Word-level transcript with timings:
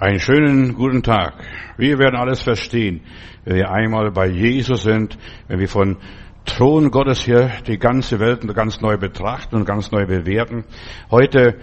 Einen 0.00 0.18
schönen 0.18 0.72
guten 0.76 1.02
Tag. 1.02 1.34
Wir 1.76 1.98
werden 1.98 2.16
alles 2.16 2.40
verstehen, 2.40 3.02
wenn 3.44 3.56
wir 3.56 3.70
einmal 3.70 4.10
bei 4.10 4.28
Jesus 4.28 4.84
sind, 4.84 5.18
wenn 5.46 5.58
wir 5.58 5.68
von 5.68 5.98
Thron 6.46 6.90
Gottes 6.90 7.22
hier 7.22 7.50
die 7.66 7.76
ganze 7.76 8.18
Welt 8.18 8.40
ganz 8.54 8.80
neu 8.80 8.96
betrachten 8.96 9.56
und 9.56 9.66
ganz 9.66 9.90
neu 9.90 10.06
bewerten. 10.06 10.64
Heute, 11.10 11.58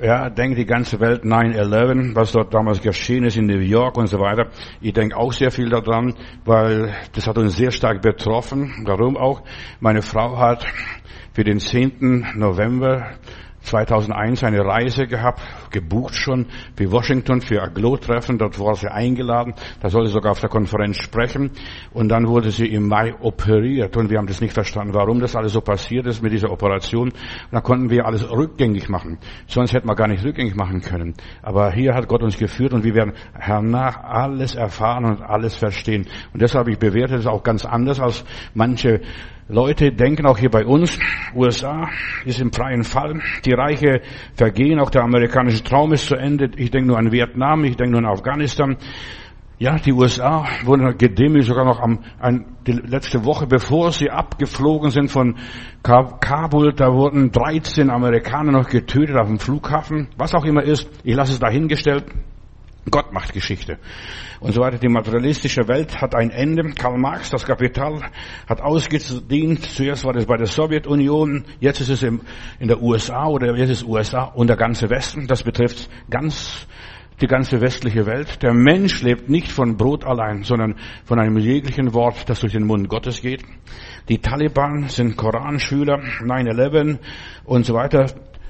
ja, 0.00 0.30
denkt 0.30 0.56
die 0.56 0.66
ganze 0.66 1.00
Welt 1.00 1.24
9-11, 1.24 2.14
was 2.14 2.30
dort 2.30 2.54
damals 2.54 2.80
geschehen 2.80 3.24
ist 3.24 3.36
in 3.36 3.46
New 3.46 3.58
York 3.58 3.96
und 3.96 4.06
so 4.06 4.20
weiter. 4.20 4.50
Ich 4.80 4.92
denke 4.92 5.16
auch 5.16 5.32
sehr 5.32 5.50
viel 5.50 5.68
daran, 5.68 6.14
weil 6.44 6.94
das 7.12 7.26
hat 7.26 7.38
uns 7.38 7.56
sehr 7.56 7.72
stark 7.72 8.02
betroffen. 8.02 8.84
Warum 8.86 9.16
auch? 9.16 9.42
Meine 9.80 10.02
Frau 10.02 10.38
hat 10.38 10.64
für 11.32 11.42
den 11.42 11.58
10. 11.58 12.34
November 12.36 13.16
2001 13.64 14.44
eine 14.44 14.64
Reise 14.64 15.06
gehabt, 15.06 15.40
gebucht 15.70 16.14
schon 16.14 16.46
für 16.76 16.90
Washington, 16.92 17.40
für 17.40 17.62
Aglo-Treffen. 17.62 18.38
Dort 18.38 18.58
war 18.60 18.74
sie 18.74 18.90
eingeladen. 18.90 19.54
Da 19.80 19.88
sollte 19.88 20.08
sie 20.08 20.14
sogar 20.14 20.32
auf 20.32 20.40
der 20.40 20.50
Konferenz 20.50 20.98
sprechen. 20.98 21.50
Und 21.92 22.08
dann 22.08 22.28
wurde 22.28 22.50
sie 22.50 22.66
im 22.66 22.88
Mai 22.88 23.14
operiert. 23.20 23.96
Und 23.96 24.10
wir 24.10 24.18
haben 24.18 24.26
das 24.26 24.40
nicht 24.40 24.54
verstanden, 24.54 24.94
warum 24.94 25.20
das 25.20 25.34
alles 25.34 25.52
so 25.52 25.60
passiert 25.60 26.06
ist 26.06 26.22
mit 26.22 26.32
dieser 26.32 26.50
Operation. 26.50 27.08
Und 27.08 27.52
dann 27.52 27.62
konnten 27.62 27.90
wir 27.90 28.06
alles 28.06 28.30
rückgängig 28.30 28.88
machen. 28.88 29.18
Sonst 29.46 29.72
hätten 29.72 29.88
wir 29.88 29.94
gar 29.94 30.08
nicht 30.08 30.24
rückgängig 30.24 30.54
machen 30.54 30.80
können. 30.80 31.14
Aber 31.42 31.72
hier 31.72 31.94
hat 31.94 32.08
Gott 32.08 32.22
uns 32.22 32.38
geführt 32.38 32.72
und 32.72 32.84
wir 32.84 32.94
werden 32.94 33.14
hernach 33.32 34.02
alles 34.04 34.54
erfahren 34.54 35.04
und 35.04 35.22
alles 35.22 35.56
verstehen. 35.56 36.06
Und 36.32 36.42
deshalb, 36.42 36.68
ich 36.68 36.78
bewerte 36.78 37.14
es 37.16 37.26
auch 37.26 37.42
ganz 37.42 37.64
anders 37.64 38.00
als 38.00 38.24
manche 38.54 39.00
Leute 39.48 39.92
denken 39.92 40.24
auch 40.24 40.38
hier 40.38 40.50
bei 40.50 40.64
uns, 40.64 40.98
USA 41.34 41.90
ist 42.24 42.40
im 42.40 42.50
freien 42.50 42.82
Fall, 42.82 43.20
die 43.44 43.52
Reiche 43.52 44.00
vergehen, 44.34 44.80
auch 44.80 44.88
der 44.88 45.02
amerikanische 45.02 45.62
Traum 45.62 45.92
ist 45.92 46.06
zu 46.06 46.14
Ende. 46.14 46.50
Ich 46.56 46.70
denke 46.70 46.88
nur 46.88 46.98
an 46.98 47.12
Vietnam, 47.12 47.62
ich 47.64 47.76
denke 47.76 47.92
nur 47.92 48.00
an 48.00 48.16
Afghanistan. 48.16 48.78
Ja, 49.58 49.76
die 49.76 49.92
USA 49.92 50.46
wurden 50.64 50.96
gedemütigt 50.96 51.48
sogar 51.48 51.66
noch 51.66 51.78
am, 51.78 52.00
ein, 52.18 52.46
die 52.66 52.72
letzte 52.72 53.26
Woche, 53.26 53.46
bevor 53.46 53.92
sie 53.92 54.08
abgeflogen 54.08 54.90
sind 54.90 55.10
von 55.10 55.36
Kabul, 55.82 56.72
da 56.72 56.94
wurden 56.94 57.30
13 57.30 57.90
Amerikaner 57.90 58.50
noch 58.50 58.68
getötet 58.68 59.16
auf 59.16 59.26
dem 59.26 59.38
Flughafen. 59.38 60.08
Was 60.16 60.34
auch 60.34 60.46
immer 60.46 60.62
ist, 60.62 60.88
ich 61.04 61.14
lasse 61.14 61.32
es 61.32 61.38
dahingestellt. 61.38 62.06
Gott 62.90 63.12
macht 63.12 63.32
Geschichte. 63.32 63.78
Und 64.40 64.52
so 64.52 64.60
weiter. 64.60 64.78
Die 64.78 64.88
materialistische 64.88 65.66
Welt 65.68 66.00
hat 66.00 66.14
ein 66.14 66.30
Ende. 66.30 66.70
Karl 66.74 66.98
Marx, 66.98 67.30
das 67.30 67.44
Kapital, 67.44 68.02
hat 68.46 68.60
ausgedient. 68.60 69.64
Zuerst 69.64 70.04
war 70.04 70.12
das 70.12 70.26
bei 70.26 70.36
der 70.36 70.46
Sowjetunion, 70.46 71.44
jetzt 71.60 71.80
ist 71.80 71.88
es 71.88 72.02
in 72.02 72.20
der 72.60 72.82
USA 72.82 73.26
oder 73.26 73.56
jetzt 73.56 73.70
ist 73.70 73.84
USA 73.84 74.24
und 74.24 74.48
der 74.48 74.56
ganze 74.56 74.90
Westen. 74.90 75.26
Das 75.26 75.42
betrifft 75.42 75.88
ganz 76.10 76.66
die 77.20 77.26
ganze 77.26 77.60
westliche 77.60 78.06
Welt. 78.06 78.42
Der 78.42 78.52
Mensch 78.52 79.02
lebt 79.02 79.28
nicht 79.28 79.50
von 79.50 79.76
Brot 79.76 80.04
allein, 80.04 80.42
sondern 80.42 80.74
von 81.04 81.20
einem 81.20 81.38
jeglichen 81.38 81.94
Wort, 81.94 82.28
das 82.28 82.40
durch 82.40 82.52
den 82.52 82.66
Mund 82.66 82.88
Gottes 82.88 83.22
geht. 83.22 83.44
Die 84.08 84.18
Taliban 84.18 84.88
sind 84.88 85.16
Koranschüler, 85.16 85.98
9-11 85.98 86.98
und 87.44 87.64
so 87.64 87.74
weiter. 87.74 88.06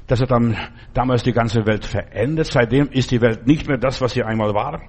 Das 0.06 0.20
hat 0.20 0.30
dann 0.30 0.56
damals 0.92 1.22
die 1.22 1.32
ganze 1.32 1.66
Welt 1.66 1.84
verändert. 1.84 2.46
Seitdem 2.46 2.88
ist 2.90 3.10
die 3.10 3.20
Welt 3.20 3.46
nicht 3.46 3.66
mehr 3.68 3.78
das, 3.78 4.00
was 4.00 4.12
sie 4.12 4.22
einmal 4.22 4.54
war. 4.54 4.82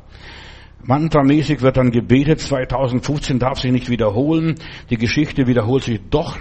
Mantramäßig 0.83 1.61
wird 1.61 1.77
dann 1.77 1.91
gebetet. 1.91 2.41
2015 2.41 3.39
darf 3.39 3.59
sich 3.59 3.71
nicht 3.71 3.89
wiederholen. 3.89 4.55
Die 4.89 4.97
Geschichte 4.97 5.47
wiederholt 5.47 5.83
sich 5.83 6.01
doch. 6.09 6.37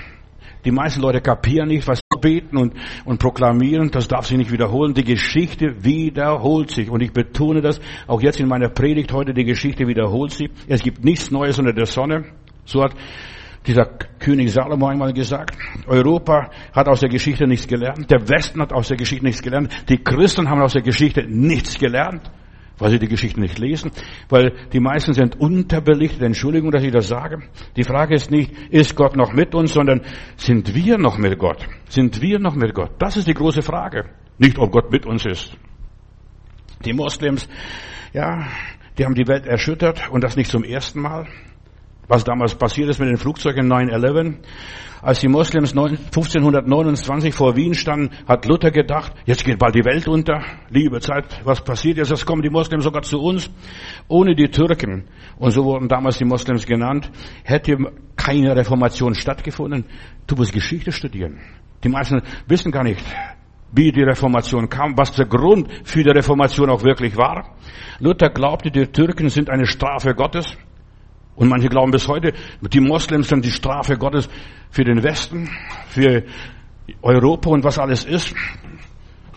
Die 0.65 0.71
meisten 0.71 1.03
Leute 1.03 1.21
kapieren 1.21 1.69
nicht, 1.69 1.87
was 1.87 2.01
beten 2.21 2.57
und, 2.57 2.75
und 3.05 3.19
proklamieren. 3.19 3.91
Das 3.91 4.09
darf 4.09 4.27
sich 4.27 4.39
nicht 4.39 4.51
wiederholen. 4.51 4.95
Die 4.95 5.05
Geschichte 5.05 5.85
wiederholt 5.85 6.71
sich. 6.71 6.91
Und 6.91 7.03
ich 7.03 7.13
betone 7.13 7.61
das 7.61 7.81
auch 8.07 8.23
jetzt 8.23 8.41
in 8.41 8.49
meiner 8.49 8.71
Predigt 8.71 9.13
heute. 9.13 9.35
Die 9.35 9.45
Geschichte 9.45 9.87
wiederholt 9.87 10.33
sich. 10.33 10.51
Es 10.67 10.83
gibt 10.83 11.05
nichts 11.05 11.31
Neues 11.31 11.59
unter 11.59 11.73
der 11.73 11.87
Sonne. 11.87 12.25
So 12.65 12.83
hat 12.83 12.95
dieser 13.67 13.87
König 14.19 14.53
Salomo 14.53 14.89
einmal 14.89 15.13
gesagt, 15.13 15.57
Europa 15.87 16.51
hat 16.73 16.89
aus 16.89 17.01
der 17.01 17.09
Geschichte 17.09 17.47
nichts 17.47 17.67
gelernt, 17.67 18.11
der 18.11 18.29
Westen 18.29 18.61
hat 18.61 18.73
aus 18.73 18.89
der 18.89 18.97
Geschichte 18.97 19.25
nichts 19.25 19.43
gelernt, 19.43 19.73
die 19.89 20.03
Christen 20.03 20.49
haben 20.49 20.61
aus 20.61 20.75
der 20.75 20.83
Geschichte 20.83 21.25
nichts 21.27 21.79
gelernt, 21.79 22.31
weil 22.79 22.91
sie 22.91 22.99
die 22.99 23.09
Geschichte 23.09 23.41
nicht 23.41 23.59
lesen, 23.59 23.91
weil 24.29 24.53
die 24.73 24.81
meisten 24.81 25.13
sind 25.13 25.41
unterbelichtet, 25.41 26.23
Entschuldigung, 26.23 26.71
dass 26.71 26.83
ich 26.83 26.93
das 26.93 27.09
sage. 27.09 27.43
Die 27.77 27.85
Frage 27.85 28.15
ist 28.15 28.31
nicht, 28.31 28.53
ist 28.71 28.97
Gott 28.97 29.17
noch 29.17 29.33
mit 29.33 29.55
uns, 29.55 29.73
sondern 29.73 30.03
sind 30.37 30.75
wir 30.75 30.99
noch 30.99 31.17
mit 31.17 31.39
Gott? 31.39 31.67
Sind 31.89 32.21
wir 32.21 32.39
noch 32.39 32.57
mit 32.57 32.75
Gott? 32.75 32.91
Das 32.99 33.17
ist 33.17 33.29
die 33.29 33.35
große 33.35 33.63
Frage. 33.63 34.11
Nicht, 34.39 34.59
ob 34.59 34.73
Gott 34.73 34.91
mit 34.91 35.07
uns 35.07 35.25
ist. 35.25 35.57
Die 36.85 36.93
Moslems, 36.93 37.49
ja, 38.13 38.47
die 38.99 39.05
haben 39.05 39.15
die 39.15 39.29
Welt 39.29 39.47
erschüttert 39.47 40.11
und 40.11 40.25
das 40.25 40.37
nicht 40.37 40.51
zum 40.51 40.65
ersten 40.65 41.01
Mal 41.01 41.27
was 42.09 42.25
damals 42.25 42.55
passiert 42.55 42.89
ist 42.89 42.99
mit 42.99 43.09
den 43.09 43.17
Flugzeugen 43.17 43.73
9-11. 43.73 44.37
Als 45.03 45.21
die 45.21 45.29
Moslems 45.29 45.77
1529 45.77 47.35
vor 47.35 47.57
Wien 47.57 47.75
standen, 47.75 48.11
hat 48.27 48.47
Luther 48.47 48.71
gedacht, 48.71 49.13
jetzt 49.27 49.45
geht 49.45 49.59
bald 49.59 49.75
die 49.75 49.85
Welt 49.85 50.09
unter. 50.09 50.43
Liebe 50.71 50.99
Zeit, 51.01 51.43
was 51.45 51.63
passiert 51.63 51.99
jetzt? 51.99 52.09
Jetzt 52.09 52.25
kommen 52.25 52.41
die 52.41 52.49
Moslems 52.49 52.85
sogar 52.85 53.03
zu 53.03 53.21
uns. 53.21 53.51
Ohne 54.09 54.35
die 54.35 54.49
Türken, 54.49 55.05
und 55.39 55.51
so 55.51 55.63
wurden 55.65 55.89
damals 55.89 56.17
die 56.17 56.25
Moslems 56.25 56.65
genannt, 56.65 57.11
hätte 57.43 57.77
keine 58.17 58.57
Reformation 58.57 59.15
stattgefunden. 59.15 59.85
Du 60.27 60.37
musst 60.37 60.55
Geschichte 60.55 60.91
studieren. 60.91 61.39
Die 61.83 61.91
meisten 61.91 62.23
wissen 62.47 62.73
gar 62.73 62.85
nicht, 62.85 63.05
wie 63.73 63.93
die 63.93 64.05
Reformation 64.05 64.71
kam, 64.71 64.97
was 64.97 65.13
der 65.13 65.27
Grund 65.27 65.69
für 65.85 66.03
die 66.03 66.09
Reformation 66.09 66.71
auch 66.71 66.83
wirklich 66.83 67.15
war. 67.19 67.57
Luther 67.99 68.31
glaubte, 68.31 68.71
die 68.71 68.87
Türken 68.87 69.29
sind 69.29 69.51
eine 69.51 69.67
Strafe 69.67 70.15
Gottes. 70.15 70.57
Und 71.37 71.49
manche 71.49 71.69
glauben 71.69 71.91
bis 71.91 72.09
heute, 72.09 72.33
die 72.61 72.81
Moslems 72.81 73.29
sind 73.29 73.45
die 73.45 73.51
Strafe 73.51 73.97
Gottes 73.97 74.29
für 74.71 74.85
den 74.85 75.03
Westen, 75.03 75.51
für 75.89 76.25
Europa 77.03 77.51
und 77.51 77.65
was 77.65 77.79
alles 77.79 78.05
ist. 78.05 78.35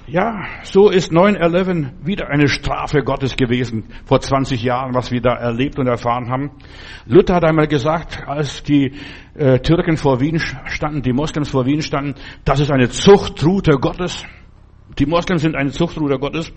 Ja, 0.09 0.45
so 0.63 0.89
ist 0.89 1.11
9-11 1.11 2.05
wieder 2.05 2.29
eine 2.29 2.47
Strafe 2.47 3.03
Gottes 3.03 3.35
gewesen, 3.35 3.83
vor 4.05 4.21
20 4.21 4.63
Jahren, 4.63 4.93
was 4.93 5.11
wir 5.11 5.19
da 5.19 5.33
erlebt 5.33 5.77
und 5.79 5.87
erfahren 5.87 6.29
haben. 6.29 6.51
Luther 7.05 7.35
hat 7.35 7.43
einmal 7.43 7.67
gesagt, 7.67 8.25
als 8.25 8.63
die 8.63 8.93
äh, 9.33 9.59
Türken 9.59 9.97
vor 9.97 10.21
Wien 10.21 10.39
standen, 10.39 11.01
die 11.01 11.11
Moslems 11.11 11.49
vor 11.49 11.65
Wien 11.65 11.81
standen, 11.81 12.15
das 12.45 12.61
ist 12.61 12.71
eine 12.71 12.87
Zuchtrute 12.87 13.73
Gottes. 13.73 14.23
Die 14.99 15.05
Moslems 15.05 15.43
sind 15.43 15.55
ein 15.55 15.71
Zuchtruder 15.71 16.17
Gottes. 16.17 16.51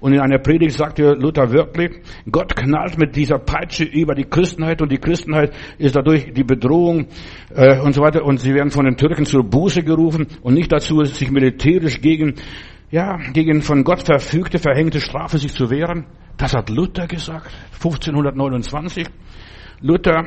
Und 0.00 0.12
in 0.12 0.20
einer 0.20 0.38
Predigt 0.38 0.76
sagte 0.76 1.12
Luther 1.12 1.50
wirklich, 1.52 1.92
Gott 2.30 2.54
knallt 2.54 2.98
mit 2.98 3.16
dieser 3.16 3.38
Peitsche 3.38 3.84
über 3.84 4.14
die 4.14 4.24
Christenheit 4.24 4.82
und 4.82 4.92
die 4.92 4.98
Christenheit 4.98 5.54
ist 5.78 5.96
dadurch 5.96 6.32
die 6.32 6.44
Bedrohung 6.44 7.06
äh, 7.54 7.78
und 7.80 7.92
so 7.94 8.02
weiter. 8.02 8.24
Und 8.24 8.40
sie 8.40 8.54
werden 8.54 8.70
von 8.70 8.84
den 8.84 8.96
Türken 8.96 9.24
zur 9.24 9.44
Buße 9.44 9.82
gerufen 9.82 10.26
und 10.42 10.54
nicht 10.54 10.72
dazu, 10.72 11.02
sich 11.04 11.30
militärisch 11.30 12.00
gegen, 12.00 12.34
ja, 12.90 13.18
gegen 13.32 13.62
von 13.62 13.84
Gott 13.84 14.02
verfügte, 14.02 14.58
verhängte 14.58 15.00
Strafe 15.00 15.38
sich 15.38 15.52
zu 15.52 15.70
wehren. 15.70 16.04
Das 16.36 16.54
hat 16.54 16.68
Luther 16.68 17.06
gesagt, 17.06 17.50
1529. 17.74 19.06
Luther 19.80 20.24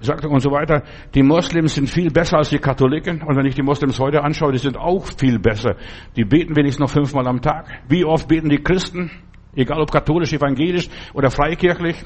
sagte 0.00 0.28
und 0.28 0.40
so 0.40 0.50
weiter, 0.50 0.82
die 1.14 1.22
Moslems 1.22 1.74
sind 1.74 1.88
viel 1.88 2.10
besser 2.10 2.38
als 2.38 2.50
die 2.50 2.58
Katholiken. 2.58 3.22
Und 3.22 3.36
wenn 3.36 3.46
ich 3.46 3.54
die 3.54 3.62
Moslems 3.62 3.98
heute 3.98 4.22
anschaue, 4.22 4.52
die 4.52 4.58
sind 4.58 4.76
auch 4.76 5.06
viel 5.18 5.38
besser. 5.38 5.76
Die 6.16 6.24
beten 6.24 6.56
wenigstens 6.56 6.80
noch 6.80 6.90
fünfmal 6.90 7.26
am 7.26 7.40
Tag. 7.40 7.66
Wie 7.88 8.04
oft 8.04 8.28
beten 8.28 8.48
die 8.48 8.62
Christen? 8.62 9.10
Egal 9.54 9.80
ob 9.80 9.90
katholisch, 9.90 10.32
evangelisch 10.32 10.88
oder 11.12 11.30
freikirchlich. 11.30 12.04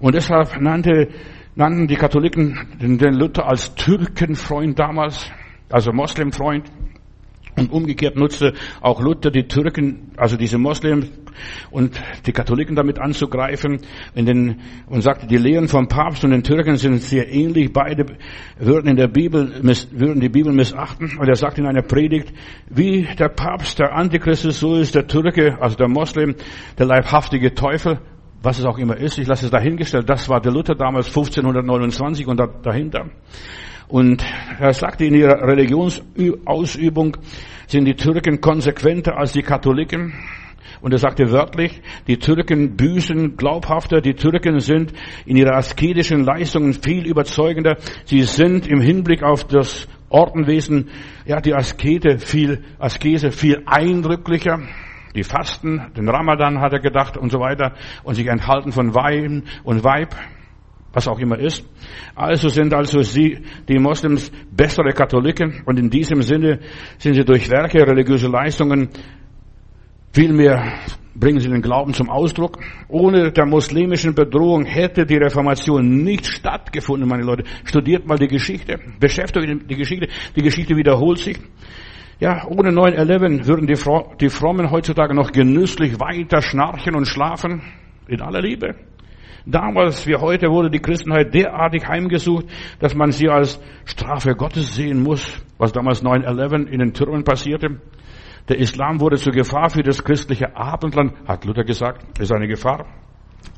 Und 0.00 0.14
deshalb 0.14 0.60
nannte, 0.60 1.08
nannten 1.54 1.86
die 1.86 1.96
Katholiken 1.96 2.76
den 2.80 3.14
Luther 3.14 3.46
als 3.46 3.74
Türkenfreund 3.74 4.78
damals, 4.78 5.30
also 5.70 5.92
Moslemfreund. 5.92 6.70
Und 7.56 7.70
umgekehrt 7.70 8.16
nutzte 8.16 8.54
auch 8.80 9.00
Luther 9.00 9.30
die 9.30 9.46
Türken, 9.46 10.12
also 10.16 10.36
diese 10.36 10.56
Moslems 10.56 11.10
und 11.70 12.00
die 12.26 12.32
Katholiken 12.32 12.76
damit 12.76 12.98
anzugreifen 12.98 13.80
in 14.14 14.26
den, 14.26 14.60
und 14.86 15.02
sagte, 15.02 15.26
die 15.26 15.36
Lehren 15.36 15.68
vom 15.68 15.86
Papst 15.86 16.24
und 16.24 16.30
den 16.30 16.42
Türken 16.42 16.76
sind 16.76 17.02
sehr 17.02 17.30
ähnlich. 17.30 17.72
Beide 17.72 18.06
würden 18.58 18.88
in 18.88 18.96
der 18.96 19.08
Bibel, 19.08 19.52
würden 19.90 20.20
die 20.20 20.30
Bibel 20.30 20.52
missachten. 20.52 21.18
Und 21.18 21.28
er 21.28 21.36
sagt 21.36 21.58
in 21.58 21.66
einer 21.66 21.82
Predigt, 21.82 22.32
wie 22.70 23.06
der 23.18 23.28
Papst 23.28 23.78
der 23.78 23.94
Antichrist 23.94 24.46
ist, 24.46 24.60
so 24.60 24.76
ist 24.76 24.94
der 24.94 25.06
Türke, 25.06 25.58
also 25.60 25.76
der 25.76 25.88
Moslem, 25.88 26.34
der 26.78 26.86
leibhaftige 26.86 27.54
Teufel 27.54 27.98
was 28.42 28.58
es 28.58 28.64
auch 28.64 28.78
immer 28.78 28.96
ist, 28.96 29.18
ich 29.18 29.28
lasse 29.28 29.44
es 29.44 29.52
dahingestellt, 29.52 30.08
das 30.08 30.28
war 30.28 30.40
der 30.40 30.52
Luther 30.52 30.74
damals 30.74 31.06
1529 31.06 32.26
und 32.26 32.40
dahinter. 32.64 33.06
Und 33.92 34.24
er 34.58 34.72
sagte, 34.72 35.04
in 35.04 35.12
ihrer 35.12 35.46
Religionsausübung 35.46 37.18
sind 37.66 37.84
die 37.84 37.94
Türken 37.94 38.40
konsequenter 38.40 39.18
als 39.18 39.32
die 39.32 39.42
Katholiken. 39.42 40.14
Und 40.80 40.92
er 40.92 40.98
sagte 40.98 41.30
wörtlich, 41.30 41.82
die 42.06 42.16
Türken 42.16 42.74
büßen 42.74 43.36
glaubhafter, 43.36 44.00
die 44.00 44.14
Türken 44.14 44.60
sind 44.60 44.94
in 45.26 45.36
ihrer 45.36 45.56
asketischen 45.56 46.24
Leistungen 46.24 46.72
viel 46.72 47.04
überzeugender. 47.04 47.76
Sie 48.06 48.22
sind 48.22 48.66
im 48.66 48.80
Hinblick 48.80 49.22
auf 49.22 49.44
das 49.44 49.86
Ordenwesen, 50.08 50.88
ja, 51.26 51.42
die 51.42 51.52
Askete 51.52 52.18
viel, 52.18 52.64
Askese 52.78 53.30
viel 53.30 53.62
eindrücklicher. 53.66 54.58
die 55.14 55.22
Fasten, 55.22 55.82
den 55.94 56.08
Ramadan 56.08 56.62
hat 56.62 56.72
er 56.72 56.80
gedacht 56.80 57.18
und 57.18 57.30
so 57.30 57.40
weiter 57.40 57.74
und 58.04 58.14
sich 58.14 58.26
enthalten 58.26 58.72
von 58.72 58.94
Wein 58.94 59.42
und 59.64 59.84
Weib, 59.84 60.16
was 60.92 61.08
auch 61.08 61.18
immer 61.18 61.38
ist. 61.38 61.64
Also 62.14 62.48
sind 62.48 62.74
also 62.74 63.02
sie, 63.02 63.38
die 63.68 63.78
Moslems, 63.78 64.30
bessere 64.50 64.92
Katholiken 64.92 65.62
und 65.64 65.78
in 65.78 65.90
diesem 65.90 66.22
Sinne 66.22 66.60
sind 66.98 67.14
sie 67.14 67.24
durch 67.24 67.50
Werke, 67.50 67.86
religiöse 67.86 68.28
Leistungen 68.28 68.90
vielmehr 70.12 70.74
bringen 71.14 71.40
sie 71.40 71.48
den 71.48 71.62
Glauben 71.62 71.92
zum 71.94 72.08
Ausdruck. 72.08 72.58
Ohne 72.88 73.32
der 73.32 73.46
muslimischen 73.46 74.14
Bedrohung 74.14 74.64
hätte 74.64 75.04
die 75.04 75.16
Reformation 75.16 76.02
nicht 76.02 76.26
stattgefunden, 76.26 77.08
meine 77.08 77.22
Leute. 77.22 77.44
Studiert 77.64 78.06
mal 78.06 78.18
die 78.18 78.28
Geschichte, 78.28 78.78
beschäftigt 78.98 79.70
die 79.70 79.76
Geschichte. 79.76 80.08
Die 80.36 80.42
Geschichte 80.42 80.76
wiederholt 80.76 81.18
sich. 81.18 81.38
Ja, 82.20 82.46
ohne 82.46 82.70
9-11 82.70 83.46
würden 83.46 83.66
die, 83.66 83.76
die 84.20 84.30
Frommen 84.30 84.70
heutzutage 84.70 85.14
noch 85.14 85.32
genüsslich 85.32 85.98
weiter 85.98 86.40
schnarchen 86.40 86.94
und 86.94 87.06
schlafen. 87.06 87.62
In 88.06 88.20
aller 88.20 88.40
Liebe. 88.40 88.74
Damals 89.44 90.06
wie 90.06 90.14
heute 90.16 90.48
wurde 90.50 90.70
die 90.70 90.78
Christenheit 90.78 91.34
derartig 91.34 91.86
heimgesucht, 91.86 92.46
dass 92.78 92.94
man 92.94 93.10
sie 93.10 93.28
als 93.28 93.60
Strafe 93.84 94.34
Gottes 94.34 94.74
sehen 94.74 95.02
muss, 95.02 95.44
was 95.58 95.72
damals 95.72 96.04
9-11 96.04 96.66
in 96.66 96.78
den 96.78 96.94
Türmen 96.94 97.24
passierte. 97.24 97.80
Der 98.48 98.58
Islam 98.58 99.00
wurde 99.00 99.16
zur 99.16 99.32
Gefahr 99.32 99.70
für 99.70 99.82
das 99.82 100.02
christliche 100.02 100.56
Abendland, 100.56 101.14
hat 101.26 101.44
Luther 101.44 101.64
gesagt, 101.64 102.18
ist 102.18 102.32
eine 102.32 102.46
Gefahr. 102.46 102.86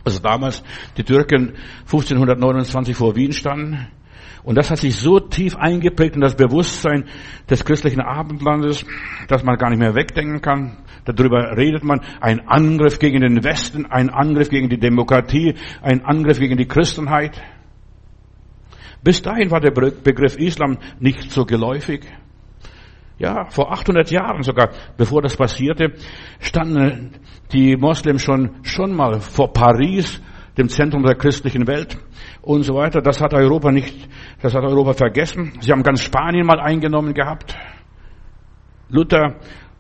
Also 0.05 0.21
damals 0.21 0.63
die 0.97 1.05
Türken 1.05 1.55
1529 1.87 2.95
vor 2.97 3.17
Wien 3.17 3.33
standen, 3.33 3.89
und 4.45 4.57
das 4.57 4.71
hat 4.71 4.79
sich 4.79 4.97
so 4.97 5.21
tief 5.21 5.57
eingeprägt 5.57 6.17
in 6.17 6.21
das 6.21 6.37
Bewusstsein 6.37 7.05
des 7.49 7.65
christlichen 7.65 8.03
Abendlandes, 8.03 8.85
dass 9.27 9.43
man 9.43 9.57
gar 9.57 9.71
nicht 9.71 9.79
mehr 9.79 9.95
wegdenken 9.95 10.43
kann. 10.43 10.77
Darüber 11.07 11.57
redet 11.57 11.83
man. 11.83 12.01
Ein 12.21 12.47
Angriff 12.47 12.99
gegen 12.99 13.21
den 13.21 13.43
Westen, 13.43 13.87
ein 13.87 14.11
Angriff 14.11 14.51
gegen 14.51 14.69
die 14.69 14.79
Demokratie, 14.79 15.55
ein 15.81 16.05
Angriff 16.05 16.39
gegen 16.39 16.59
die 16.59 16.67
Christenheit. 16.67 17.43
Bis 19.03 19.23
dahin 19.23 19.51
war 19.51 19.61
der 19.61 19.71
Begriff 19.71 20.37
Islam 20.37 20.79
nicht 20.99 21.31
so 21.31 21.45
geläufig. 21.45 22.07
Ja, 23.19 23.47
vor 23.47 23.73
800 23.73 24.11
Jahren 24.11 24.43
sogar, 24.43 24.71
bevor 24.97 25.23
das 25.23 25.37
passierte, 25.37 25.93
standen 26.41 27.13
die 27.53 27.77
Moslems 27.77 28.23
schon, 28.23 28.57
schon 28.63 28.95
mal 28.95 29.21
vor 29.21 29.53
Paris 29.53 30.21
dem 30.57 30.69
Zentrum 30.69 31.03
der 31.03 31.17
christlichen 31.17 31.67
Welt 31.67 31.97
und 32.43 32.63
so 32.63 32.75
weiter. 32.75 33.01
Das 33.01 33.21
hat 33.21 33.35
Europa 33.35 33.73
nicht, 33.73 34.09
das 34.45 34.55
hat 34.55 34.63
Europa 34.63 34.93
vergessen. 34.93 35.53
Sie 35.61 35.73
haben 35.73 35.83
ganz 35.83 36.03
Spanien 36.03 36.45
mal 36.45 36.61
eingenommen 36.61 37.15
gehabt. 37.15 37.57
Luther 38.91 39.37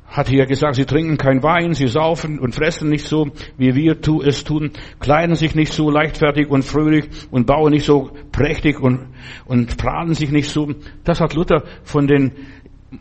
hat 0.06 0.30
hier 0.30 0.46
gesagt, 0.46 0.76
sie 0.76 0.86
trinken 0.86 1.18
kein 1.18 1.42
Wein, 1.42 1.74
sie 1.74 1.86
saufen 1.86 2.38
und 2.38 2.54
fressen 2.54 2.88
nicht 2.88 3.04
so, 3.04 3.28
wie 3.58 3.74
wir 3.74 3.98
es 4.26 4.42
tun, 4.42 4.70
kleiden 5.00 5.34
sich 5.34 5.54
nicht 5.54 5.74
so 5.74 5.90
leichtfertig 5.90 6.48
und 6.48 6.64
fröhlich 6.64 7.10
und 7.30 7.46
bauen 7.46 7.72
nicht 7.72 7.84
so 7.84 8.10
prächtig 8.32 8.80
und, 8.80 9.08
und 9.44 9.76
prahlen 9.76 10.14
sich 10.14 10.30
nicht 10.30 10.48
so. 10.48 10.72
Das 11.04 11.20
hat 11.20 11.34
Luther 11.34 11.64
von 11.82 12.06
den 12.06 12.32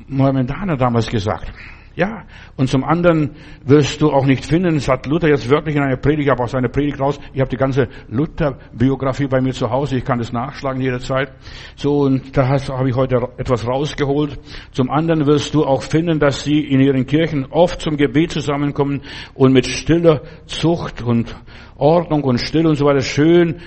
Mohammedanern 0.10 0.78
damals 0.78 1.08
gesagt. 1.08 1.50
Ja, 1.96 2.24
und 2.58 2.70
zum 2.70 2.84
anderen 2.84 3.36
wirst 3.64 4.02
du 4.02 4.10
auch 4.10 4.26
nicht 4.26 4.44
finden, 4.46 4.74
das 4.74 4.88
hat 4.88 5.06
Luther 5.06 5.28
jetzt 5.28 5.48
wirklich 5.48 5.76
in 5.76 5.84
einer 5.84 5.96
Predigt, 5.96 6.26
ich 6.26 6.32
habe 6.32 6.44
auch 6.44 6.48
seine 6.48 6.68
Predigt 6.68 7.00
raus, 7.00 7.20
ich 7.34 7.40
habe 7.40 7.52
die 7.52 7.58
ganze 7.58 7.88
Luther-Biografie 8.10 9.28
bei 9.28 9.42
mir 9.42 9.54
zu 9.54 9.70
Hause, 9.70 9.98
ich 9.98 10.04
kann 10.04 10.18
das 10.18 10.34
nachschlagen 10.34 10.82
jederzeit. 10.82 11.34
So, 11.76 12.00
und 12.00 12.36
da 12.36 12.48
habe 12.48 12.90
ich 12.90 12.96
heute 12.96 13.30
etwas 13.38 13.68
rausgeholt. 13.68 14.40
Zum 14.72 14.90
anderen 14.90 15.28
wirst 15.28 15.54
du 15.54 15.66
auch 15.66 15.84
finden, 15.84 16.18
dass 16.20 16.44
sie 16.44 16.62
in 16.62 16.80
ihren 16.80 17.06
Kirchen 17.06 17.46
oft 17.52 17.80
zum 17.80 17.96
Gebet 17.96 18.32
zusammenkommen 18.32 19.02
und 19.36 19.54
mit 19.54 19.68
stiller 19.68 20.24
Zucht 20.48 21.04
und 21.04 21.36
Ordnung 21.76 22.24
und 22.24 22.40
Still 22.40 22.66
und 22.66 22.76
so 22.76 22.86
weiter 22.86 23.02
schön, 23.02 23.58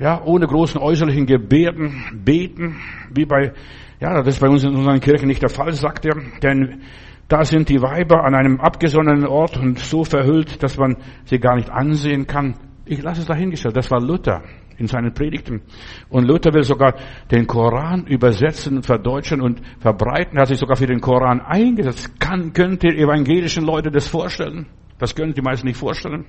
ja, 0.00 0.20
ohne 0.24 0.48
großen 0.48 0.80
äußerlichen 0.80 1.26
Gebärden 1.26 2.22
beten, 2.24 2.80
wie 3.14 3.26
bei, 3.26 3.52
ja, 4.00 4.14
das 4.14 4.34
ist 4.34 4.40
bei 4.40 4.48
uns 4.48 4.64
in 4.64 4.74
unseren 4.74 4.98
Kirchen 4.98 5.28
nicht 5.28 5.42
der 5.42 5.50
Fall, 5.50 5.72
sagt 5.72 6.04
er, 6.04 6.16
denn 6.42 6.82
da 7.28 7.44
sind 7.44 7.68
die 7.68 7.82
Weiber 7.82 8.24
an 8.24 8.34
einem 8.34 8.60
abgesonnenen 8.60 9.26
Ort 9.26 9.56
und 9.56 9.78
so 9.78 10.04
verhüllt, 10.04 10.62
dass 10.62 10.76
man 10.76 10.96
sie 11.24 11.38
gar 11.38 11.56
nicht 11.56 11.70
ansehen 11.70 12.26
kann. 12.26 12.54
Ich 12.84 13.02
lasse 13.02 13.22
es 13.22 13.26
dahingestellt. 13.26 13.76
Das 13.76 13.90
war 13.90 14.00
Luther 14.00 14.42
in 14.78 14.86
seinen 14.86 15.12
Predigten. 15.12 15.62
Und 16.08 16.28
Luther 16.28 16.52
will 16.54 16.62
sogar 16.62 16.94
den 17.30 17.46
Koran 17.46 18.06
übersetzen, 18.06 18.82
verdeutschen 18.82 19.40
und 19.40 19.60
verbreiten. 19.80 20.36
Er 20.36 20.42
hat 20.42 20.48
sich 20.48 20.58
sogar 20.58 20.76
für 20.76 20.86
den 20.86 21.00
Koran 21.00 21.40
eingesetzt. 21.40 22.20
Kann, 22.20 22.52
könnt 22.52 22.84
ihr 22.84 22.96
evangelischen 22.96 23.64
Leute 23.64 23.90
das 23.90 24.06
vorstellen? 24.06 24.66
Das 24.98 25.14
können 25.14 25.34
die 25.34 25.42
meisten 25.42 25.66
nicht 25.66 25.78
vorstellen. 25.78 26.26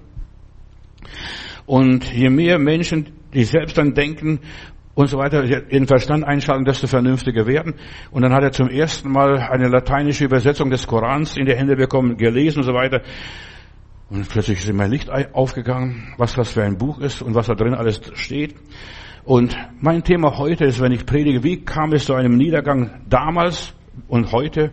Und 1.65 2.11
je 2.11 2.29
mehr 2.29 2.57
Menschen, 2.57 3.11
die 3.33 3.43
selbst 3.43 3.77
dann 3.77 3.93
denken 3.93 4.39
und 4.97 5.05
so 5.09 5.19
weiter, 5.19 5.43
ihren 5.43 5.85
Verstand 5.85 6.23
einschalten, 6.23 6.65
desto 6.65 6.87
vernünftiger 6.87 7.45
werden. 7.45 7.75
Und 8.09 8.23
dann 8.23 8.33
hat 8.33 8.41
er 8.41 8.51
zum 8.51 8.67
ersten 8.67 9.11
Mal 9.11 9.37
eine 9.37 9.67
lateinische 9.67 10.25
Übersetzung 10.25 10.71
des 10.71 10.87
Korans 10.87 11.37
in 11.37 11.45
die 11.45 11.53
Hände 11.53 11.75
bekommen, 11.75 12.17
gelesen 12.17 12.61
und 12.61 12.63
so 12.63 12.73
weiter. 12.73 13.03
Und 14.09 14.27
plötzlich 14.27 14.57
ist 14.57 14.67
ihm 14.67 14.79
ein 14.79 14.89
Licht 14.89 15.07
aufgegangen, 15.33 16.15
was 16.17 16.33
das 16.33 16.49
für 16.49 16.63
ein 16.63 16.79
Buch 16.79 16.97
ist 16.97 17.21
und 17.21 17.35
was 17.35 17.45
da 17.45 17.53
drin 17.53 17.75
alles 17.75 18.01
steht. 18.15 18.55
Und 19.23 19.55
mein 19.81 20.03
Thema 20.03 20.35
heute 20.39 20.65
ist, 20.65 20.81
wenn 20.81 20.91
ich 20.91 21.05
predige, 21.05 21.43
wie 21.43 21.63
kam 21.63 21.93
es 21.93 22.05
zu 22.05 22.15
einem 22.15 22.35
Niedergang 22.35 22.89
damals 23.07 23.75
und 24.07 24.31
heute? 24.31 24.71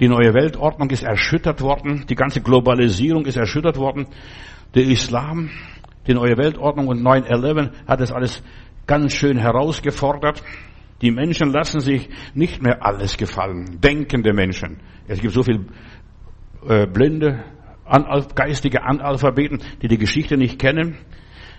Die 0.00 0.08
neue 0.08 0.34
Weltordnung 0.34 0.90
ist 0.90 1.04
erschüttert 1.04 1.60
worden, 1.60 2.04
die 2.08 2.16
ganze 2.16 2.40
Globalisierung 2.40 3.26
ist 3.26 3.36
erschüttert 3.36 3.76
worden. 3.76 4.08
Der 4.74 4.86
Islam, 4.86 5.50
die 6.08 6.14
neue 6.14 6.36
Weltordnung 6.36 6.88
und 6.88 7.00
9-11 7.00 7.70
hat 7.86 8.00
das 8.00 8.10
alles 8.10 8.42
ganz 8.86 9.14
schön 9.14 9.38
herausgefordert. 9.38 10.42
Die 11.02 11.10
Menschen 11.10 11.50
lassen 11.50 11.80
sich 11.80 12.08
nicht 12.34 12.62
mehr 12.62 12.84
alles 12.84 13.16
gefallen. 13.16 13.80
Denkende 13.80 14.32
Menschen. 14.32 14.80
Es 15.08 15.20
gibt 15.20 15.32
so 15.32 15.42
viel 15.42 15.66
äh, 16.68 16.86
blinde, 16.86 17.42
geistige 18.34 18.82
Analphabeten, 18.82 19.62
die 19.82 19.88
die 19.88 19.98
Geschichte 19.98 20.36
nicht 20.36 20.58
kennen. 20.58 20.98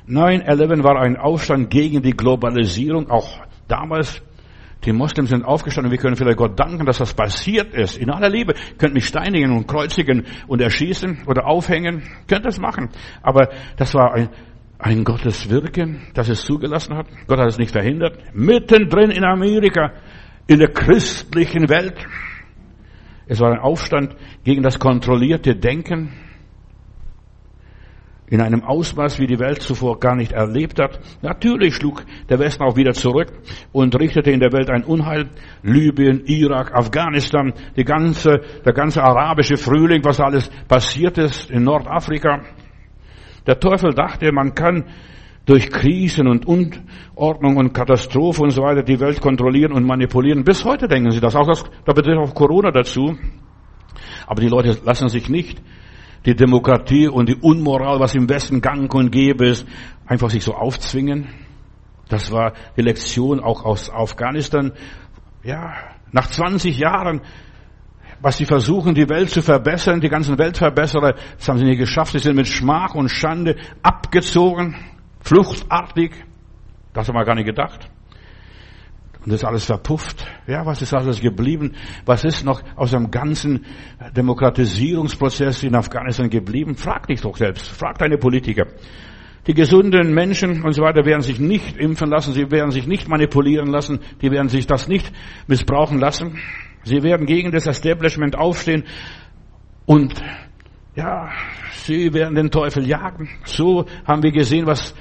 9-11 0.08 0.84
war 0.84 1.02
ein 1.02 1.18
Aufstand 1.18 1.70
gegen 1.70 2.02
die 2.02 2.12
Globalisierung, 2.12 3.10
auch 3.10 3.40
damals. 3.68 4.22
Die 4.84 4.94
Moslems 4.94 5.30
sind 5.30 5.46
aufgestanden. 5.46 5.92
Wir 5.92 6.00
können 6.00 6.16
vielleicht 6.16 6.40
Gott 6.40 6.60
danken, 6.60 6.88
dass 6.88 6.98
das 6.98 7.14
passiert 7.14 7.76
ist. 7.76 7.98
In 7.98 8.10
aller 8.10 8.30
Liebe. 8.30 8.56
Könnt 8.80 8.96
mich 8.96 9.06
steinigen 9.06 9.56
und 9.56 9.68
kreuzigen 9.68 10.26
und 10.48 10.60
erschießen 10.60 11.20
oder 11.28 11.46
aufhängen. 11.46 12.02
Könnt 12.28 12.46
das 12.46 12.60
machen. 12.60 12.90
Aber 13.22 13.50
das 13.78 13.94
war 13.94 14.16
ein, 14.16 14.30
ein 14.82 15.04
Gottes 15.04 15.50
Wirken, 15.50 16.02
das 16.14 16.28
es 16.28 16.42
zugelassen 16.42 16.96
hat. 16.96 17.08
Gott 17.28 17.40
hat 17.40 17.48
es 17.48 17.60
nicht 17.60 17.72
verhindert. 17.72 18.18
Mittendrin 18.34 19.12
in 19.12 19.24
Amerika, 19.24 19.94
in 20.48 20.60
der 20.60 20.70
christlichen 20.70 21.70
Welt. 21.70 21.96
Es 23.28 23.40
war 23.40 23.52
ein 23.52 23.60
Aufstand 23.60 24.16
gegen 24.44 24.64
das 24.64 24.80
kontrollierte 24.80 25.56
Denken 25.56 26.12
in 28.28 28.42
einem 28.42 28.64
Ausmaß, 28.64 29.20
wie 29.20 29.28
die 29.28 29.40
Welt 29.40 29.62
zuvor 29.62 30.00
gar 30.00 30.16
nicht 30.16 30.32
erlebt 30.32 30.80
hat. 30.80 31.00
Natürlich 31.22 31.76
schlug 31.76 32.04
der 32.30 32.40
Westen 32.40 32.64
auch 32.64 32.78
wieder 32.78 32.94
zurück 32.94 33.28
und 33.74 33.94
richtete 34.00 34.32
in 34.32 34.40
der 34.40 34.54
Welt 34.54 34.70
ein 34.70 34.86
Unheil. 34.86 35.30
Libyen, 35.64 36.24
Irak, 36.26 36.74
Afghanistan, 36.74 37.54
die 37.76 37.84
ganze, 37.84 38.40
der 38.66 38.74
ganze 38.74 39.04
arabische 39.04 39.58
Frühling, 39.58 40.04
was 40.04 40.22
alles 40.22 40.50
passiert 40.68 41.18
ist 41.18 41.52
in 41.52 41.66
Nordafrika. 41.66 42.42
Der 43.46 43.60
Teufel 43.60 43.94
dachte, 43.94 44.32
man 44.32 44.54
kann 44.54 44.86
durch 45.46 45.70
Krisen 45.72 46.28
und 46.28 46.46
Unordnung 46.46 47.58
und 47.58 47.74
Katastrophe 47.74 48.44
und 48.44 48.52
so 48.52 48.62
weiter 48.62 48.84
die 48.84 49.00
Welt 49.00 49.22
kontrollieren 49.22 49.72
und 49.72 49.86
manipulieren. 49.86 50.44
Bis 50.44 50.64
heute 50.64 50.88
denken 50.88 51.12
sie 51.12 51.20
das. 51.20 51.36
Auch 51.36 51.48
das, 51.48 51.64
da 51.86 51.94
betrifft 51.94 52.20
auch 52.20 52.36
Corona 52.36 52.72
dazu. 52.72 53.18
Aber 54.28 54.42
die 54.42 54.48
Leute 54.48 54.78
lassen 54.86 55.10
sich 55.10 55.30
nicht 55.30 55.62
die 56.26 56.36
Demokratie 56.36 57.08
und 57.08 57.28
die 57.30 57.36
Unmoral, 57.36 58.00
was 58.00 58.14
im 58.14 58.30
Westen 58.30 58.62
gang 58.62 58.94
und 58.94 59.12
gäbe 59.12 59.48
ist, 59.48 59.68
einfach 60.06 60.30
sich 60.30 60.44
so 60.44 60.54
aufzwingen. 60.54 61.28
Das 62.10 62.32
war 62.32 62.54
die 62.78 62.82
Lektion 62.82 63.40
auch 63.40 63.66
aus 63.66 63.90
Afghanistan. 63.90 64.74
Ja, 65.44 65.74
nach 66.12 66.28
20 66.28 66.78
Jahren 66.78 67.22
was 68.22 68.38
sie 68.38 68.46
versuchen, 68.46 68.94
die 68.94 69.10
Welt 69.10 69.30
zu 69.30 69.42
verbessern, 69.42 70.00
die 70.00 70.10
ganzen 70.10 70.38
Weltverbesserer, 70.38 71.16
das 71.38 71.50
haben 71.50 71.58
sie 71.58 71.66
nicht 71.66 71.80
geschafft. 71.80 72.14
Sie 72.14 72.20
sind 72.20 72.36
mit 72.36 72.48
Schmach 72.48 72.94
und 72.94 73.10
Schande 73.10 73.56
abgezogen, 73.82 74.76
fluchtartig. 75.22 76.12
Das 76.94 77.08
haben 77.08 77.16
wir 77.16 77.26
gar 77.26 77.36
nicht 77.36 77.48
gedacht. 77.48 77.90
Und 79.24 79.32
das 79.32 79.42
ist 79.42 79.46
alles 79.46 79.66
verpufft. 79.66 80.26
Ja, 80.48 80.66
was 80.66 80.82
ist 80.82 80.94
alles 80.94 81.22
geblieben? 81.22 81.76
Was 82.06 82.24
ist 82.24 82.44
noch 82.44 82.62
aus 82.76 82.92
dem 82.92 83.12
ganzen 83.12 83.66
Demokratisierungsprozess 84.16 85.62
in 85.64 85.76
Afghanistan 85.76 86.30
geblieben? 86.30 86.76
Frag 86.76 87.08
dich 87.08 87.22
doch 87.22 87.38
selbst. 87.38 87.68
Frag 87.68 88.00
deine 88.00 88.18
Politiker. 88.18 88.66
Die 89.46 89.54
gesunden 89.54 90.14
Menschen 90.14 90.64
und 90.64 90.74
so 90.74 90.82
weiter 90.84 91.06
werden 91.06 91.22
sich 91.22 91.40
nicht 91.40 91.78
impfen 91.78 92.10
lassen. 92.10 92.34
Sie 92.34 92.50
werden 92.50 92.72
sich 92.72 92.88
nicht 92.88 93.08
manipulieren 93.08 93.68
lassen. 93.68 94.00
Die 94.22 94.32
werden 94.32 94.50
sich 94.50 94.66
das 94.66 94.88
nicht 94.88 95.12
missbrauchen 95.48 96.00
lassen. 96.00 96.40
Sie 96.84 97.04
werden 97.04 97.26
gegen 97.26 97.52
das 97.52 97.68
Establishment 97.68 98.36
aufstehen 98.36 98.86
und 99.86 100.22
Ja, 100.96 101.30
sie 101.72 102.14
werden 102.14 102.36
den 102.36 102.52
Teufel 102.52 102.86
jagen. 102.86 103.30
So 103.46 103.86
haben 104.06 104.24
wir 104.24 104.32
gesehen, 104.32 104.66
was 104.66 104.94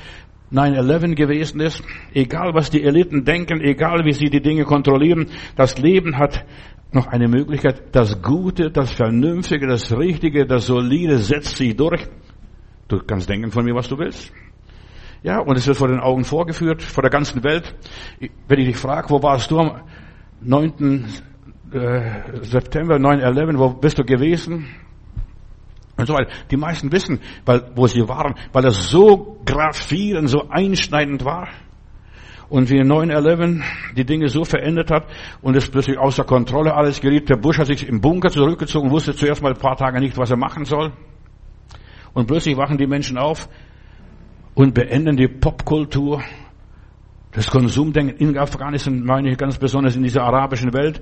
9-11 0.52 1.16
gewesen 1.16 1.60
ist. 1.60 1.82
Egal, 2.14 2.54
was 2.54 2.70
die 2.70 2.84
Eliten 2.84 3.25
denken, 3.25 3.60
egal, 3.60 4.04
wie 4.04 4.12
sie 4.12 4.30
die 4.30 4.40
Dinge 4.40 4.64
kontrollieren, 4.64 5.26
das 5.56 5.78
Leben 5.78 6.16
hat 6.16 6.44
noch 6.92 7.08
eine 7.08 7.26
Möglichkeit. 7.26 7.94
Das 7.94 8.22
Gute, 8.22 8.70
das 8.70 8.92
Vernünftige, 8.92 9.66
das 9.66 9.90
Richtige, 9.90 10.46
das 10.46 10.66
Solide 10.66 11.18
setzt 11.18 11.56
sich 11.56 11.76
durch. 11.76 12.06
Du 12.87 13.00
kannst 13.00 13.28
denken 13.28 13.50
von 13.50 13.64
mir, 13.64 13.75
was 13.75 13.88
du 13.88 13.99
willst. 13.99 14.32
Ja, 15.22 15.40
und 15.40 15.56
es 15.58 15.66
wird 15.66 15.76
vor 15.76 15.88
den 15.88 16.00
Augen 16.00 16.25
vorgeführt, 16.25 16.82
vor 16.82 17.02
der 17.02 17.10
ganzen 17.10 17.42
Welt. 17.42 17.75
Wenn 18.46 18.60
ich 18.60 18.66
dich 18.68 18.76
frage, 18.76 19.10
wo 19.10 19.22
warst 19.22 19.50
du 19.50 19.58
am 19.58 19.82
9. 20.40 21.04
Äh, 21.72 22.42
September 22.42 22.96
9-11, 22.96 23.58
wo 23.58 23.68
bist 23.70 23.98
du 23.98 24.04
gewesen? 24.04 24.66
Und 25.96 26.06
so 26.06 26.14
weiter. 26.14 26.30
Die 26.50 26.56
meisten 26.56 26.90
wissen, 26.90 27.20
weil, 27.44 27.70
wo 27.76 27.86
sie 27.86 28.08
waren, 28.08 28.34
weil 28.52 28.64
es 28.64 28.90
so 28.90 29.38
gravierend, 29.44 30.28
so 30.28 30.48
einschneidend 30.48 31.24
war. 31.24 31.48
Und 32.48 32.68
wie 32.70 32.80
9-11 32.80 33.62
die 33.96 34.04
Dinge 34.04 34.28
so 34.28 34.44
verändert 34.44 34.90
hat 34.90 35.06
und 35.42 35.54
es 35.54 35.70
plötzlich 35.70 35.96
außer 35.98 36.24
Kontrolle 36.24 36.74
alles 36.74 37.00
geriet. 37.00 37.28
Der 37.28 37.36
Bush 37.36 37.58
hat 37.58 37.66
sich 37.66 37.86
im 37.86 38.00
Bunker 38.00 38.30
zurückgezogen, 38.30 38.90
wusste 38.90 39.14
zuerst 39.14 39.40
mal 39.40 39.52
ein 39.52 39.60
paar 39.60 39.76
Tage 39.76 40.00
nicht, 40.00 40.18
was 40.18 40.30
er 40.30 40.36
machen 40.36 40.64
soll. 40.64 40.92
Und 42.12 42.26
plötzlich 42.26 42.56
wachen 42.56 42.78
die 42.78 42.88
Menschen 42.88 43.16
auf 43.16 43.48
und 44.54 44.74
beenden 44.74 45.16
die 45.16 45.28
Popkultur, 45.28 46.22
das 47.32 47.49
Konsumdenken 47.49 48.16
in 48.16 48.37
Afghanistan, 48.37 49.04
meine 49.04 49.30
ich 49.30 49.38
ganz 49.38 49.56
besonders 49.56 49.94
in 49.94 50.02
dieser 50.02 50.22
arabischen 50.22 50.72
Welt, 50.72 51.00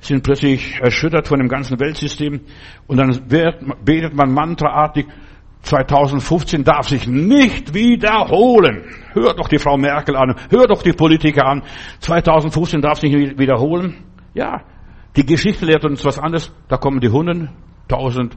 sind 0.00 0.24
plötzlich 0.24 0.80
erschüttert 0.80 1.28
von 1.28 1.38
dem 1.38 1.48
ganzen 1.48 1.78
Weltsystem. 1.78 2.40
Und 2.88 2.96
dann 2.96 3.28
betet 3.28 4.14
man 4.14 4.32
mantraartig, 4.32 5.06
2015 5.62 6.64
darf 6.64 6.88
sich 6.88 7.06
nicht 7.06 7.74
wiederholen. 7.74 8.84
Hör 9.12 9.34
doch 9.34 9.48
die 9.48 9.58
Frau 9.58 9.76
Merkel 9.76 10.16
an, 10.16 10.34
hör 10.50 10.66
doch 10.66 10.82
die 10.82 10.92
Politiker 10.92 11.46
an. 11.46 11.62
2015 12.00 12.80
darf 12.80 12.98
sich 12.98 13.12
nicht 13.12 13.38
wiederholen. 13.38 13.96
Ja, 14.34 14.62
die 15.16 15.26
Geschichte 15.26 15.64
lehrt 15.64 15.84
uns 15.84 16.04
was 16.04 16.18
anderes. 16.18 16.52
Da 16.68 16.76
kommen 16.76 17.00
die 17.00 17.08
Hunden, 17.08 17.50
tausend 17.88 18.36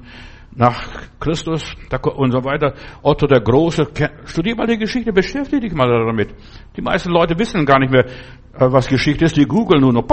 nach 0.55 1.09
Christus 1.19 1.75
und 2.15 2.31
so 2.31 2.43
weiter. 2.43 2.73
Otto 3.01 3.27
der 3.27 3.41
Große, 3.41 3.87
studier 4.25 4.55
mal 4.55 4.67
die 4.67 4.77
Geschichte, 4.77 5.13
beschäftige 5.13 5.61
dich 5.61 5.73
mal 5.73 5.87
damit. 5.87 6.33
Die 6.75 6.81
meisten 6.81 7.11
Leute 7.11 7.37
wissen 7.37 7.65
gar 7.65 7.79
nicht 7.79 7.91
mehr, 7.91 8.05
äh, 8.05 8.71
was 8.71 8.87
Geschichte 8.87 9.25
ist, 9.25 9.37
die 9.37 9.45
googeln 9.45 9.81
nur 9.81 9.93
noch. 9.93 10.05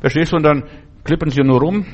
Verstehst 0.00 0.32
du? 0.32 0.36
Und 0.36 0.42
dann 0.42 0.64
klippen 1.04 1.30
sie 1.30 1.42
nur 1.42 1.60
rum. 1.60 1.86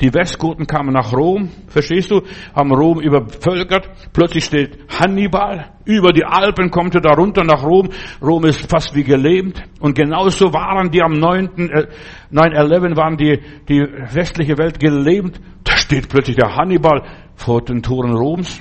Die 0.00 0.12
Westgoten 0.12 0.66
kamen 0.66 0.92
nach 0.92 1.12
Rom, 1.12 1.50
verstehst 1.68 2.10
du, 2.10 2.22
haben 2.54 2.72
Rom 2.72 3.00
übervölkert. 3.00 3.88
Plötzlich 4.12 4.44
steht 4.44 4.78
Hannibal, 4.88 5.72
über 5.84 6.12
die 6.12 6.24
Alpen 6.24 6.70
kommt 6.70 6.94
er 6.94 7.00
da 7.00 7.12
runter 7.12 7.44
nach 7.44 7.62
Rom. 7.62 7.90
Rom 8.20 8.44
ist 8.44 8.68
fast 8.70 8.94
wie 8.94 9.04
gelähmt. 9.04 9.62
Und 9.80 9.94
genauso 9.94 10.52
waren 10.52 10.90
die 10.90 11.02
am 11.02 11.12
9. 11.12 11.70
Äh, 11.70 11.86
9-11 12.32 12.96
waren 12.96 13.16
die, 13.16 13.40
die 13.68 13.80
westliche 13.80 14.58
Welt 14.58 14.78
gelähmt. 14.78 15.40
Da 15.64 15.76
steht 15.76 16.08
plötzlich 16.08 16.36
der 16.36 16.56
Hannibal 16.56 17.02
vor 17.34 17.62
den 17.62 17.82
Toren 17.82 18.14
Roms. 18.14 18.60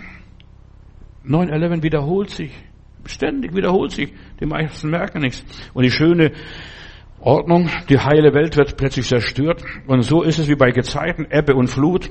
9-11 1.27 1.83
wiederholt 1.83 2.29
sich. 2.29 2.51
Ständig 3.05 3.55
wiederholt 3.55 3.91
sich. 3.91 4.13
Die 4.39 4.45
meisten 4.45 4.89
merken 4.89 5.21
nichts. 5.21 5.43
Und 5.73 5.83
die 5.83 5.91
schöne 5.91 6.31
Ordnung, 7.22 7.70
die 7.90 8.00
heile 8.00 8.34
Welt 8.34 8.58
wird 8.58 8.78
plötzlich 8.78 9.08
zerstört. 9.08 9.63
Und 9.88 10.01
so 10.01 10.24
ist 10.24 10.40
es 10.40 10.48
wie 10.48 10.56
bei 10.56 10.72
Gezeiten, 10.72 11.28
Ebbe 11.30 11.56
und 11.56 11.68
Flut. 11.68 12.10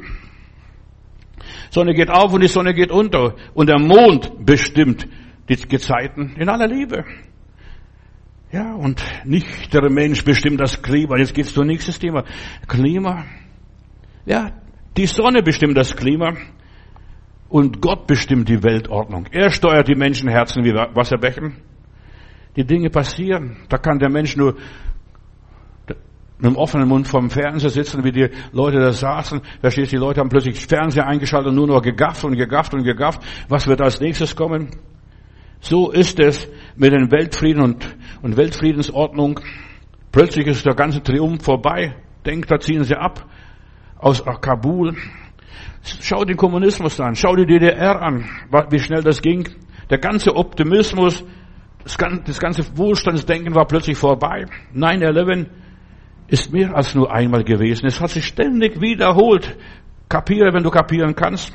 Sonne 1.70 1.94
geht 1.94 2.10
auf 2.10 2.32
und 2.32 2.42
die 2.42 2.48
Sonne 2.48 2.74
geht 2.74 2.90
unter. 2.90 3.34
Und 3.54 3.68
der 3.68 3.78
Mond 3.78 4.44
bestimmt 4.44 5.06
die 5.48 5.56
Gezeiten 5.56 6.34
in 6.38 6.48
aller 6.48 6.68
Liebe. 6.68 7.04
Ja, 8.52 8.74
und 8.74 9.02
nicht 9.24 9.72
der 9.72 9.88
Mensch 9.90 10.24
bestimmt 10.24 10.60
das 10.60 10.82
Klima. 10.82 11.16
Jetzt 11.16 11.34
geht's 11.34 11.54
zum 11.54 11.66
nächsten 11.66 11.92
Thema. 11.92 12.24
Klima. 12.66 13.24
Ja, 14.26 14.52
die 14.96 15.06
Sonne 15.06 15.42
bestimmt 15.42 15.76
das 15.76 15.94
Klima. 15.94 16.34
Und 17.48 17.80
Gott 17.80 18.06
bestimmt 18.06 18.48
die 18.48 18.62
Weltordnung. 18.62 19.26
Er 19.32 19.50
steuert 19.50 19.88
die 19.88 19.94
Menschenherzen 19.94 20.64
wie 20.64 20.72
Wasserbächen. 20.72 21.56
Die 22.56 22.64
Dinge 22.64 22.90
passieren. 22.90 23.56
Da 23.68 23.78
kann 23.78 23.98
der 23.98 24.10
Mensch 24.10 24.36
nur 24.36 24.56
mit 26.40 26.50
dem 26.50 26.56
offenen 26.56 26.88
Mund 26.88 27.06
vom 27.06 27.28
Fernseher 27.28 27.70
sitzen, 27.70 28.02
wie 28.02 28.12
die 28.12 28.28
Leute 28.52 28.78
da 28.78 28.92
saßen. 28.92 29.40
Verstehst 29.60 29.92
du, 29.92 29.96
die 29.96 30.00
Leute 30.00 30.20
haben 30.20 30.30
plötzlich 30.30 30.66
Fernseher 30.66 31.06
eingeschaltet 31.06 31.50
und 31.50 31.56
nur 31.56 31.66
noch 31.66 31.82
gegafft 31.82 32.24
und 32.24 32.36
gegafft 32.36 32.72
und 32.72 32.82
gegafft. 32.82 33.22
Was 33.48 33.66
wird 33.66 33.80
als 33.82 34.00
nächstes 34.00 34.34
kommen? 34.34 34.70
So 35.60 35.90
ist 35.90 36.18
es 36.18 36.48
mit 36.76 36.92
den 36.92 37.10
Weltfrieden 37.10 37.62
und, 37.62 37.96
und 38.22 38.36
Weltfriedensordnung. 38.38 39.40
Plötzlich 40.12 40.46
ist 40.46 40.64
der 40.64 40.74
ganze 40.74 41.02
Triumph 41.02 41.44
vorbei. 41.44 41.94
Denkt, 42.24 42.50
da 42.50 42.58
ziehen 42.58 42.84
sie 42.84 42.96
ab 42.96 43.26
aus 43.98 44.24
Kabul. 44.40 44.96
Schau 45.82 46.24
den 46.24 46.36
Kommunismus 46.36 46.98
an, 47.00 47.14
schau 47.14 47.36
die 47.36 47.46
DDR 47.46 48.00
an, 48.00 48.24
wie 48.70 48.78
schnell 48.78 49.02
das 49.02 49.20
ging. 49.20 49.48
Der 49.90 49.98
ganze 49.98 50.34
Optimismus, 50.36 51.24
das 51.84 51.98
ganze 52.38 52.76
Wohlstandsdenken 52.76 53.54
war 53.54 53.66
plötzlich 53.66 53.98
vorbei. 53.98 54.46
9-11 54.74 55.46
ist 56.30 56.52
mehr 56.52 56.74
als 56.76 56.94
nur 56.94 57.12
einmal 57.12 57.44
gewesen. 57.44 57.86
Es 57.86 58.00
hat 58.00 58.10
sich 58.10 58.24
ständig 58.24 58.80
wiederholt. 58.80 59.56
Kapiere, 60.08 60.52
wenn 60.52 60.62
du 60.62 60.70
kapieren 60.70 61.14
kannst. 61.14 61.52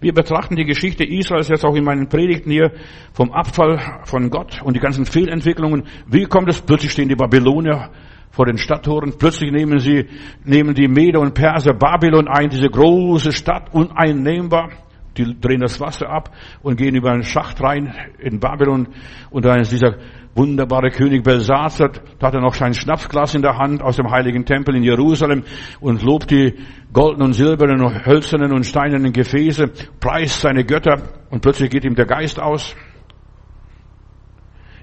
Wir 0.00 0.12
betrachten 0.12 0.56
die 0.56 0.64
Geschichte 0.64 1.04
Israels 1.04 1.48
jetzt 1.48 1.64
auch 1.64 1.74
in 1.74 1.84
meinen 1.84 2.08
Predigten 2.08 2.50
hier 2.50 2.72
vom 3.12 3.32
Abfall 3.32 4.00
von 4.04 4.30
Gott 4.30 4.60
und 4.62 4.76
die 4.76 4.80
ganzen 4.80 5.06
Fehlentwicklungen. 5.06 5.84
Wie 6.06 6.24
kommt 6.24 6.48
es? 6.48 6.60
Plötzlich 6.60 6.92
stehen 6.92 7.08
die 7.08 7.16
Babylonier 7.16 7.90
vor 8.30 8.46
den 8.46 8.58
Stadttoren. 8.58 9.14
Plötzlich 9.18 9.50
nehmen 9.50 9.78
sie, 9.78 10.06
nehmen 10.44 10.74
die 10.74 10.88
Meder 10.88 11.20
und 11.20 11.34
Perser 11.34 11.72
Babylon 11.72 12.28
ein, 12.28 12.50
diese 12.50 12.68
große 12.68 13.32
Stadt, 13.32 13.72
uneinnehmbar. 13.72 14.70
Die 15.16 15.40
drehen 15.40 15.60
das 15.60 15.80
Wasser 15.80 16.10
ab 16.10 16.30
und 16.62 16.76
gehen 16.76 16.94
über 16.94 17.10
einen 17.10 17.22
Schacht 17.22 17.62
rein 17.62 17.94
in 18.18 18.38
Babylon. 18.38 18.88
Und 19.30 19.46
dann 19.46 19.60
ist 19.60 19.72
dieser 19.72 19.96
wunderbare 20.36 20.90
König 20.90 21.24
Belsazar, 21.24 21.90
da 22.18 22.26
hat 22.26 22.34
er 22.34 22.40
noch 22.40 22.54
sein 22.54 22.74
Schnapsglas 22.74 23.34
in 23.34 23.42
der 23.42 23.56
Hand 23.56 23.82
aus 23.82 23.96
dem 23.96 24.10
heiligen 24.10 24.44
Tempel 24.44 24.76
in 24.76 24.82
Jerusalem 24.82 25.44
und 25.80 26.02
lobt 26.02 26.30
die 26.30 26.54
goldenen 26.92 27.28
und 27.28 27.32
silbernen 27.32 27.82
und 27.82 28.06
hölzernen 28.06 28.52
und 28.52 28.64
steinernen 28.64 29.12
Gefäße, 29.12 29.72
preist 29.98 30.40
seine 30.40 30.64
Götter 30.64 31.02
und 31.30 31.40
plötzlich 31.40 31.70
geht 31.70 31.84
ihm 31.84 31.94
der 31.94 32.06
Geist 32.06 32.38
aus. 32.38 32.76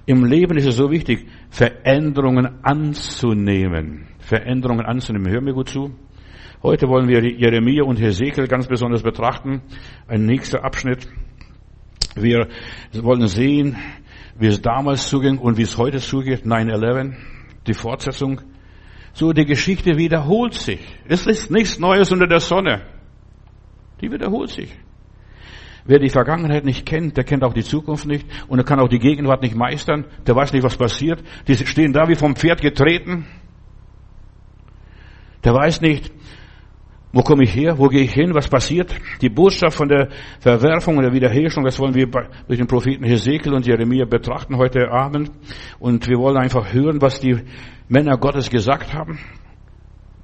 Im 0.06 0.26
Leben 0.26 0.58
ist 0.58 0.66
es 0.66 0.76
so 0.76 0.92
wichtig, 0.92 1.28
Veränderungen 1.50 2.60
anzunehmen. 2.64 4.08
Veränderungen 4.20 4.86
anzunehmen. 4.86 5.32
Hör 5.32 5.40
mir 5.40 5.54
gut 5.54 5.70
zu. 5.70 5.92
Heute 6.62 6.88
wollen 6.88 7.08
wir 7.08 7.24
Jeremia 7.24 7.84
und 7.84 8.02
Hesekiel 8.02 8.48
ganz 8.48 8.68
besonders 8.68 9.04
betrachten. 9.04 9.62
Ein 10.08 10.26
nächster 10.26 10.64
Abschnitt. 10.66 11.08
Wir 12.16 12.48
wollen 12.94 13.28
sehen, 13.28 13.78
wie 14.36 14.48
es 14.48 14.62
damals 14.62 15.08
zuging 15.10 15.38
und 15.38 15.58
wie 15.58 15.64
es 15.64 15.78
heute 15.78 16.00
zugeht, 16.00 16.46
9-11, 16.46 17.16
die 17.68 17.74
Fortsetzung. 17.74 18.42
So, 19.14 19.32
die 19.32 19.46
Geschichte 19.46 19.98
wiederholt 19.98 20.56
sich. 20.56 20.80
Es 21.08 21.28
ist 21.28 21.52
nichts 21.52 21.78
Neues 21.78 22.12
unter 22.12 22.28
der 22.28 22.40
Sonne. 22.40 22.82
Die 24.02 24.12
wiederholt 24.12 24.50
sich. 24.50 24.76
Wer 25.86 26.00
die 26.00 26.10
Vergangenheit 26.10 26.64
nicht 26.64 26.86
kennt, 26.86 27.18
der 27.18 27.26
kennt 27.26 27.44
auch 27.44 27.54
die 27.54 27.64
Zukunft 27.64 28.06
nicht 28.06 28.26
und 28.48 28.58
er 28.58 28.64
kann 28.64 28.80
auch 28.80 28.88
die 28.88 29.00
Gegenwart 29.00 29.42
nicht 29.42 29.56
meistern. 29.56 30.06
Der 30.26 30.36
weiß 30.36 30.54
nicht, 30.54 30.64
was 30.64 30.78
passiert. 30.78 31.22
Die 31.48 31.56
stehen 31.56 31.94
da 31.94 32.08
wie 32.08 32.16
vom 32.16 32.36
Pferd 32.36 32.62
getreten. 32.62 33.28
Der 35.44 35.54
weiß 35.54 35.82
nicht, 35.82 36.12
wo 37.14 37.22
komme 37.22 37.44
ich 37.44 37.56
her? 37.56 37.78
Wo 37.78 37.90
gehe 37.90 38.02
ich 38.02 38.12
hin? 38.12 38.34
Was 38.34 38.48
passiert? 38.48 38.96
Die 39.22 39.30
Botschaft 39.30 39.78
von 39.78 39.88
der 39.88 40.10
Verwerfung 40.40 40.98
und 40.98 41.04
der 41.04 41.14
Wiederherstellung, 41.14 41.66
das 41.66 41.80
wollen 41.80 41.94
wir 41.94 42.08
durch 42.08 42.58
den 42.58 42.66
Propheten 42.66 43.04
Hesekiel 43.04 43.54
und 43.54 43.68
Jeremia 43.68 44.06
betrachten 44.06 44.58
heute 44.58 44.92
Abend. 44.92 45.32
Und 45.78 46.08
wir 46.10 46.18
wollen 46.18 46.38
einfach 46.38 46.74
hören, 46.74 47.02
was 47.04 47.20
die 47.20 47.38
Männer 47.88 48.18
Gottes 48.18 48.50
gesagt 48.50 48.96
haben. 48.96 49.20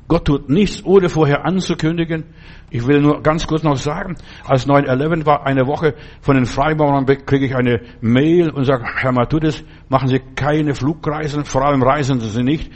Gott 0.07 0.25
tut 0.25 0.49
nichts, 0.49 0.83
ohne 0.83 1.07
vorher 1.07 1.45
anzukündigen. 1.45 2.25
Ich 2.71 2.87
will 2.87 2.99
nur 2.99 3.21
ganz 3.21 3.45
kurz 3.45 3.61
noch 3.61 3.77
sagen, 3.77 4.15
als 4.43 4.67
9-11 4.67 5.27
war, 5.27 5.45
eine 5.45 5.67
Woche 5.67 5.93
von 6.21 6.35
den 6.35 6.45
Freimaurern 6.45 7.05
kriege 7.05 7.45
ich 7.45 7.55
eine 7.55 7.81
Mail 8.01 8.49
und 8.49 8.63
sage, 8.63 8.85
Herr 8.95 9.11
Matudis, 9.11 9.63
machen 9.89 10.07
Sie 10.07 10.19
keine 10.35 10.73
Flugreisen, 10.73 11.45
vor 11.45 11.63
allem 11.63 11.83
reisen 11.83 12.19
Sie 12.19 12.43
nicht 12.43 12.71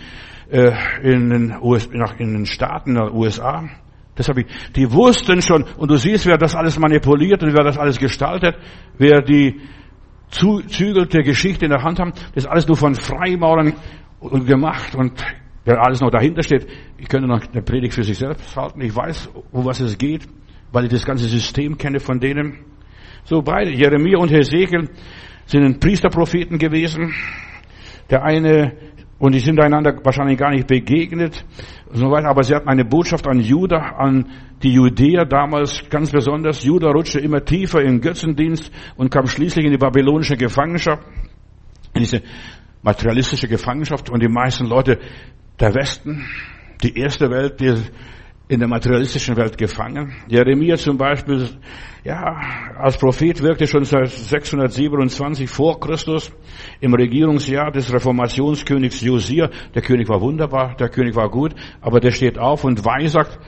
äh, 0.51 0.73
in 1.01 1.31
den, 1.31 1.57
US, 1.59 1.87
in 1.87 2.33
den 2.33 2.45
Staaten 2.45 2.93
der 2.93 3.11
USA. 3.11 3.63
Deshalb, 4.17 4.45
die 4.75 4.91
wussten 4.91 5.41
schon, 5.41 5.63
und 5.77 5.89
du 5.89 5.97
siehst, 5.97 6.25
wer 6.25 6.37
das 6.37 6.55
alles 6.55 6.77
manipuliert 6.77 7.41
und 7.43 7.53
wer 7.53 7.63
das 7.63 7.77
alles 7.77 7.97
gestaltet, 7.97 8.55
wer 8.97 9.21
die 9.21 9.59
Zügel 10.29 11.07
der 11.07 11.23
Geschichte 11.23 11.65
in 11.65 11.71
der 11.71 11.83
Hand 11.83 11.99
haben, 11.99 12.11
das 12.11 12.43
ist 12.43 12.47
alles 12.47 12.67
nur 12.67 12.77
von 12.77 12.95
Freimaurern 12.95 13.73
gemacht 14.45 14.95
und 14.95 15.23
wer 15.65 15.81
alles 15.83 16.01
noch 16.01 16.11
dahinter 16.11 16.43
steht, 16.43 16.67
ich 16.97 17.07
könnte 17.07 17.27
noch 17.27 17.41
eine 17.51 17.61
Predigt 17.61 17.93
für 17.93 18.03
sich 18.03 18.17
selbst 18.17 18.55
halten, 18.55 18.81
ich 18.81 18.95
weiß, 18.95 19.29
um 19.51 19.65
was 19.65 19.79
es 19.79 19.97
geht, 19.97 20.27
weil 20.71 20.85
ich 20.85 20.91
das 20.91 21.05
ganze 21.05 21.25
System 21.25 21.77
kenne 21.77 21.99
von 21.99 22.19
denen. 22.19 22.65
So 23.25 23.41
beide, 23.41 23.71
Jeremia 23.71 24.17
und 24.17 24.31
Hesekiel, 24.31 24.89
sind 25.45 25.79
Priesterpropheten 25.79 26.57
gewesen. 26.57 27.13
Der 28.09 28.23
eine, 28.23 28.73
und 29.19 29.33
die 29.33 29.39
sind 29.39 29.59
einander 29.61 29.97
wahrscheinlich 30.03 30.37
gar 30.37 30.51
nicht 30.51 30.67
begegnet, 30.67 31.45
so 31.93 32.09
weiter, 32.09 32.29
aber 32.29 32.43
sie 32.43 32.55
hatten 32.55 32.69
eine 32.69 32.85
Botschaft 32.85 33.27
an 33.27 33.39
Juda, 33.39 33.77
an 33.97 34.29
die 34.63 34.73
Judäer 34.73 35.25
damals 35.25 35.83
ganz 35.89 36.11
besonders. 36.11 36.63
Juda 36.63 36.89
rutschte 36.91 37.19
immer 37.19 37.43
tiefer 37.43 37.81
in 37.81 38.01
Götzendienst 38.01 38.71
und 38.95 39.11
kam 39.11 39.27
schließlich 39.27 39.65
in 39.65 39.71
die 39.71 39.77
babylonische 39.77 40.35
Gefangenschaft, 40.35 41.03
in 41.93 42.01
diese 42.01 42.21
materialistische 42.81 43.47
Gefangenschaft 43.47 44.09
und 44.09 44.21
die 44.21 44.27
meisten 44.27 44.65
Leute 44.65 44.99
der 45.59 45.73
Westen, 45.75 46.25
die 46.81 46.97
erste 46.97 47.29
Welt, 47.29 47.59
die 47.59 47.75
in 48.53 48.59
der 48.59 48.69
materialistischen 48.69 49.35
Welt 49.35 49.57
gefangen. 49.57 50.13
Jeremia 50.27 50.77
zum 50.77 50.97
Beispiel, 50.97 51.49
ja, 52.03 52.39
als 52.77 52.97
Prophet 52.97 53.41
wirkte 53.41 53.65
schon 53.65 53.83
seit 53.83 54.09
627 54.09 55.49
vor 55.49 55.79
Christus 55.79 56.31
im 56.79 56.93
Regierungsjahr 56.93 57.71
des 57.71 57.91
Reformationskönigs 57.91 59.01
Josia. 59.01 59.49
Der 59.73 59.81
König 59.81 60.07
war 60.07 60.21
wunderbar, 60.21 60.75
der 60.75 60.89
König 60.89 61.15
war 61.15 61.29
gut, 61.29 61.55
aber 61.81 61.99
der 61.99 62.11
steht 62.11 62.37
auf 62.37 62.63
und 62.63 62.85
weissagt, 62.85 63.39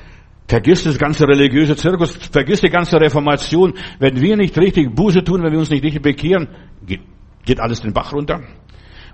Vergiss 0.47 0.83
das 0.83 0.99
ganze 0.99 1.27
religiöse 1.27 1.75
Zirkus, 1.75 2.15
vergiss 2.15 2.61
die 2.61 2.69
ganze 2.69 3.01
Reformation. 3.01 3.73
Wenn 3.97 4.21
wir 4.21 4.37
nicht 4.37 4.55
richtig 4.59 4.93
Buße 4.93 5.23
tun, 5.23 5.41
wenn 5.41 5.51
wir 5.51 5.57
uns 5.57 5.71
nicht 5.71 5.83
richtig 5.83 6.03
bekehren, 6.03 6.49
geht, 6.85 7.01
geht 7.45 7.59
alles 7.59 7.81
den 7.81 7.93
Bach 7.93 8.13
runter. 8.13 8.43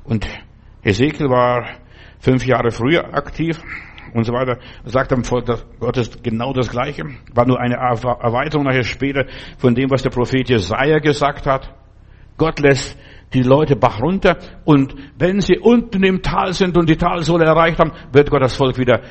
Und 0.04 0.28
Ezekiel 0.84 1.30
war 1.30 1.78
fünf 2.20 2.46
Jahre 2.46 2.72
früher 2.72 3.14
aktiv 3.14 3.62
und 4.13 4.24
so 4.24 4.34
weiter, 4.34 4.58
sagt 4.86 5.13
am 5.13 5.24
Volk 5.24 5.46
Gottes 5.80 6.22
genau 6.22 6.53
das 6.53 6.70
Gleiche. 6.70 7.03
War 7.34 7.46
nur 7.46 7.60
eine 7.60 7.75
Erweiterung 7.75 8.65
nachher 8.65 8.84
später 8.84 9.25
von 9.58 9.75
dem, 9.75 9.89
was 9.89 10.03
der 10.03 10.10
Prophet 10.10 10.50
Jesaja 10.50 11.00
gesagt 11.00 11.46
hat. 11.46 11.74
Gott 12.38 12.60
lässt 12.60 12.98
die 13.34 13.44
Leute 13.44 13.75
Bach 13.75 14.01
runter 14.01 14.38
und 14.65 14.96
wenn 15.18 15.41
sie 15.41 15.58
unten 15.58 16.03
im 16.03 16.22
Tal 16.22 16.53
sind 16.53 16.77
und 16.77 16.89
die 16.89 16.98
Talsohle 16.98 17.46
erreicht 17.46 17.80
haben, 17.80 17.91
wird 18.12 18.30
Gott 18.30 18.41
das 18.41 18.56
Volk 18.56 18.77
wieder 18.77 19.01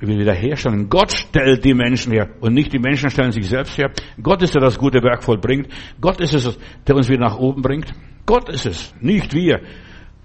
wieder 0.00 0.34
herstellen. 0.34 0.88
Gott 0.88 1.12
stellt 1.12 1.64
die 1.64 1.74
Menschen 1.74 2.12
her 2.12 2.28
und 2.40 2.54
nicht 2.54 2.72
die 2.72 2.78
Menschen 2.78 3.10
stellen 3.10 3.32
sich 3.32 3.48
selbst 3.48 3.78
her. 3.78 3.90
Gott 4.22 4.42
ist 4.42 4.54
der 4.54 4.60
das 4.60 4.78
gute 4.78 5.02
Werk 5.02 5.22
vollbringt. 5.22 5.68
Gott 6.00 6.20
ist 6.20 6.34
es, 6.34 6.58
der 6.86 6.96
uns 6.96 7.08
wieder 7.08 7.20
nach 7.20 7.38
oben 7.38 7.62
bringt. 7.62 7.92
Gott 8.26 8.48
ist 8.48 8.66
es, 8.66 8.94
nicht 9.00 9.32
wir. 9.34 9.60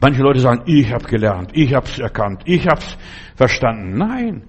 Manche 0.01 0.21
Leute 0.21 0.39
sagen, 0.39 0.63
ich 0.65 0.91
habe 0.91 1.05
gelernt, 1.05 1.51
ich 1.53 1.73
habe 1.73 1.85
es 1.85 1.99
erkannt, 1.99 2.43
ich 2.45 2.65
habe 2.67 2.79
es 2.79 2.97
verstanden. 3.35 3.97
Nein, 3.97 4.43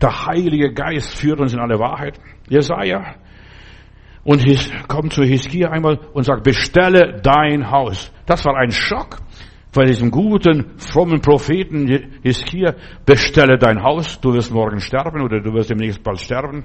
der 0.00 0.26
Heilige 0.26 0.72
Geist 0.72 1.18
führt 1.18 1.40
uns 1.40 1.52
in 1.52 1.60
alle 1.60 1.78
Wahrheit. 1.78 2.18
Jesaja 2.48 3.16
und 4.24 4.44
kommt 4.88 5.12
zu 5.12 5.24
Hiskia 5.24 5.70
einmal 5.70 5.98
und 6.12 6.24
sagt, 6.24 6.44
bestelle 6.44 7.20
dein 7.22 7.70
Haus. 7.70 8.12
Das 8.26 8.44
war 8.44 8.56
ein 8.56 8.70
Schock 8.70 9.18
bei 9.74 9.84
diesem 9.84 10.10
guten, 10.10 10.72
frommen 10.76 11.20
Propheten 11.20 12.20
Hiskia. 12.22 12.74
Bestelle 13.04 13.58
dein 13.58 13.82
Haus, 13.82 14.20
du 14.20 14.32
wirst 14.32 14.52
morgen 14.52 14.80
sterben 14.80 15.22
oder 15.22 15.40
du 15.40 15.52
wirst 15.52 15.70
demnächst 15.70 16.02
bald 16.02 16.20
sterben. 16.20 16.64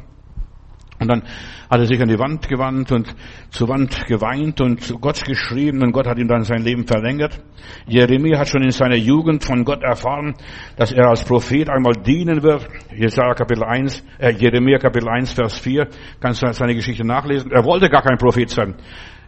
Und 1.00 1.10
dann 1.10 1.24
hat 1.70 1.80
er 1.80 1.86
sich 1.86 2.01
an 2.01 2.08
die 2.08 2.18
Wand 2.18 2.48
gewandt 2.48 2.92
und 2.92 3.13
zur 3.51 3.70
Wand 3.70 4.08
geweint 4.08 4.62
und 4.62 4.82
zu 4.82 4.98
Gott 4.98 5.24
geschrieben 5.24 5.84
und 5.84 5.92
Gott 5.92 6.08
hat 6.08 6.18
ihm 6.18 6.27
dann 6.27 6.44
sein 6.44 6.63
Leben 6.63 6.88
verlängert. 6.88 7.39
Jeremia 7.86 8.39
hat 8.39 8.50
schon 8.50 8.63
in 8.63 8.72
seiner 8.72 8.96
Jugend 8.96 9.44
von 9.44 9.63
Gott 9.63 9.84
erfahren, 9.84 10.34
dass 10.75 10.92
er 10.92 11.08
als 11.08 11.24
Prophet 11.24 11.70
einmal 11.70 11.94
dienen 11.94 12.42
wird. 12.42 12.68
Jesaja 12.96 13.34
Kapitel 13.36 13.63
1, 13.63 14.04
äh, 14.18 14.32
Jeremia 14.32 14.80
Kapitel 14.80 15.08
1, 15.08 15.34
Vers 15.34 15.60
4, 15.60 15.88
kannst 16.20 16.42
du 16.42 16.51
seine 16.51 16.74
Geschichte 16.74 17.06
nachlesen. 17.06 17.51
Er 17.51 17.63
wollte 17.63 17.89
gar 17.89 18.01
kein 18.01 18.18
Prophet 18.18 18.50
sein. 18.50 18.75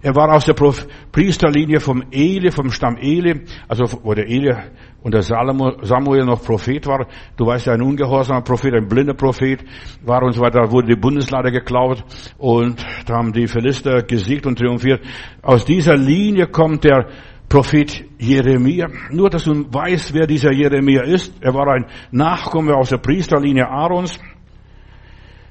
Er 0.01 0.15
war 0.15 0.33
aus 0.33 0.45
der 0.45 0.53
Priesterlinie 0.53 1.81
vom 1.81 2.03
Eli, 2.11 2.51
vom 2.51 2.72
Stamm 2.72 2.96
Eli, 2.98 3.41
also 3.67 3.85
wo 4.03 4.13
der 4.13 4.29
Eli 4.29 4.55
und 5.01 5.14
der 5.14 5.22
Samuel 5.22 6.25
noch 6.25 6.44
Prophet 6.44 6.85
war. 6.88 7.07
Du 7.38 7.46
weißt 7.46 7.68
ja, 7.68 7.74
ein 7.74 7.81
ungehorsamer 7.81 8.42
Prophet, 8.42 8.74
ein 8.74 8.88
blinder 8.88 9.14
Prophet 9.14 9.64
war 10.03 10.24
und 10.24 10.33
so 10.33 10.42
weiter. 10.42 10.62
Da 10.62 10.72
wurde 10.72 10.88
die 10.88 11.00
Bundeslade 11.00 11.51
geklaut 11.51 12.03
und 12.38 12.85
da 13.05 13.16
haben 13.16 13.31
die 13.31 13.48
Philister 13.48 14.03
gesiegt 14.03 14.46
und 14.46 14.59
triumphiert. 14.59 15.01
Aus 15.42 15.66
dieser 15.66 15.96
Linie 15.96 16.48
kommt 16.48 16.83
der 16.83 17.07
Prophet 17.48 18.05
Jeremia. 18.20 18.88
Nur, 19.12 19.29
dass 19.29 19.46
du 19.46 19.66
weißt, 19.74 20.14
wer 20.14 20.27
dieser 20.27 20.51
Jeremia 20.51 21.03
ist. 21.03 21.33
Er 21.42 21.53
war 21.53 21.68
ein 21.68 21.85
Nachkomme 22.12 22.75
aus 22.75 22.90
der 22.90 22.98
Priesterlinie 22.98 23.68
Aarons. 23.68 24.20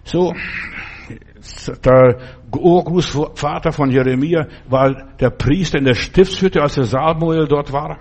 So, 0.04 0.32
der 1.84 2.18
Urgroßvater 2.56 3.72
von 3.72 3.90
Jeremia 3.90 4.46
war 4.68 5.08
der 5.18 5.30
Priester 5.30 5.78
in 5.78 5.84
der 5.84 5.94
Stiftshütte, 5.94 6.62
als 6.62 6.76
der 6.76 6.84
Samuel 6.84 7.46
dort 7.48 7.72
war. 7.72 7.98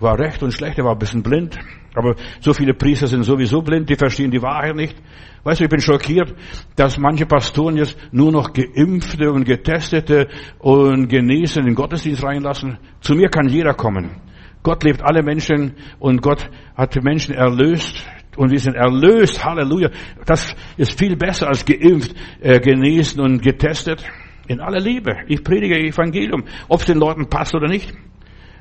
War 0.00 0.18
recht 0.18 0.42
und 0.42 0.52
schlecht, 0.52 0.78
er 0.78 0.84
war 0.84 0.92
ein 0.92 0.98
bisschen 0.98 1.22
blind. 1.22 1.58
Aber 1.94 2.16
so 2.40 2.52
viele 2.52 2.74
Priester 2.74 3.06
sind 3.06 3.22
sowieso 3.22 3.62
blind, 3.62 3.88
die 3.88 3.94
verstehen 3.94 4.30
die 4.30 4.42
Wahrheit 4.42 4.74
nicht. 4.74 4.96
Weißt 5.44 5.60
du, 5.60 5.64
ich 5.64 5.70
bin 5.70 5.80
schockiert, 5.80 6.34
dass 6.74 6.98
manche 6.98 7.26
Pastoren 7.26 7.76
jetzt 7.76 7.96
nur 8.10 8.32
noch 8.32 8.52
Geimpfte 8.52 9.30
und 9.30 9.44
Getestete 9.44 10.28
und 10.58 11.08
Genesen 11.08 11.60
in 11.60 11.66
den 11.66 11.74
Gottesdienst 11.74 12.24
reinlassen. 12.24 12.78
Zu 13.00 13.14
mir 13.14 13.28
kann 13.28 13.48
jeder 13.48 13.74
kommen. 13.74 14.22
Gott 14.64 14.82
lebt 14.82 15.02
alle 15.02 15.22
Menschen 15.22 15.74
und 15.98 16.22
Gott 16.22 16.48
hat 16.74 16.94
die 16.94 17.00
Menschen 17.00 17.34
erlöst 17.34 18.04
und 18.36 18.50
wir 18.50 18.58
sind 18.58 18.74
erlöst. 18.74 19.44
Halleluja. 19.44 19.90
Das 20.24 20.56
ist 20.76 20.98
viel 20.98 21.16
besser 21.16 21.48
als 21.48 21.64
geimpft, 21.64 22.14
äh, 22.40 22.58
genesen 22.58 23.20
und 23.20 23.42
getestet. 23.42 24.02
In 24.46 24.60
aller 24.60 24.80
Liebe. 24.80 25.12
Ich 25.28 25.42
predige 25.42 25.78
Evangelium, 25.78 26.44
ob 26.68 26.80
es 26.80 26.86
den 26.86 26.98
Leuten 26.98 27.28
passt 27.28 27.54
oder 27.54 27.68
nicht. 27.68 27.94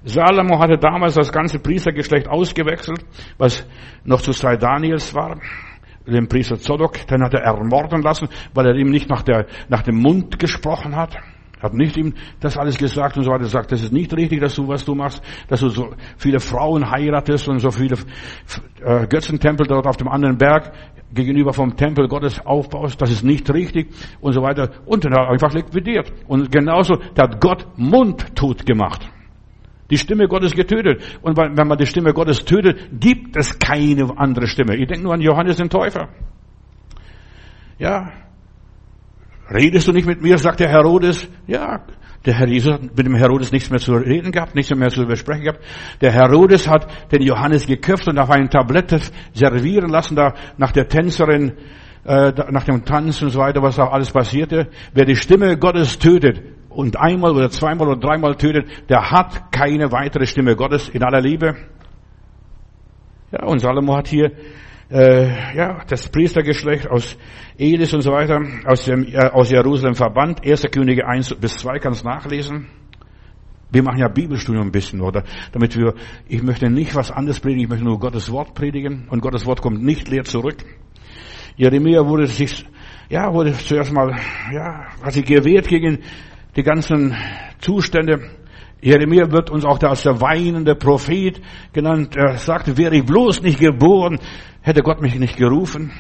Salomo 0.06 0.60
hatte 0.60 0.78
damals 0.78 1.16
das 1.16 1.32
ganze 1.32 1.60
Priestergeschlecht 1.60 2.28
ausgewechselt, 2.28 3.06
was 3.38 3.66
noch 4.04 4.22
zur 4.22 4.34
Zeit 4.34 4.62
Daniels 4.62 5.14
war. 5.14 5.40
Den 6.06 6.28
Priester 6.28 6.58
Zodok, 6.58 7.08
den 7.08 7.24
hat 7.24 7.34
er 7.34 7.44
ermorden 7.44 8.02
lassen, 8.02 8.28
weil 8.54 8.68
er 8.68 8.76
ihm 8.76 8.90
nicht 8.90 9.10
nach, 9.10 9.24
der, 9.24 9.46
nach 9.70 9.84
dem 9.84 9.96
Mund 9.96 10.38
gesprochen 10.38 10.98
hat. 10.98 11.16
Hat 11.62 11.74
nicht 11.74 11.96
ihm 11.96 12.14
das 12.42 12.58
alles 12.58 12.78
gesagt 12.78 13.16
und 13.16 13.24
so 13.24 13.32
weiter. 13.32 13.44
Er 13.44 13.50
sagt, 13.50 13.72
das 13.72 13.82
ist 13.82 13.94
nicht 13.94 14.14
richtig, 14.14 14.42
dass 14.42 14.54
du, 14.56 14.68
was 14.68 14.84
du 14.84 14.96
machst, 14.96 15.24
dass 15.48 15.62
du 15.62 15.70
so 15.70 15.94
viele 16.18 16.42
Frauen 16.42 16.92
heiratest 16.92 17.48
und 17.48 17.60
so 17.60 17.72
viele 17.72 17.96
äh, 18.84 19.08
Götzentempel 19.08 19.66
dort 19.66 19.88
auf 19.88 19.96
dem 19.96 20.10
anderen 20.10 20.38
Berg 20.38 20.74
gegenüber 21.14 21.54
vom 21.54 21.78
Tempel 21.78 22.10
Gottes 22.10 22.46
aufbaust. 22.46 23.02
Das 23.02 23.10
ist 23.10 23.24
nicht 23.24 23.50
richtig 23.54 23.88
und 24.20 24.34
so 24.34 24.42
weiter. 24.42 24.72
Und 24.86 25.06
dann 25.06 25.14
hat 25.14 25.22
er 25.22 25.30
einfach 25.30 25.54
liquidiert. 25.54 26.12
Und 26.28 26.52
genauso, 26.52 26.96
der 27.16 27.30
hat 27.30 27.40
Gott 27.40 27.66
mundtot 27.78 28.66
gemacht. 28.66 29.10
Die 29.90 29.98
Stimme 29.98 30.28
Gottes 30.28 30.54
getötet. 30.54 31.04
Und 31.22 31.38
wenn 31.38 31.68
man 31.68 31.78
die 31.78 31.86
Stimme 31.86 32.14
Gottes 32.14 32.46
tötet, 32.46 33.00
gibt 33.00 33.36
es 33.36 33.60
keine 33.60 34.18
andere 34.18 34.48
Stimme. 34.48 34.76
Ich 34.76 34.88
denke 34.88 35.04
nur 35.04 35.14
an 35.14 35.22
Johannes 35.22 35.58
den 35.58 35.70
Täufer. 35.70 36.10
Ja, 37.78 38.12
Redest 39.54 39.88
du 39.88 39.92
nicht 39.92 40.08
mit 40.08 40.22
mir, 40.22 40.38
sagt 40.38 40.60
der 40.62 40.70
Herodes. 40.70 41.28
Ja, 41.48 41.82
der 42.26 42.34
Herr 42.36 42.48
Jesus 42.48 42.74
hat 42.74 42.82
mit 42.82 43.06
dem 43.06 43.16
Herodes 43.16 43.52
nichts 43.52 43.70
mehr 43.70 43.80
zu 43.80 43.94
reden 43.94 44.32
gehabt, 44.32 44.56
nichts 44.56 44.74
mehr 44.74 44.90
zu 44.90 45.06
besprechen 45.06 45.44
gehabt. 45.44 45.60
Der 46.00 46.12
Herodes 46.12 46.70
hat 46.70 46.88
den 47.12 47.22
Johannes 47.22 47.68
geköpft 47.68 48.08
und 48.08 48.18
auf 48.18 48.30
ein 48.30 48.50
Tablett 48.50 49.12
servieren 49.34 49.90
lassen, 49.90 50.16
da 50.16 50.34
nach 50.58 50.72
der 50.72 50.88
Tänzerin, 50.88 51.54
äh, 52.06 52.32
nach 52.52 52.64
dem 52.64 52.86
Tanz 52.86 53.22
und 53.22 53.30
so 53.30 53.40
weiter, 53.40 53.62
was 53.62 53.76
da 53.76 53.88
alles 53.88 54.12
passierte. 54.12 54.70
Wer 54.94 55.06
die 55.06 55.16
Stimme 55.16 55.58
Gottes 55.58 56.00
tötet 56.00 56.42
und 56.76 56.98
einmal 56.98 57.32
oder 57.32 57.50
zweimal 57.50 57.88
oder 57.88 58.00
dreimal 58.00 58.36
tötet, 58.36 58.90
der 58.90 59.12
hat 59.12 59.52
keine 59.52 59.92
weitere 59.92 60.26
Stimme 60.26 60.56
Gottes 60.56 60.90
in 60.90 61.04
aller 61.04 61.22
Liebe. 61.22 61.56
Ja, 63.32 63.46
und 63.46 63.60
Salomo 63.60 63.96
hat 63.96 64.08
hier 64.08 64.32
äh, 64.90 65.56
ja, 65.56 65.84
das 65.88 66.10
Priestergeschlecht 66.10 66.88
aus 66.88 67.18
Elis 67.58 67.94
und 67.94 68.02
so 68.02 68.12
weiter, 68.12 68.40
aus, 68.66 68.86
dem, 68.86 69.06
äh, 69.06 69.30
aus 69.30 69.50
Jerusalem 69.50 69.96
verbannt. 69.96 70.46
1. 70.46 70.64
Könige 70.72 71.08
1 71.08 71.36
bis 71.36 71.58
2 71.58 71.80
kannst 71.80 72.06
nachlesen. 72.06 72.68
Wir 73.72 73.82
machen 73.82 73.98
ja 73.98 74.08
Bibelstudium 74.08 74.68
ein 74.68 74.72
bisschen, 74.72 75.02
oder? 75.02 75.24
Damit 75.52 75.76
wir, 75.76 75.96
ich 76.28 76.44
möchte 76.44 76.70
nicht 76.70 76.94
was 76.94 77.10
anderes 77.10 77.40
predigen, 77.40 77.64
ich 77.64 77.70
möchte 77.70 77.86
nur 77.86 78.00
Gottes 78.00 78.32
Wort 78.32 78.54
predigen 78.54 79.08
und 79.10 79.22
Gottes 79.22 79.48
Wort 79.48 79.62
kommt 79.64 79.82
nicht 79.82 80.08
leer 80.10 80.26
zurück. 80.26 80.58
Jeremia 81.56 82.06
wurde 82.06 82.28
sich, 82.28 82.66
ja, 83.10 83.34
wurde 83.34 83.54
zuerst 83.54 83.92
mal, 83.92 84.16
ja, 84.52 84.86
hat 85.02 85.14
sich 85.14 85.26
gewehrt 85.26 85.68
gegen 85.68 86.00
die 86.56 86.64
ganzen 86.64 87.16
Zustände. 87.60 88.30
Jeremia 88.82 89.32
wird 89.32 89.50
uns 89.50 89.64
auch 89.64 89.82
als 89.82 90.04
der 90.04 90.20
weinende 90.20 90.76
Prophet 90.76 91.42
genannt. 91.72 92.16
Er 92.18 92.38
sagte, 92.38 92.78
wäre 92.78 92.96
ich 92.96 93.06
bloß 93.06 93.42
nicht 93.42 93.60
geboren, 93.60 94.20
Hätte 94.64 94.82
Gott 94.82 95.02
mich 95.02 95.20
nicht 95.20 95.36
gerufen? 95.36 95.92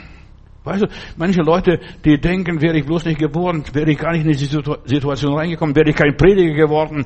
Weißt 0.63 0.83
du, 0.83 0.87
manche 1.17 1.41
Leute, 1.41 1.81
die 2.05 2.17
denken, 2.17 2.61
wäre 2.61 2.77
ich 2.77 2.85
bloß 2.85 3.03
nicht 3.03 3.19
geboren, 3.19 3.61
wäre 3.73 3.91
ich 3.91 3.97
gar 3.97 4.13
nicht 4.13 4.23
in 4.23 4.31
diese 4.31 4.61
Situation 4.85 5.33
reingekommen, 5.33 5.75
wäre 5.75 5.89
ich 5.89 5.95
kein 5.97 6.15
Prediger 6.15 6.53
geworden, 6.53 7.05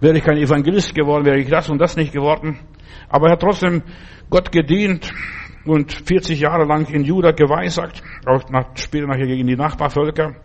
wäre 0.00 0.16
ich 0.16 0.24
kein 0.24 0.38
Evangelist 0.38 0.94
geworden, 0.94 1.26
wäre 1.26 1.38
ich 1.38 1.50
das 1.50 1.68
und 1.68 1.78
das 1.78 1.94
nicht 1.96 2.14
geworden. 2.14 2.58
Aber 3.10 3.26
er 3.26 3.32
hat 3.32 3.40
trotzdem 3.40 3.82
Gott 4.30 4.50
gedient 4.50 5.12
und 5.66 5.92
40 5.92 6.40
Jahre 6.40 6.64
lang 6.64 6.86
in 6.88 7.04
Juda 7.04 7.32
geweissagt, 7.32 8.02
auch 8.24 8.48
nach, 8.48 8.74
später 8.76 9.06
nachher 9.06 9.26
gegen 9.26 9.46
die 9.46 9.56
Nachbarvölker. 9.56 10.36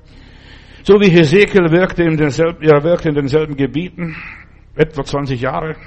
So 0.86 1.00
wie 1.00 1.10
Hesekiel 1.10 1.72
wirkte 1.72 2.04
in 2.04 2.17
denselben, 2.17 2.62
er 2.62 2.84
wirkte 2.84 3.08
in 3.08 3.15
denselben 3.15 3.56
Gebieten, 3.56 4.17
etwa 4.76 5.06
20 5.06 5.39
Jahre, 5.39 5.78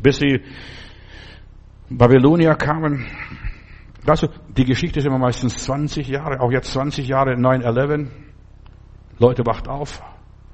bis 0.00 0.20
die 0.20 0.40
Babylonier 1.90 2.54
kamen. 2.54 3.04
Also, 4.06 4.28
die 4.56 4.64
Geschichte 4.64 5.00
ist 5.00 5.04
immer 5.04 5.18
meistens 5.18 5.58
20 5.64 6.08
Jahre, 6.08 6.40
auch 6.40 6.50
jetzt 6.50 6.72
20 6.72 7.06
Jahre 7.06 7.34
9-11. 7.34 8.06
Leute, 9.18 9.44
wacht 9.44 9.68
auf. 9.68 10.02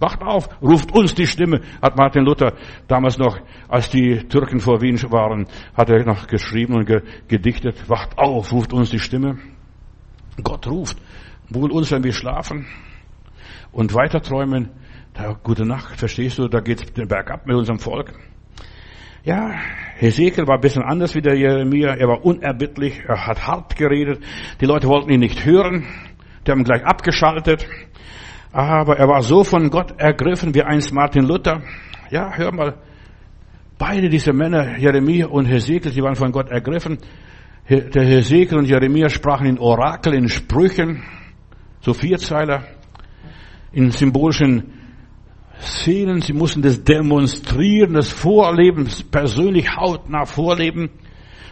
Wacht 0.00 0.22
auf, 0.22 0.48
ruft 0.60 0.90
uns 0.92 1.14
die 1.14 1.28
Stimme, 1.28 1.60
hat 1.80 1.96
Martin 1.96 2.24
Luther 2.24 2.54
damals 2.88 3.16
noch, 3.16 3.38
als 3.68 3.90
die 3.90 4.26
Türken 4.26 4.58
vor 4.58 4.80
Wien 4.80 5.00
waren, 5.12 5.46
hat 5.76 5.88
er 5.88 6.04
noch 6.04 6.26
geschrieben 6.26 6.74
und 6.74 6.90
gedichtet, 7.28 7.88
wacht 7.88 8.18
auf, 8.18 8.52
ruft 8.52 8.72
uns 8.72 8.90
die 8.90 8.98
Stimme. 8.98 9.38
Gott 10.42 10.66
ruft, 10.66 10.98
wohl 11.48 11.70
uns, 11.70 11.92
wenn 11.92 12.02
wir 12.02 12.12
schlafen 12.12 12.66
und 13.74 13.94
weiter 13.94 14.20
träumen. 14.20 14.70
Da, 15.12 15.36
gute 15.42 15.64
Nacht, 15.64 15.98
verstehst 15.98 16.38
du, 16.38 16.48
da 16.48 16.60
geht's 16.60 16.92
den 16.92 17.08
Berg 17.08 17.46
mit 17.46 17.56
unserem 17.56 17.78
Volk. 17.78 18.12
Ja, 19.22 19.52
Hesekiel 19.96 20.46
war 20.46 20.56
ein 20.56 20.60
bisschen 20.60 20.82
anders 20.82 21.14
wie 21.14 21.22
der 21.22 21.36
Jeremia. 21.36 21.94
Er 21.94 22.08
war 22.08 22.24
unerbittlich, 22.24 23.02
er 23.06 23.26
hat 23.26 23.46
hart 23.46 23.76
geredet. 23.76 24.22
Die 24.60 24.66
Leute 24.66 24.88
wollten 24.88 25.10
ihn 25.10 25.20
nicht 25.20 25.44
hören. 25.44 25.86
Die 26.46 26.50
haben 26.50 26.60
ihn 26.60 26.64
gleich 26.64 26.84
abgeschaltet. 26.84 27.66
Aber 28.52 28.98
er 28.98 29.08
war 29.08 29.22
so 29.22 29.42
von 29.42 29.70
Gott 29.70 29.98
ergriffen 29.98 30.54
wie 30.54 30.62
einst 30.62 30.92
Martin 30.92 31.24
Luther. 31.24 31.62
Ja, 32.10 32.32
hör 32.34 32.52
mal. 32.52 32.74
Beide 33.78 34.08
diese 34.08 34.32
Männer, 34.32 34.78
Jeremia 34.78 35.26
und 35.26 35.46
Hesekiel, 35.46 35.90
die 35.90 36.02
waren 36.02 36.16
von 36.16 36.30
Gott 36.30 36.50
ergriffen. 36.50 36.98
Der 37.68 38.04
Hesekiel 38.04 38.58
und 38.58 38.66
Jeremia 38.66 39.08
sprachen 39.08 39.46
in 39.46 39.58
Orakel, 39.58 40.12
in 40.14 40.28
Sprüchen, 40.28 41.02
so 41.80 41.94
Vierzeiler, 41.94 42.64
in 43.74 43.90
symbolischen 43.90 44.72
Szenen. 45.60 46.20
Sie 46.20 46.32
mussten 46.32 46.62
das 46.62 46.82
demonstrieren, 46.82 47.94
das 47.94 48.10
Vorleben, 48.10 48.88
persönlich 49.10 49.76
hautnah 49.76 50.24
vorleben. 50.24 50.90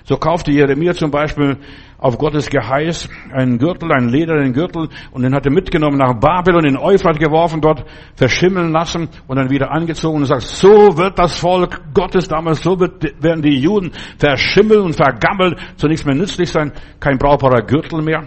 So 0.04 0.16
kaufte 0.16 0.50
Jeremia 0.50 0.94
zum 0.94 1.12
Beispiel 1.12 1.58
auf 1.98 2.18
Gottes 2.18 2.50
Geheiß 2.50 3.08
einen 3.32 3.58
Gürtel, 3.58 3.92
einen 3.92 4.08
ledernen 4.08 4.52
Gürtel 4.52 4.88
und 5.12 5.22
den 5.22 5.32
hat 5.32 5.46
er 5.46 5.52
mitgenommen 5.52 5.98
nach 5.98 6.18
Babylon 6.18 6.64
in 6.64 6.76
Euphrat 6.76 7.20
geworfen, 7.20 7.60
dort 7.60 7.84
verschimmeln 8.16 8.72
lassen 8.72 9.08
und 9.28 9.36
dann 9.36 9.50
wieder 9.50 9.70
angezogen 9.70 10.18
und 10.18 10.24
sagt, 10.24 10.42
so 10.42 10.98
wird 10.98 11.16
das 11.20 11.38
Volk 11.38 11.80
Gottes 11.94 12.26
damals, 12.26 12.60
so 12.60 12.80
wird, 12.80 13.22
werden 13.22 13.42
die 13.42 13.60
Juden 13.60 13.92
verschimmeln 14.18 14.80
und 14.80 14.96
vergammelt, 14.96 15.56
so 15.76 15.86
nichts 15.86 16.04
mehr 16.04 16.16
nützlich 16.16 16.50
sein, 16.50 16.72
kein 16.98 17.18
brauchbarer 17.18 17.62
Gürtel 17.62 18.02
mehr. 18.02 18.24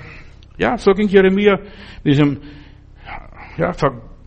Ja, 0.57 0.77
so 0.77 0.93
ging 0.93 1.09
Jeremia 1.09 1.57
mit 1.57 2.13
diesem 2.13 2.39
ja, 3.57 3.73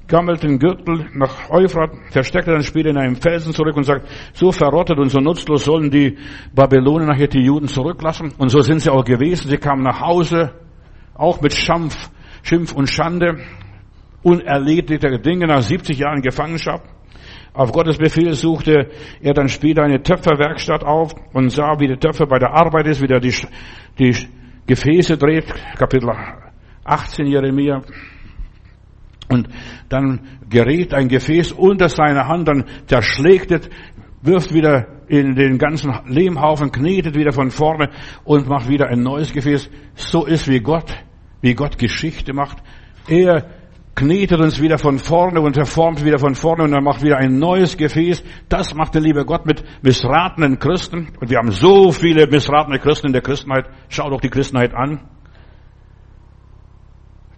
gammelten 0.08 0.58
Gürtel 0.58 1.06
nach 1.14 1.50
Euphrat, 1.50 1.90
versteckte 2.10 2.50
dann 2.50 2.62
später 2.62 2.90
in 2.90 2.96
einem 2.96 3.16
Felsen 3.16 3.52
zurück 3.52 3.76
und 3.76 3.84
sagt, 3.84 4.08
so 4.32 4.50
verrottet 4.50 4.98
und 4.98 5.10
so 5.10 5.20
nutzlos 5.20 5.64
sollen 5.64 5.90
die 5.90 6.16
Babylonier 6.54 7.06
nachher 7.06 7.28
die 7.28 7.44
Juden 7.44 7.68
zurücklassen. 7.68 8.32
Und 8.38 8.48
so 8.48 8.60
sind 8.60 8.80
sie 8.80 8.90
auch 8.90 9.04
gewesen. 9.04 9.50
Sie 9.50 9.58
kamen 9.58 9.82
nach 9.82 10.00
Hause, 10.00 10.52
auch 11.14 11.40
mit 11.40 11.52
Schampf, 11.52 12.10
Schimpf 12.42 12.72
und 12.72 12.88
Schande, 12.88 13.38
unerledigte 14.22 15.18
Dinge 15.18 15.46
nach 15.46 15.62
70 15.62 15.98
Jahren 15.98 16.22
Gefangenschaft. 16.22 16.84
Auf 17.52 17.72
Gottes 17.72 17.98
Befehl 17.98 18.32
suchte 18.34 18.88
er 19.20 19.34
dann 19.34 19.48
später 19.48 19.82
eine 19.82 20.02
Töpferwerkstatt 20.02 20.84
auf 20.84 21.14
und 21.32 21.50
sah, 21.50 21.78
wie 21.78 21.88
der 21.88 21.98
Töpfer 21.98 22.26
bei 22.26 22.38
der 22.38 22.54
Arbeit 22.54 22.86
ist, 22.86 23.02
wie 23.02 23.06
der 23.06 23.20
die, 23.20 23.34
die 23.98 24.14
Gefäße 24.66 25.16
dreht. 25.18 25.52
Kapitel 25.76 26.10
18 26.84 27.26
Jeremia. 27.26 27.82
Und 29.28 29.48
dann 29.88 30.20
gerät 30.48 30.94
ein 30.94 31.08
Gefäß 31.08 31.52
unter 31.52 31.88
seine 31.88 32.26
Hand, 32.26 32.48
dann 32.48 32.64
zerschlägt 32.86 33.50
es, 33.50 33.68
wirft 34.22 34.52
wieder 34.52 34.86
in 35.08 35.34
den 35.34 35.58
ganzen 35.58 35.92
Lehmhaufen, 36.06 36.72
knetet 36.72 37.14
wieder 37.14 37.32
von 37.32 37.50
vorne 37.50 37.90
und 38.24 38.48
macht 38.48 38.68
wieder 38.68 38.88
ein 38.88 39.00
neues 39.00 39.32
Gefäß. 39.32 39.70
So 39.94 40.24
ist 40.24 40.48
wie 40.48 40.60
Gott, 40.60 40.92
wie 41.40 41.54
Gott 41.54 41.78
Geschichte 41.78 42.32
macht. 42.32 42.58
Er 43.06 43.46
knetet 43.94 44.40
uns 44.40 44.62
wieder 44.62 44.78
von 44.78 44.98
vorne 44.98 45.40
und 45.40 45.54
verformt 45.54 46.04
wieder 46.04 46.18
von 46.18 46.34
vorne 46.34 46.64
und 46.64 46.70
dann 46.70 46.84
macht 46.84 47.02
wieder 47.02 47.18
ein 47.18 47.38
neues 47.38 47.76
Gefäß. 47.76 48.22
Das 48.48 48.74
macht 48.74 48.94
der 48.94 49.02
liebe 49.02 49.24
Gott 49.24 49.44
mit 49.44 49.64
missratenen 49.82 50.58
Christen. 50.58 51.08
Und 51.20 51.30
wir 51.30 51.38
haben 51.38 51.50
so 51.50 51.90
viele 51.90 52.26
missratene 52.26 52.78
Christen 52.78 53.08
in 53.08 53.12
der 53.12 53.22
Christenheit. 53.22 53.66
Schau 53.88 54.08
doch 54.10 54.20
die 54.20 54.30
Christenheit 54.30 54.74
an 54.74 55.00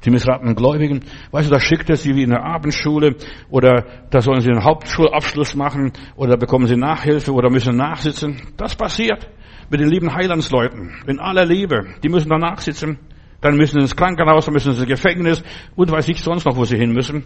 die 0.04 0.10
missratenen 0.10 0.54
Gläubigen. 0.54 1.00
Weißt 1.30 1.48
du, 1.48 1.52
da 1.52 1.60
schickt 1.60 1.90
er 1.90 1.96
sie 1.96 2.14
wie 2.14 2.22
in 2.22 2.30
der 2.30 2.42
Abendschule 2.42 3.16
oder 3.50 3.84
da 4.10 4.20
sollen 4.20 4.40
sie 4.40 4.50
einen 4.50 4.64
Hauptschulabschluss 4.64 5.54
machen 5.54 5.92
oder 6.16 6.36
bekommen 6.36 6.66
sie 6.66 6.76
Nachhilfe 6.76 7.32
oder 7.32 7.50
müssen 7.50 7.76
nachsitzen. 7.76 8.40
Das 8.56 8.74
passiert 8.74 9.28
mit 9.70 9.80
den 9.80 9.88
lieben 9.88 10.14
Heilandsleuten 10.14 10.92
in 11.06 11.18
aller 11.20 11.44
Liebe. 11.44 11.86
Die 12.02 12.08
müssen 12.08 12.28
da 12.28 12.38
nachsitzen. 12.38 12.98
Dann 13.40 13.56
müssen 13.56 13.76
sie 13.76 13.80
ins 13.80 13.96
Krankenhaus, 13.96 14.44
dann 14.44 14.54
müssen 14.54 14.74
sie 14.74 14.80
ins 14.80 14.88
Gefängnis 14.88 15.42
und 15.74 15.90
weiß 15.90 16.08
ich 16.08 16.22
sonst 16.22 16.44
noch, 16.44 16.56
wo 16.56 16.64
sie 16.64 16.76
hin 16.76 16.92
müssen. 16.92 17.24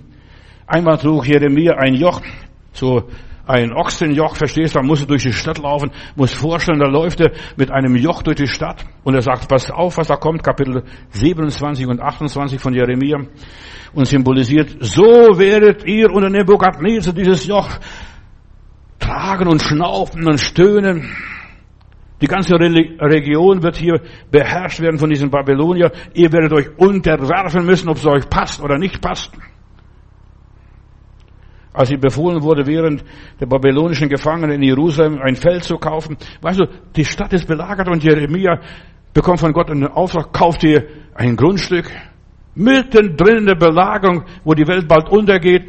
Einmal 0.66 0.98
trug 0.98 1.26
Jeremia 1.26 1.74
ein 1.74 1.94
Joch, 1.94 2.22
so 2.72 3.08
ein 3.46 3.72
Ochsenjoch, 3.72 4.36
verstehst 4.36 4.74
du, 4.74 4.80
da 4.80 4.84
muss 4.84 5.00
er 5.00 5.06
durch 5.06 5.22
die 5.22 5.32
Stadt 5.32 5.58
laufen, 5.58 5.90
muss 6.16 6.32
vorstellen, 6.32 6.78
da 6.78 6.86
läuft 6.86 7.20
er 7.20 7.32
mit 7.56 7.70
einem 7.70 7.96
Joch 7.96 8.22
durch 8.22 8.36
die 8.36 8.46
Stadt 8.46 8.84
und 9.04 9.14
er 9.14 9.22
sagt, 9.22 9.48
pass 9.48 9.70
auf, 9.70 9.98
was 9.98 10.08
da 10.08 10.16
kommt, 10.16 10.42
Kapitel 10.42 10.82
27 11.10 11.86
und 11.86 12.00
28 12.00 12.60
von 12.60 12.74
Jeremia 12.74 13.18
und 13.92 14.06
symbolisiert, 14.06 14.76
so 14.80 15.02
werdet 15.02 15.84
ihr 15.84 16.10
unter 16.10 16.30
Nebukadnezar 16.30 17.12
dieses 17.12 17.46
Joch 17.46 17.68
tragen 18.98 19.48
und 19.48 19.62
schnaufen 19.62 20.26
und 20.26 20.38
stöhnen. 20.38 21.10
Die 22.20 22.26
ganze 22.26 22.54
Region 22.54 23.62
wird 23.62 23.76
hier 23.76 24.00
beherrscht 24.30 24.80
werden 24.80 24.98
von 24.98 25.10
diesen 25.10 25.30
Babylonier. 25.30 25.92
Ihr 26.14 26.32
werdet 26.32 26.52
euch 26.54 26.68
unterwerfen 26.78 27.66
müssen, 27.66 27.88
ob 27.90 27.98
es 27.98 28.06
euch 28.06 28.30
passt 28.30 28.62
oder 28.62 28.78
nicht 28.78 29.02
passt 29.02 29.32
als 31.74 31.90
ihm 31.90 32.00
befohlen 32.00 32.42
wurde, 32.42 32.66
während 32.66 33.04
der 33.38 33.46
babylonischen 33.46 34.08
Gefangenen 34.08 34.56
in 34.56 34.62
Jerusalem 34.62 35.20
ein 35.20 35.36
Feld 35.36 35.64
zu 35.64 35.76
kaufen. 35.76 36.16
Weißt 36.40 36.60
du, 36.60 36.66
die 36.96 37.04
Stadt 37.04 37.34
ist 37.34 37.46
belagert 37.46 37.88
und 37.88 38.02
Jeremia 38.02 38.60
bekommt 39.12 39.40
von 39.40 39.52
Gott 39.52 39.70
einen 39.70 39.88
Auftrag, 39.88 40.32
kauft 40.32 40.64
ihr 40.64 40.86
ein 41.14 41.36
Grundstück 41.36 41.90
mitten 42.54 43.16
drin 43.16 43.38
in 43.38 43.46
der 43.46 43.56
Belagerung, 43.56 44.24
wo 44.44 44.54
die 44.54 44.66
Welt 44.66 44.88
bald 44.88 45.08
untergeht. 45.08 45.68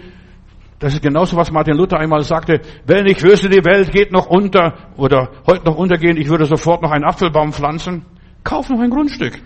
Das 0.80 0.94
ist 0.94 1.02
genauso, 1.02 1.36
was 1.38 1.52
Martin 1.52 1.78
Luther 1.78 1.98
einmal 1.98 2.22
sagte, 2.24 2.62
wenn 2.86 3.08
ich 3.08 3.24
wüsste, 3.24 3.50
die 3.50 3.63
Welt 3.65 3.91
geht 3.91 4.12
noch 4.12 4.28
unter 4.28 4.74
oder 4.98 5.32
heute 5.48 5.65
noch 5.65 5.78
untergehen, 5.78 6.18
ich 6.18 6.30
würde 6.30 6.46
sofort 6.46 6.82
noch 6.82 6.91
einen 6.91 7.06
Apfelbaum 7.06 7.54
pflanzen. 7.54 8.06
Kauf 8.44 8.70
noch 8.70 8.80
ein 8.80 8.89
Grundstück. 8.89 9.41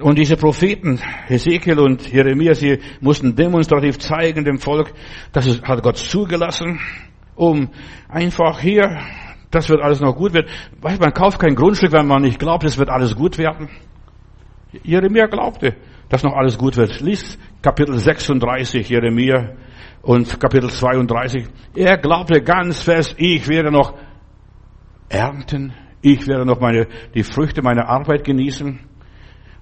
Und 0.00 0.18
diese 0.18 0.36
Propheten, 0.36 0.98
Hesekiel 1.26 1.78
und 1.78 2.10
Jeremia, 2.10 2.54
sie 2.54 2.78
mussten 3.00 3.36
demonstrativ 3.36 3.98
zeigen 3.98 4.44
dem 4.44 4.58
Volk, 4.58 4.92
das 5.32 5.46
ist, 5.46 5.62
hat 5.62 5.82
Gott 5.82 5.98
zugelassen, 5.98 6.80
um 7.34 7.68
einfach 8.08 8.60
hier, 8.60 8.98
das 9.50 9.68
wird 9.68 9.82
alles 9.82 10.00
noch 10.00 10.16
gut 10.16 10.32
werden. 10.32 10.48
Weil 10.80 10.96
man 10.98 11.12
kauft 11.12 11.38
kein 11.38 11.54
Grundstück, 11.54 11.92
wenn 11.92 12.06
man 12.06 12.22
nicht 12.22 12.38
glaubt, 12.38 12.64
es 12.64 12.78
wird 12.78 12.88
alles 12.88 13.14
gut 13.14 13.36
werden. 13.36 13.68
Jeremia 14.82 15.26
glaubte, 15.26 15.76
dass 16.08 16.22
noch 16.22 16.34
alles 16.34 16.56
gut 16.56 16.76
wird. 16.76 17.00
Lies 17.00 17.38
Kapitel 17.60 17.98
36 17.98 18.88
Jeremia 18.88 19.54
und 20.02 20.40
Kapitel 20.40 20.70
32. 20.70 21.46
Er 21.74 21.98
glaubte 21.98 22.40
ganz 22.40 22.82
fest, 22.82 23.16
ich 23.18 23.48
werde 23.48 23.70
noch 23.70 23.98
ernten, 25.08 25.74
ich 26.00 26.26
werde 26.26 26.46
noch 26.46 26.60
meine, 26.60 26.86
die 27.14 27.24
Früchte 27.24 27.62
meiner 27.62 27.88
Arbeit 27.88 28.24
genießen. 28.24 28.89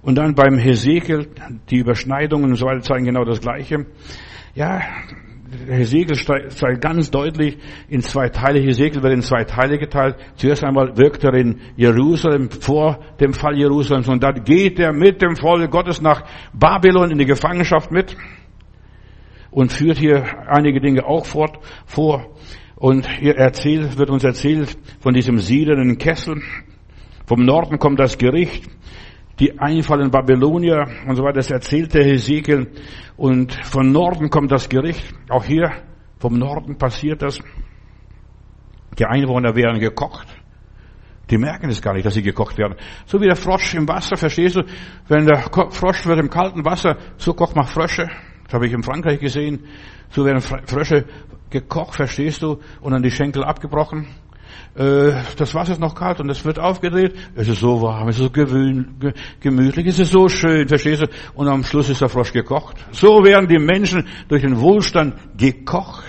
Und 0.03 0.17
dann 0.17 0.35
beim 0.35 0.59
Hesekiel, 0.59 1.29
die 1.71 1.79
Überschneidungen 1.79 2.51
und 2.51 2.57
so 2.57 2.67
weiter 2.67 2.83
zeigen 2.83 3.05
genau 3.05 3.25
das 3.25 3.41
Gleiche. 3.41 3.87
Ja, 4.55 4.81
Hesekiel 5.67 6.49
zeigt 6.51 6.81
ganz 6.81 7.11
deutlich 7.11 7.59
in 7.89 8.03
zwei 8.03 8.29
Teile. 8.29 8.61
Hesekiel 8.61 9.03
wird 9.03 9.15
in 9.15 9.23
zwei 9.23 9.45
Teile 9.45 9.79
geteilt. 9.79 10.17
Zuerst 10.37 10.63
einmal 10.63 10.97
wirkt 10.97 11.25
er 11.25 11.35
in 11.35 11.61
Jerusalem 11.77 12.51
vor 12.51 13.01
dem 13.19 13.33
Fall 13.33 13.57
Jerusalems 13.57 14.09
und 14.09 14.23
dann 14.23 14.45
geht 14.45 14.79
er 14.79 14.93
mit 14.93 15.23
dem 15.23 15.37
Volk 15.37 15.71
Gottes 15.71 16.01
nach 16.03 16.25
Babylon 16.53 17.11
in 17.11 17.19
die 17.19 17.25
Gefangenschaft 17.25 17.91
mit 17.91 18.17
und 19.51 19.73
führt 19.73 19.99
hier 19.99 20.25
einige 20.49 20.81
Dinge 20.81 21.05
auch 21.07 21.25
fort, 21.25 21.59
vor. 21.87 22.27
Und 22.77 23.09
hier 23.09 23.37
erzählt, 23.37 23.99
wird 23.99 24.11
uns 24.11 24.23
erzählt 24.23 24.79
von 25.01 25.15
diesem 25.15 25.39
siedenden 25.39 25.99
Kessel. 25.99 26.41
Vom 27.27 27.45
Norden 27.45 27.79
kommt 27.79 27.99
das 27.99 28.19
Gericht 28.19 28.69
die 29.39 29.59
einfallen 29.59 30.11
Babylonier 30.11 30.87
und 31.07 31.17
so 31.17 31.23
weiter. 31.23 31.37
Das 31.37 31.51
erzählte 31.51 32.03
Hesekiel. 32.03 32.69
Und 33.17 33.53
von 33.53 33.93
Norden 33.93 34.31
kommt 34.31 34.51
das 34.51 34.69
Gericht. 34.69 35.15
Auch 35.29 35.45
hier 35.45 35.71
vom 36.19 36.39
Norden 36.39 36.77
passiert 36.77 37.23
das. 37.23 37.39
Die 38.99 39.07
Einwohner 39.07 39.55
werden 39.55 39.79
gekocht. 39.79 40.27
Die 41.31 41.39
merken 41.39 41.69
es 41.69 41.83
gar 41.83 41.93
nicht, 41.93 42.07
dass 42.07 42.15
sie 42.15 42.23
gekocht 42.23 42.57
werden. 42.59 42.75
So 43.05 43.21
wie 43.21 43.27
der 43.27 43.37
Frosch 43.37 43.75
im 43.75 43.87
Wasser, 43.87 44.17
verstehst 44.17 44.57
du? 44.57 44.63
Wenn 45.09 45.27
der 45.27 45.39
Frosch 45.71 46.07
wird 46.07 46.19
im 46.19 46.31
kalten 46.31 46.65
Wasser, 46.65 46.97
so 47.17 47.35
kocht 47.35 47.55
man 47.55 47.67
Frösche. 47.67 48.09
Das 48.45 48.55
habe 48.55 48.67
ich 48.67 48.73
in 48.73 48.83
Frankreich 48.83 49.21
gesehen. 49.21 49.65
So 50.09 50.25
werden 50.25 50.41
Frösche 50.41 51.05
gekocht, 51.51 51.97
verstehst 51.97 52.43
du? 52.43 52.61
Und 52.81 52.93
dann 52.93 53.03
die 53.03 53.11
Schenkel 53.11 53.45
abgebrochen. 53.45 54.07
Äh, 54.75 55.13
das 55.37 55.55
Wasser 55.55 55.73
ist 55.73 55.81
noch 55.81 55.95
kalt 55.95 56.21
und 56.21 56.31
es 56.31 56.45
wird 56.45 56.59
aufgedreht. 56.59 57.15
Es 57.35 57.49
ist 57.49 57.61
so 57.61 57.83
warm, 57.83 58.09
es 58.09 58.19
ist 58.19 58.25
so 58.25 58.31
gemütlich, 59.41 59.87
es 59.87 59.99
ist 59.99 60.13
so 60.13 60.29
schön, 60.29 60.69
verstehst 60.69 61.03
du? 61.03 61.07
Und 61.35 61.49
am 61.49 61.65
Schluss 61.65 61.89
ist 61.89 62.01
der 62.01 62.09
Frosch 62.09 62.33
gekocht. 62.33 62.77
So 62.93 63.25
werden 63.25 63.49
die 63.49 63.59
Menschen 63.59 64.07
durch 64.29 64.43
den 64.43 64.61
Wohlstand 64.61 65.15
gekocht. 65.37 66.05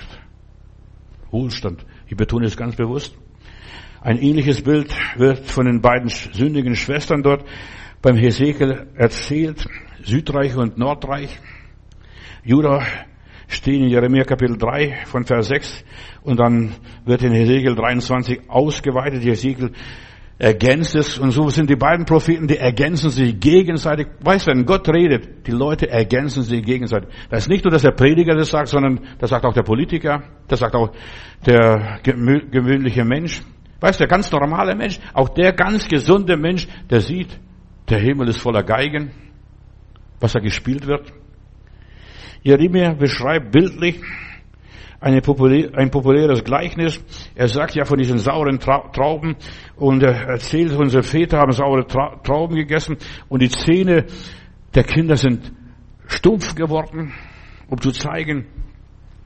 Wohlstand. 1.31 1.85
Ich 2.07 2.17
betone 2.17 2.45
es 2.45 2.57
ganz 2.57 2.75
bewusst. 2.75 3.15
Ein 4.01 4.17
ähnliches 4.17 4.61
Bild 4.61 4.95
wird 5.17 5.45
von 5.45 5.65
den 5.65 5.81
beiden 5.81 6.09
sündigen 6.09 6.75
Schwestern 6.75 7.21
dort 7.21 7.43
beim 8.01 8.15
Hesekiel 8.15 8.87
erzählt. 8.95 9.67
Südreich 10.03 10.55
und 10.55 10.77
Nordreich. 10.77 11.37
Judah 12.43 12.85
stehen 13.49 13.83
in 13.83 13.89
Jeremia 13.89 14.23
Kapitel 14.23 14.57
3 14.57 15.05
von 15.05 15.25
Vers 15.25 15.47
6 15.47 15.83
und 16.21 16.39
dann 16.39 16.75
wird 17.05 17.23
in 17.23 17.33
Hesekiel 17.33 17.75
23 17.75 18.41
ausgeweitet. 18.47 19.23
Hesekiel 19.23 19.71
ergänzt 20.37 20.95
es 20.95 21.17
und 21.17 21.31
so 21.31 21.49
sind 21.49 21.69
die 21.69 21.75
beiden 21.75 22.05
Propheten, 22.05 22.47
die 22.47 22.57
ergänzen 22.57 23.09
sich 23.09 23.39
gegenseitig. 23.39 24.07
Weißt 24.21 24.47
du, 24.47 24.51
wenn 24.51 24.65
Gott 24.65 24.87
redet, 24.87 25.47
die 25.47 25.51
Leute 25.51 25.89
ergänzen 25.89 26.43
sich 26.43 26.63
gegenseitig. 26.63 27.09
Das 27.29 27.43
ist 27.43 27.49
nicht 27.49 27.65
nur, 27.65 27.71
dass 27.71 27.81
der 27.81 27.91
Prediger 27.91 28.35
das 28.35 28.49
sagt, 28.49 28.69
sondern 28.69 29.01
das 29.17 29.31
sagt 29.31 29.43
auch 29.45 29.53
der 29.53 29.63
Politiker, 29.63 30.23
das 30.47 30.59
sagt 30.59 30.75
auch 30.75 30.91
der 31.45 31.99
gewöhnliche 32.03 33.03
Mensch. 33.03 33.41
Weißt 33.81 33.99
du, 33.99 34.03
der 34.03 34.07
ganz 34.07 34.31
normale 34.31 34.75
Mensch, 34.75 34.99
auch 35.13 35.29
der 35.29 35.53
ganz 35.53 35.87
gesunde 35.87 36.37
Mensch, 36.37 36.67
der 36.89 37.01
sieht, 37.01 37.39
der 37.89 37.99
Himmel 37.99 38.29
ist 38.29 38.39
voller 38.39 38.63
Geigen, 38.63 39.11
was 40.19 40.33
da 40.33 40.39
gespielt 40.39 40.85
wird. 40.85 41.11
Jeremia 42.43 42.93
beschreibt 42.93 43.51
bildlich 43.51 43.99
eine 45.01 45.21
populär, 45.21 45.69
ein 45.75 45.91
populäres 45.91 46.43
Gleichnis. 46.43 47.03
Er 47.35 47.47
sagt 47.47 47.75
ja 47.75 47.85
von 47.85 47.97
diesen 47.97 48.17
sauren 48.17 48.59
Trauben 48.59 49.35
und 49.75 50.03
er 50.03 50.27
erzählt, 50.27 50.73
unsere 50.73 51.03
Väter 51.03 51.39
haben 51.39 51.51
saure 51.51 51.85
Trauben 51.87 52.55
gegessen 52.55 52.97
und 53.29 53.41
die 53.41 53.49
Zähne 53.49 54.05
der 54.75 54.83
Kinder 54.83 55.15
sind 55.15 55.51
stumpf 56.07 56.55
geworden, 56.55 57.13
um 57.69 57.79
zu 57.79 57.91
zeigen, 57.91 58.45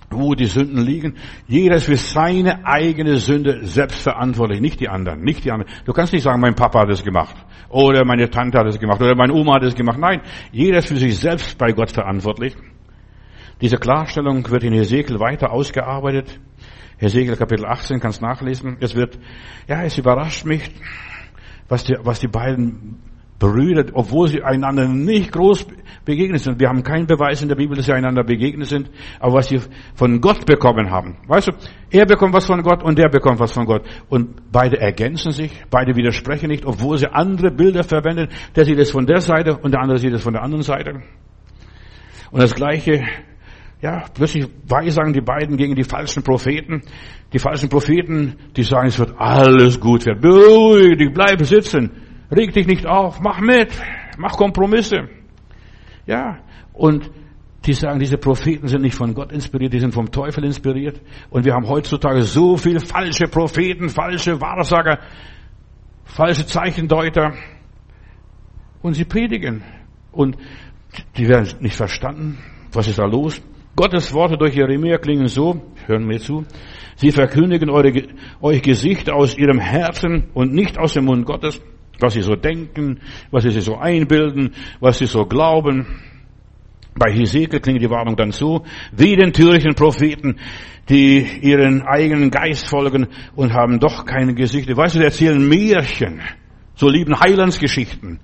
wo 0.10 0.36
die 0.36 0.46
Sünden 0.46 0.86
liegen. 0.86 1.16
Jeder 1.48 1.76
ist 1.76 1.86
für 1.86 1.96
seine 1.96 2.66
eigene 2.66 3.18
Sünde 3.18 3.66
selbst 3.66 4.04
verantwortlich, 4.04 4.62
nicht 4.62 4.80
die 4.80 4.90
anderen, 4.90 5.22
nicht 5.22 5.44
die 5.44 5.52
anderen. 5.52 5.72
Du 5.86 5.94
kannst 5.94 6.14
nicht 6.14 6.22
sagen, 6.22 6.40
mein 6.40 6.54
Papa 6.54 6.82
hat 6.82 6.90
es 6.90 7.04
gemacht 7.04 7.36
oder 7.70 8.06
meine 8.06 8.30
Tante 8.30 8.60
hat 8.60 8.68
es 8.68 8.80
gemacht 8.80 9.02
oder 9.02 9.16
meine 9.16 9.34
Oma 9.34 9.56
hat 9.56 9.64
es 9.64 9.76
gemacht. 9.76 9.98
Nein, 10.00 10.22
jeder 10.52 10.78
ist 10.78 10.88
für 10.88 10.98
sich 10.98 11.18
selbst 11.18 11.58
bei 11.58 11.72
Gott 11.72 11.92
verantwortlich. 11.92 12.56
Diese 13.62 13.78
Klarstellung 13.78 14.50
wird 14.50 14.64
in 14.64 14.74
Hesekiel 14.74 15.20
weiter 15.20 15.52
ausgearbeitet. 15.52 16.40
Hesekiel 16.98 17.36
Kapitel 17.36 17.66
18 17.66 18.00
kannst 18.00 18.22
nachlesen. 18.22 18.78
Es 18.80 18.96
wird, 18.96 19.18
ja, 19.68 19.84
es 19.84 19.98
überrascht 19.98 20.46
mich, 20.46 20.70
was 21.68 21.84
die, 21.84 21.96
was 22.02 22.20
die 22.20 22.28
beiden 22.28 23.00
Brüder, 23.40 23.86
obwohl 23.94 24.28
sie 24.30 24.42
einander 24.42 24.88
nicht 24.88 25.32
groß 25.32 25.68
begegnet 26.06 26.42
sind. 26.42 26.60
Wir 26.62 26.70
haben 26.70 26.84
keinen 26.84 27.08
Beweis 27.08 27.42
in 27.42 27.50
der 27.50 27.56
Bibel, 27.56 27.76
dass 27.76 27.88
sie 27.88 27.94
einander 27.94 28.24
begegnet 28.24 28.68
sind. 28.68 28.90
Aber 29.20 29.34
was 29.34 29.50
sie 29.50 29.60
von 29.96 30.22
Gott 30.22 30.46
bekommen 30.46 30.90
haben. 30.90 31.18
Weißt 31.28 31.48
du, 31.50 31.52
er 31.90 32.06
bekommt 32.06 32.34
was 32.34 32.46
von 32.46 32.62
Gott 32.62 32.84
und 32.84 32.98
der 32.98 33.10
bekommt 33.10 33.40
was 33.40 33.52
von 33.52 33.66
Gott. 33.66 33.84
Und 34.08 34.52
beide 34.52 34.80
ergänzen 34.80 35.32
sich, 35.32 35.52
beide 35.70 35.96
widersprechen 35.96 36.48
nicht, 36.48 36.66
obwohl 36.66 36.98
sie 36.98 37.12
andere 37.12 37.52
Bilder 37.52 37.84
verwenden. 37.84 38.30
Der 38.56 38.64
sieht 38.64 38.80
es 38.80 38.92
von 38.92 39.06
der 39.06 39.20
Seite 39.20 39.58
und 39.58 39.72
der 39.72 39.82
andere 39.82 39.98
sieht 39.98 40.14
es 40.14 40.24
von 40.24 40.34
der 40.34 40.44
anderen 40.44 40.64
Seite. 40.64 41.02
Und 42.32 42.42
das 42.42 42.56
Gleiche, 42.56 43.04
ja, 43.84 44.06
plötzlich 44.14 44.48
weissagen 44.66 45.12
die 45.12 45.20
beiden 45.20 45.58
gegen 45.58 45.76
die 45.76 45.84
falschen 45.84 46.24
Propheten. 46.24 46.84
Die 47.34 47.38
falschen 47.38 47.68
Propheten, 47.68 48.38
die 48.56 48.64
sagen, 48.64 48.88
es 48.88 48.98
wird 48.98 49.14
alles 49.18 49.78
gut 49.78 50.06
werden. 50.06 50.22
Beruhig 50.22 50.98
dich, 50.98 51.14
bleib 51.14 51.46
sitzen. 51.46 51.92
Reg 52.32 52.54
dich 52.54 52.66
nicht 52.66 52.88
auf, 52.88 53.20
mach 53.20 53.42
mit, 53.42 53.78
mach 54.18 54.38
Kompromisse. 54.38 55.10
Ja, 56.06 56.38
und 56.72 57.12
die 57.66 57.74
sagen, 57.74 58.00
diese 58.00 58.18
Propheten 58.18 58.70
sind 58.70 58.84
nicht 58.84 58.96
von 58.96 59.14
Gott 59.14 59.34
inspiriert, 59.34 59.74
die 59.74 59.80
sind 59.80 59.94
vom 59.94 60.10
Teufel 60.10 60.46
inspiriert. 60.46 61.02
Und 61.30 61.44
wir 61.44 61.54
haben 61.54 61.68
heutzutage 61.68 62.22
so 62.22 62.56
viele 62.56 62.80
falsche 62.80 63.26
Propheten, 63.26 63.90
falsche 63.90 64.40
Wahrsager, 64.40 65.00
falsche 66.06 66.46
Zeichendeuter. 66.46 67.34
Und 68.82 68.94
sie 68.94 69.04
predigen. 69.04 69.62
Und 70.14 70.38
die 71.18 71.28
werden 71.28 71.50
nicht 71.60 71.76
verstanden. 71.76 72.38
Was 72.72 72.88
ist 72.88 72.98
da 72.98 73.06
los? 73.06 73.42
Gottes 73.76 74.14
Worte 74.14 74.38
durch 74.38 74.56
Jeremia 74.56 74.98
klingen 74.98 75.28
so, 75.28 75.62
hören 75.88 76.08
wir 76.10 76.20
zu, 76.20 76.46
sie 76.96 77.12
verkündigen 77.12 77.70
eure, 77.70 77.92
euch 78.42 78.62
Gesicht 78.62 79.10
aus 79.10 79.38
ihrem 79.38 79.60
Herzen 79.60 80.26
und 80.34 80.54
nicht 80.54 80.78
aus 80.78 80.94
dem 80.94 81.06
Mund 81.06 81.26
Gottes 81.26 81.62
was 82.00 82.14
sie 82.14 82.22
so 82.22 82.36
denken, 82.36 83.00
was 83.32 83.44
sie 83.44 83.52
sich 83.52 83.64
so 83.64 83.78
einbilden, 83.78 84.54
was 84.80 84.98
sie 85.00 85.06
so 85.06 85.26
glauben. 85.26 85.88
Bei 86.96 87.12
Hesekiel 87.12 87.60
klingt 87.60 87.82
die 87.82 87.90
Warnung 87.90 88.16
dann 88.16 88.32
so, 88.32 88.66
wie 88.92 89.16
den 89.16 89.34
törichten 89.34 89.74
Propheten, 89.74 90.38
die 90.90 91.26
ihren 91.42 91.82
eigenen 91.82 92.30
Geist 92.30 92.68
folgen 92.68 93.08
und 93.36 93.54
haben 93.54 93.80
doch 93.80 94.06
keine 94.06 94.36
Gesichter. 94.36 94.78
Weißt 94.78 94.96
du, 94.96 95.00
die 95.00 95.06
erzählen 95.06 95.48
Märchen, 95.48 96.22
so 96.76 96.90
lieben 96.90 97.20
Heilandsgeschichten. 97.20 98.20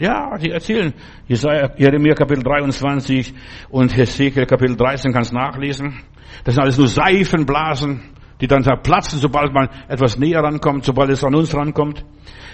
Ja, 0.00 0.36
die 0.38 0.50
erzählen. 0.50 0.94
Jesaja, 1.28 1.72
Jeremia 1.76 2.14
Kapitel 2.14 2.42
23 2.42 3.34
und 3.68 3.94
Hesekiel 3.94 4.46
Kapitel 4.46 4.74
13 4.74 5.12
kannst 5.12 5.32
nachlesen. 5.32 6.00
Das 6.42 6.54
sind 6.54 6.62
alles 6.62 6.78
nur 6.78 6.88
Seifenblasen 6.88 8.00
die 8.40 8.46
dann 8.46 8.62
platzen, 8.82 9.18
sobald 9.18 9.52
man 9.52 9.68
etwas 9.88 10.18
näher 10.18 10.40
rankommt, 10.40 10.84
sobald 10.84 11.10
es 11.10 11.22
an 11.24 11.34
uns 11.34 11.54
rankommt. 11.54 12.04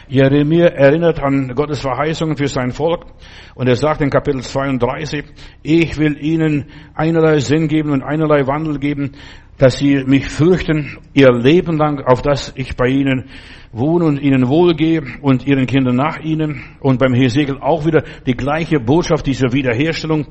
Jeremia 0.09 0.67
erinnert 0.67 1.21
an 1.21 1.55
Gottes 1.55 1.81
Verheißungen 1.81 2.37
für 2.37 2.49
sein 2.49 2.71
Volk 2.71 3.07
und 3.55 3.69
er 3.69 3.75
sagt 3.75 4.01
in 4.03 4.11
Kapitel 4.11 4.41
32, 4.41 5.25
ich 5.63 5.99
will 5.99 6.17
ihnen 6.21 6.67
einerlei 6.95 7.39
Sinn 7.39 7.67
geben 7.67 7.91
und 7.91 8.03
einerlei 8.03 8.47
Wandel 8.47 8.79
geben, 8.79 9.13
dass 9.59 9.79
sie 9.79 10.05
mich 10.05 10.29
fürchten 10.29 10.99
ihr 11.15 11.33
Leben 11.33 11.77
lang, 11.77 12.01
auf 12.05 12.23
dass 12.23 12.53
ich 12.57 12.77
bei 12.77 12.89
ihnen 12.89 13.31
wohne 13.73 14.05
und 14.05 14.21
ihnen 14.21 14.49
wohlgehe 14.49 15.03
und 15.23 15.47
ihren 15.47 15.67
Kindern 15.67 15.97
nach 15.97 16.21
ihnen. 16.21 16.63
Und 16.81 16.99
beim 16.99 17.15
Hesekiel 17.15 17.59
auch 17.61 17.87
wieder 17.87 18.03
die 18.27 18.35
gleiche 18.35 18.81
Botschaft 18.81 19.27
dieser 19.27 19.53
Wiederherstellung. 19.53 20.27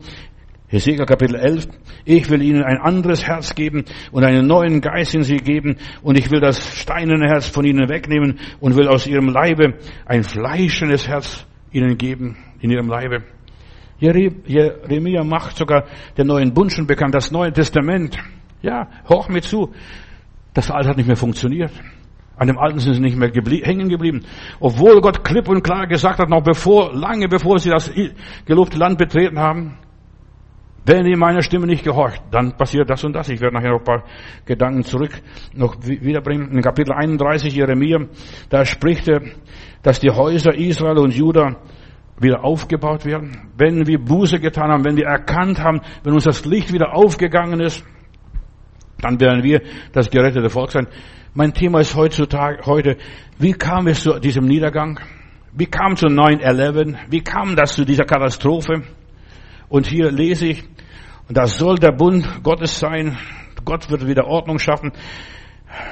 Hesekiel 0.68 1.06
Kapitel 1.06 1.36
11. 1.36 1.68
Ich 2.06 2.30
will 2.30 2.42
ihnen 2.42 2.64
ein 2.64 2.78
anderes 2.78 3.26
Herz 3.26 3.54
geben 3.54 3.86
und 4.12 4.24
einen 4.24 4.48
neuen 4.48 4.82
Geist 4.82 5.14
in 5.14 5.24
sie 5.24 5.38
geben 5.38 5.78
und 6.02 6.18
ich 6.18 6.32
will 6.32 6.40
das 6.40 6.80
steinerne 6.80 7.28
Herz 7.28 7.48
von 7.48 7.66
ihnen 7.66 7.88
wegnehmen 7.88 8.40
und 8.60 8.76
will 8.76 8.88
aus 8.88 9.06
ihrem 9.06 9.30
Leibe 9.30 9.76
ein 10.06 10.24
fleischendes 10.24 11.08
Herz 11.08 11.46
ihnen 11.72 11.98
geben, 11.98 12.38
in 12.62 12.72
ihrem 12.72 12.88
Leibe. 12.88 13.24
Jeremia 14.00 15.24
macht 15.24 15.58
sogar 15.58 15.86
den 16.18 16.28
neuen 16.28 16.54
Bund 16.54 16.74
schon 16.74 16.88
bekannt, 16.88 17.16
das 17.16 17.32
Neue 17.32 17.54
Testament. 17.54 18.18
Ja, 18.66 18.88
hoch 19.08 19.30
mir 19.30 19.42
zu. 19.42 19.72
Das 20.56 20.72
Alte 20.72 20.90
hat 20.90 20.98
nicht 20.98 21.06
mehr 21.06 21.16
funktioniert. 21.16 21.72
An 22.36 22.48
dem 22.48 22.58
Alten 22.58 22.80
sind 22.80 22.96
sie 22.96 23.00
nicht 23.00 23.16
mehr 23.16 23.30
geblie 23.30 23.64
hängen 23.64 23.90
geblieben. 23.90 24.26
Obwohl 24.60 25.02
Gott 25.02 25.24
klipp 25.24 25.48
und 25.48 25.62
klar 25.62 25.86
gesagt 25.86 26.18
hat, 26.18 26.30
noch 26.30 26.42
bevor, 26.42 26.92
lange 26.92 27.28
bevor 27.28 27.60
sie 27.60 27.70
das 27.70 27.92
gelobte 28.46 28.78
Land 28.78 28.98
betreten 28.98 29.40
haben, 29.40 29.78
wenn 30.88 31.06
ihr 31.06 31.18
meiner 31.18 31.44
Stimme 31.44 31.68
nicht 31.68 31.84
gehorcht, 31.84 32.22
dann 32.32 32.58
passiert 32.58 32.90
das 32.90 33.04
und 33.04 33.14
das. 33.14 33.30
Ich 33.30 33.40
werde 33.40 33.56
nachher 33.56 33.70
noch 33.70 33.80
ein 33.80 33.84
paar 33.84 34.04
Gedanken 34.46 34.84
zurück 34.84 35.12
noch 35.54 35.76
wiederbringen. 35.84 36.52
In 36.52 36.62
Kapitel 36.62 36.92
31 36.92 37.54
Jeremia, 37.54 38.08
da 38.50 38.66
spricht 38.66 39.08
er, 39.08 39.22
dass 39.84 40.00
die 40.00 40.10
Häuser 40.10 40.56
Israel 40.56 40.98
und 40.98 41.14
Juda 41.14 41.56
wieder 42.20 42.44
aufgebaut 42.44 43.06
werden. 43.06 43.52
Wenn 43.58 43.86
wir 43.86 44.00
Buße 44.00 44.40
getan 44.40 44.72
haben, 44.72 44.86
wenn 44.86 44.98
wir 44.98 45.06
erkannt 45.06 45.62
haben, 45.62 45.82
wenn 46.04 46.14
uns 46.14 46.24
das 46.24 46.46
Licht 46.46 46.74
wieder 46.74 46.96
aufgegangen 46.96 47.60
ist, 47.60 47.86
dann 49.06 49.20
werden 49.20 49.44
wir 49.44 49.62
das 49.94 50.10
gerettete 50.10 50.50
Volk 50.50 50.72
sein. 50.72 50.88
Mein 51.34 51.54
Thema 51.54 51.80
ist 51.80 51.96
heutzutage, 51.96 52.66
heute, 52.66 52.98
wie 53.38 53.54
kam 53.54 53.88
es 53.88 54.02
zu 54.02 54.20
diesem 54.20 54.46
Niedergang? 54.46 55.00
Wie 55.54 55.68
kam 55.68 55.96
zu 55.96 56.08
9-11? 56.08 56.96
Wie 57.10 57.22
kam 57.22 57.56
das 57.56 57.74
zu 57.74 57.86
dieser 57.86 58.06
Katastrophe? 58.06 58.84
Und 59.70 59.88
hier 59.88 60.12
lese 60.12 60.48
ich, 60.48 60.64
das 61.30 61.58
soll 61.58 61.78
der 61.78 61.92
Bund 61.92 62.44
Gottes 62.44 62.80
sein. 62.80 63.18
Gott 63.64 63.90
wird 63.90 64.08
wieder 64.08 64.26
Ordnung 64.26 64.60
schaffen, 64.60 64.92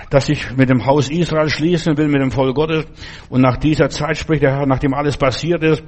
dass 0.09 0.29
ich 0.29 0.55
mit 0.55 0.69
dem 0.69 0.85
Haus 0.85 1.09
Israel 1.09 1.49
schließen 1.49 1.97
will, 1.97 2.07
mit 2.07 2.21
dem 2.21 2.31
Volk 2.31 2.55
Gottes. 2.55 2.85
Und 3.29 3.41
nach 3.41 3.57
dieser 3.57 3.89
Zeit 3.89 4.17
spricht 4.17 4.43
der 4.43 4.57
Herr, 4.57 4.65
nachdem 4.65 4.93
alles 4.93 5.17
passiert 5.17 5.63
ist 5.63 5.83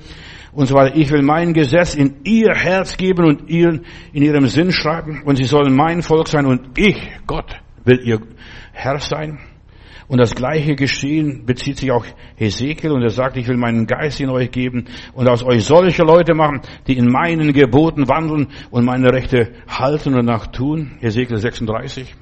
und 0.52 0.68
so 0.68 0.76
weiter. 0.76 0.96
Ich 0.96 1.12
will 1.12 1.22
mein 1.22 1.54
Gesetz 1.54 1.96
in 1.96 2.16
ihr 2.24 2.54
Herz 2.54 2.98
geben 2.98 3.26
und 3.26 3.50
ihren, 3.50 3.86
in 4.14 4.24
ihrem 4.24 4.48
Sinn 4.48 4.72
schreiben. 4.72 5.22
Und 5.26 5.36
sie 5.36 5.44
sollen 5.44 5.76
mein 5.76 6.02
Volk 6.02 6.28
sein 6.28 6.46
und 6.46 6.78
ich, 6.78 6.98
Gott, 7.28 7.60
will 7.84 8.00
ihr 8.04 8.22
Herr 8.74 9.00
sein. 9.00 9.40
Und 10.08 10.20
das 10.20 10.36
gleiche 10.36 10.76
Geschehen 10.76 11.46
bezieht 11.46 11.78
sich 11.78 11.92
auch 11.92 12.06
Hesekiel 12.36 12.92
und 12.92 13.02
er 13.02 13.10
sagt, 13.10 13.38
ich 13.38 13.48
will 13.48 13.58
meinen 13.58 13.88
Geist 13.88 14.22
in 14.22 14.30
euch 14.30 14.52
geben 14.52 14.86
und 15.14 15.28
aus 15.28 15.44
euch 15.44 15.66
solche 15.66 16.04
Leute 16.04 16.36
machen, 16.36 16.62
die 16.88 16.96
in 16.96 17.10
meinen 17.10 17.54
Geboten 17.54 18.08
wandeln 18.08 18.48
und 18.70 18.86
meine 18.86 19.12
Rechte 19.12 19.54
halten 19.68 20.14
und 20.14 20.26
nach 20.26 20.48
tun. 20.48 20.98
Hesekiel 21.00 21.38
36. 21.38 22.16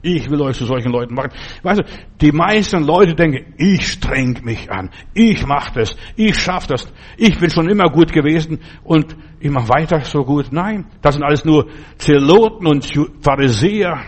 Ich 0.00 0.30
will 0.30 0.40
euch 0.42 0.56
zu 0.56 0.64
solchen 0.64 0.92
Leuten 0.92 1.14
machen. 1.14 1.32
Weißt 1.62 1.80
du, 1.80 1.84
die 2.20 2.30
meisten 2.30 2.84
Leute 2.84 3.14
denken, 3.14 3.54
ich 3.56 3.86
streng 3.86 4.38
mich 4.44 4.70
an, 4.70 4.90
ich 5.12 5.44
mach 5.44 5.70
das, 5.70 5.96
ich 6.14 6.38
schaff 6.38 6.68
das, 6.68 6.92
ich 7.16 7.36
bin 7.38 7.50
schon 7.50 7.68
immer 7.68 7.90
gut 7.90 8.12
gewesen 8.12 8.60
und 8.84 9.16
ich 9.40 9.50
mache 9.50 9.68
weiter 9.68 10.00
so 10.02 10.24
gut. 10.24 10.52
Nein, 10.52 10.86
das 11.02 11.14
sind 11.14 11.24
alles 11.24 11.44
nur 11.44 11.66
Zeloten 11.96 12.66
und 12.66 12.88
Pharisäer, 13.22 14.00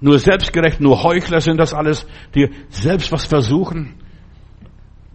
nur 0.00 0.18
selbstgerecht, 0.18 0.80
nur 0.80 1.00
Heuchler 1.04 1.40
sind 1.40 1.58
das 1.58 1.72
alles, 1.72 2.04
die 2.34 2.50
selbst 2.68 3.12
was 3.12 3.24
versuchen. 3.24 3.94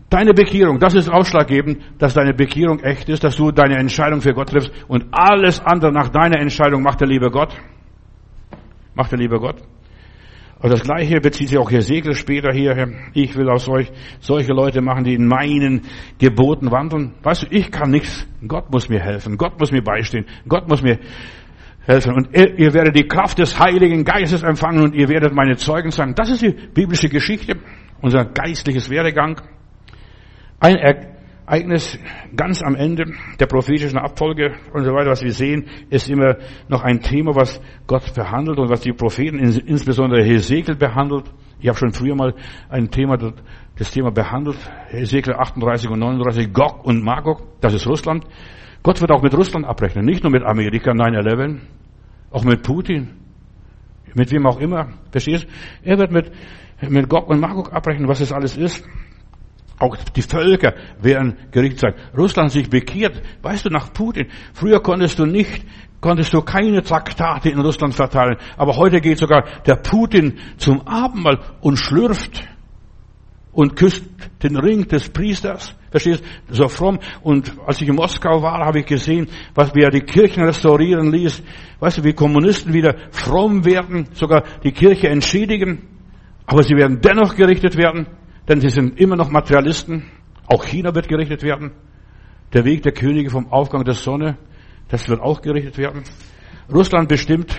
Deine 0.10 0.34
Bekehrung, 0.34 0.80
das 0.80 0.94
ist 0.94 1.10
ausschlaggebend, 1.10 1.84
dass 2.00 2.14
deine 2.14 2.34
Bekehrung 2.34 2.80
echt 2.80 3.10
ist, 3.10 3.26
dass 3.26 3.36
du 3.36 3.52
deine 3.52 3.76
Entscheidung 3.76 4.22
für 4.22 4.34
Gott 4.34 4.52
triffst 4.52 4.72
und 4.88 5.08
alles 5.12 5.60
andere 5.60 5.92
nach 5.92 6.08
deiner 6.08 6.40
Entscheidung 6.40 6.82
macht 6.82 7.02
der 7.02 7.10
liebe 7.10 7.30
Gott. 7.30 7.54
Macht 8.96 9.12
der 9.12 9.20
liebe 9.20 9.38
Gott. 9.38 9.58
Und 10.60 10.74
das 10.74 10.82
Gleiche 10.82 11.22
bezieht 11.22 11.50
sich 11.50 11.58
auch 11.58 11.70
hier 11.70 11.82
Segel 11.82 12.16
später 12.16 12.52
hier. 12.52 12.92
Ich 13.14 13.36
will 13.36 13.48
aus 13.50 13.70
euch 13.70 13.92
solche 14.20 14.54
Leute 14.54 14.82
machen, 14.82 15.04
die 15.04 15.14
in 15.14 15.28
meinen 15.28 15.82
Geboten 16.18 16.72
wandeln. 16.72 17.14
Weißt 17.22 17.44
du, 17.44 17.48
ich 17.52 17.72
kann 17.72 17.92
nichts. 17.92 18.28
Gott 18.48 18.72
muss 18.72 18.90
mir 18.90 19.00
helfen. 19.00 19.38
Gott 19.38 19.60
muss 19.60 19.72
mir 19.72 19.84
beistehen. 19.84 20.26
Gott 20.48 20.68
muss 20.68 20.82
mir 20.82 20.98
helfen. 21.86 22.14
Und 22.14 22.36
ihr 22.36 22.74
werdet 22.74 22.96
die 22.96 23.08
Kraft 23.08 23.38
des 23.38 23.60
Heiligen 23.60 24.04
Geistes 24.04 24.42
empfangen 24.42 24.82
und 24.82 24.96
ihr 24.96 25.10
werdet 25.10 25.34
meine 25.34 25.58
Zeugen 25.58 25.92
sein. 25.92 26.16
Das 26.16 26.30
ist 26.30 26.42
die 26.42 26.56
biblische 26.74 27.10
Geschichte, 27.10 27.58
unser 28.02 28.26
geistliches 28.26 28.90
Werdegang. 28.90 29.40
Ein 30.60 30.78
Ereignis 31.48 31.98
ganz 32.36 32.62
am 32.62 32.76
Ende 32.76 33.06
der 33.40 33.46
prophetischen 33.46 33.98
Abfolge 33.98 34.58
und 34.74 34.84
so 34.84 34.92
weiter, 34.92 35.12
was 35.12 35.24
wir 35.24 35.32
sehen, 35.32 35.66
ist 35.90 36.10
immer 36.10 36.36
noch 36.68 36.84
ein 36.84 37.00
Thema, 37.00 37.36
was 37.36 37.62
Gott 37.88 38.14
behandelt 38.14 38.60
und 38.60 38.70
was 38.70 38.82
die 38.82 38.92
Propheten, 38.92 39.40
insbesondere 39.40 40.24
Hesekiel, 40.26 40.76
behandelt. 40.76 41.32
Ich 41.60 41.70
habe 41.70 41.78
schon 41.78 41.94
früher 41.94 42.16
mal 42.16 42.34
ein 42.68 42.92
Thema, 42.92 43.18
das 43.78 43.92
Thema 43.92 44.12
behandelt, 44.12 44.58
Hesekiel 44.90 45.36
38 45.36 45.90
und 45.90 46.00
39, 46.00 46.52
Gog 46.52 46.84
und 46.84 47.02
Magog, 47.02 47.42
das 47.62 47.74
ist 47.74 47.88
Russland. 47.88 48.26
Gott 48.84 49.00
wird 49.00 49.12
auch 49.12 49.24
mit 49.24 49.34
Russland 49.34 49.66
abrechnen, 49.66 50.06
nicht 50.06 50.24
nur 50.24 50.32
mit 50.34 50.44
Amerika 50.44 50.92
9-11, 50.92 51.60
auch 52.30 52.44
mit 52.44 52.62
Putin, 52.62 53.12
mit 54.14 54.32
wem 54.34 54.46
auch 54.46 54.60
immer. 54.60 54.90
Verstehst? 55.12 55.48
Er 55.82 55.98
wird 55.98 56.12
mit, 56.12 56.30
mit 56.90 57.08
Gog 57.08 57.30
und 57.30 57.40
Magog 57.40 57.72
abrechnen, 57.72 58.10
was 58.10 58.20
es 58.20 58.34
alles 58.34 58.58
ist. 58.58 58.86
Auch 59.80 59.96
die 60.16 60.24
Völker 60.24 60.74
werden 61.00 61.38
gerichtet 61.52 61.80
sein. 61.80 61.94
Russland 62.18 62.52
sich 62.52 62.70
bekehrt. 62.70 63.22
Weißt 63.44 63.66
du, 63.66 63.70
nach 63.70 63.94
Putin. 63.94 64.28
Früher 64.54 64.82
konntest 64.82 65.20
du 65.20 65.26
nicht, 65.26 65.64
konntest 66.02 66.34
du 66.34 66.42
keine 66.42 66.82
Traktate 66.82 67.50
in 67.50 67.60
Russland 67.60 67.94
verteilen. 67.94 68.38
Aber 68.58 68.76
heute 68.76 69.00
geht 69.02 69.20
sogar 69.20 69.46
der 69.66 69.76
Putin 69.76 70.40
zum 70.58 70.88
Abendmahl 70.88 71.40
und 71.62 71.78
schlürft 71.78 72.44
und 73.52 73.76
küsst 73.76 74.06
den 74.42 74.56
Ring 74.56 74.88
des 74.88 75.10
Priesters. 75.10 75.76
Verstehst? 75.92 76.24
du? 76.48 76.56
So 76.56 76.68
fromm. 76.68 77.00
Und 77.22 77.54
als 77.66 77.80
ich 77.80 77.88
in 77.88 77.96
Moskau 77.96 78.42
war, 78.42 78.66
habe 78.66 78.80
ich 78.80 78.86
gesehen, 78.88 79.28
was 79.54 79.74
wir 79.76 79.90
die 79.90 80.02
Kirchen 80.02 80.44
restaurieren 80.44 81.12
ließ. 81.12 81.44
Weißt 81.80 82.00
du, 82.00 82.04
wie 82.04 82.14
Kommunisten 82.14 82.74
wieder 82.74 82.96
fromm 83.12 83.64
werden, 83.64 84.10
sogar 84.14 84.44
die 84.64 84.72
Kirche 84.72 85.10
entschädigen. 85.10 85.84
Aber 86.48 86.64
sie 86.64 86.76
werden 86.76 87.00
dennoch 87.02 87.36
gerichtet 87.36 87.78
werden. 87.78 88.08
Denn 88.48 88.62
sie 88.62 88.70
sind 88.70 89.00
immer 89.00 89.16
noch 89.16 89.30
Materialisten. 89.30 90.06
Auch 90.48 90.66
China 90.66 90.96
wird 90.96 91.08
gerichtet 91.08 91.44
werden. 91.44 91.72
Der 92.54 92.64
Weg 92.64 92.84
der 92.84 92.94
Könige 92.94 93.30
vom 93.30 93.52
Aufgang 93.52 93.84
der 93.84 93.94
Sonne, 93.94 94.38
das 94.88 95.10
wird 95.10 95.20
auch 95.20 95.42
gerichtet 95.42 95.78
werden. 95.78 96.04
Russland 96.74 97.10
bestimmt 97.10 97.58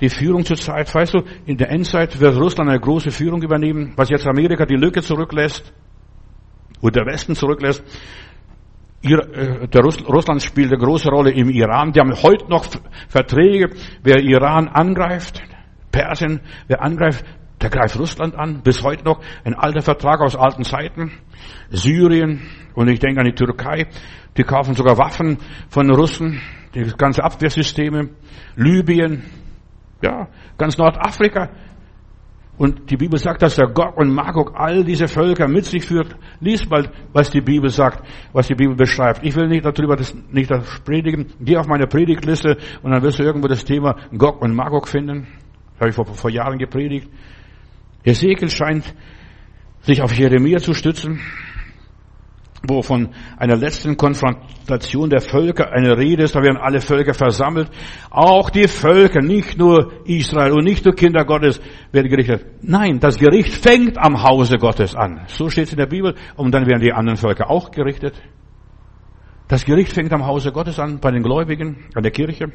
die 0.00 0.08
Führung 0.08 0.44
zur 0.44 0.56
Zeit. 0.56 0.94
Weißt 0.94 1.14
du, 1.14 1.22
in 1.46 1.56
der 1.58 1.70
Endzeit 1.70 2.18
wird 2.18 2.36
Russland 2.36 2.70
eine 2.70 2.80
große 2.80 3.10
Führung 3.10 3.42
übernehmen, 3.42 3.92
was 3.96 4.08
jetzt 4.08 4.26
Amerika 4.26 4.64
die 4.64 4.76
Lücke 4.76 5.02
zurücklässt 5.02 5.72
und 6.80 6.96
der 6.96 7.06
Westen 7.06 7.34
zurücklässt. 7.34 7.84
Äh, 9.02 9.68
der 9.68 9.82
Russland 9.82 10.42
spielt 10.42 10.72
eine 10.72 10.82
große 10.82 11.08
Rolle 11.08 11.32
im 11.32 11.50
Iran. 11.50 11.92
Die 11.92 12.00
haben 12.00 12.14
heute 12.22 12.48
noch 12.48 12.66
Verträge, 13.08 13.70
wer 14.02 14.18
Iran 14.22 14.68
angreift, 14.68 15.42
Persien, 15.90 16.40
wer 16.68 16.82
angreift, 16.82 17.24
der 17.62 17.70
greift 17.70 17.98
Russland 17.98 18.34
an, 18.34 18.62
bis 18.62 18.82
heute 18.82 19.04
noch. 19.04 19.20
Ein 19.44 19.54
alter 19.54 19.82
Vertrag 19.82 20.20
aus 20.20 20.36
alten 20.36 20.64
Zeiten. 20.64 21.12
Syrien 21.70 22.42
und 22.74 22.88
ich 22.88 22.98
denke 22.98 23.20
an 23.20 23.26
die 23.26 23.34
Türkei. 23.34 23.86
Die 24.36 24.42
kaufen 24.42 24.74
sogar 24.74 24.98
Waffen 24.98 25.38
von 25.68 25.90
Russen, 25.90 26.40
die 26.74 26.82
ganze 26.96 27.22
Abwehrsysteme. 27.22 28.10
Libyen, 28.56 29.24
ja, 30.02 30.28
ganz 30.58 30.76
Nordafrika. 30.78 31.50
Und 32.58 32.90
die 32.90 32.96
Bibel 32.96 33.18
sagt, 33.18 33.42
dass 33.42 33.56
der 33.56 33.68
Gog 33.68 33.96
und 33.96 34.12
Magog 34.12 34.52
all 34.54 34.84
diese 34.84 35.08
Völker 35.08 35.48
mit 35.48 35.64
sich 35.64 35.84
führt. 35.84 36.14
Lies 36.40 36.68
mal, 36.68 36.90
was 37.12 37.30
die 37.30 37.40
Bibel 37.40 37.70
sagt, 37.70 38.06
was 38.32 38.46
die 38.46 38.54
Bibel 38.54 38.76
beschreibt. 38.76 39.24
Ich 39.24 39.34
will 39.34 39.48
nicht 39.48 39.64
darüber 39.64 39.96
das, 39.96 40.14
nicht 40.30 40.50
das 40.50 40.80
predigen. 40.84 41.32
Geh 41.40 41.56
auf 41.56 41.66
meine 41.66 41.86
Predigtliste 41.86 42.58
und 42.82 42.92
dann 42.92 43.02
wirst 43.02 43.18
du 43.18 43.24
irgendwo 43.24 43.48
das 43.48 43.64
Thema 43.64 43.96
Gog 44.16 44.42
und 44.42 44.54
Magog 44.54 44.86
finden. 44.86 45.26
Das 45.72 45.80
habe 45.80 45.90
ich 45.90 45.96
vor, 45.96 46.06
vor 46.06 46.30
Jahren 46.30 46.58
gepredigt. 46.58 47.08
Ezekiel 48.04 48.50
scheint 48.50 48.94
sich 49.82 50.02
auf 50.02 50.12
Jeremia 50.12 50.58
zu 50.58 50.74
stützen, 50.74 51.20
wo 52.66 52.82
von 52.82 53.08
einer 53.36 53.56
letzten 53.56 53.96
Konfrontation 53.96 55.10
der 55.10 55.20
Völker 55.20 55.72
eine 55.72 55.98
Rede 55.98 56.22
ist, 56.24 56.34
da 56.36 56.42
werden 56.42 56.56
alle 56.56 56.80
Völker 56.80 57.14
versammelt. 57.14 57.68
Auch 58.10 58.50
die 58.50 58.68
Völker, 58.68 59.20
nicht 59.20 59.58
nur 59.58 59.92
Israel 60.04 60.52
und 60.52 60.64
nicht 60.64 60.84
nur 60.84 60.94
Kinder 60.94 61.24
Gottes 61.24 61.60
werden 61.90 62.08
gerichtet. 62.08 62.46
Nein, 62.62 63.00
das 63.00 63.18
Gericht 63.18 63.52
fängt 63.52 63.98
am 63.98 64.22
Hause 64.22 64.58
Gottes 64.58 64.94
an. 64.94 65.22
So 65.26 65.48
steht 65.48 65.64
es 65.64 65.72
in 65.72 65.78
der 65.78 65.86
Bibel. 65.86 66.14
Und 66.36 66.52
dann 66.54 66.66
werden 66.66 66.80
die 66.80 66.92
anderen 66.92 67.16
Völker 67.16 67.50
auch 67.50 67.72
gerichtet. 67.72 68.14
Das 69.48 69.64
Gericht 69.64 69.92
fängt 69.92 70.12
am 70.12 70.24
Hause 70.24 70.52
Gottes 70.52 70.78
an, 70.78 71.00
bei 71.00 71.10
den 71.10 71.22
Gläubigen, 71.22 71.84
an 71.94 72.02
der 72.02 72.12
Kirche. 72.12 72.52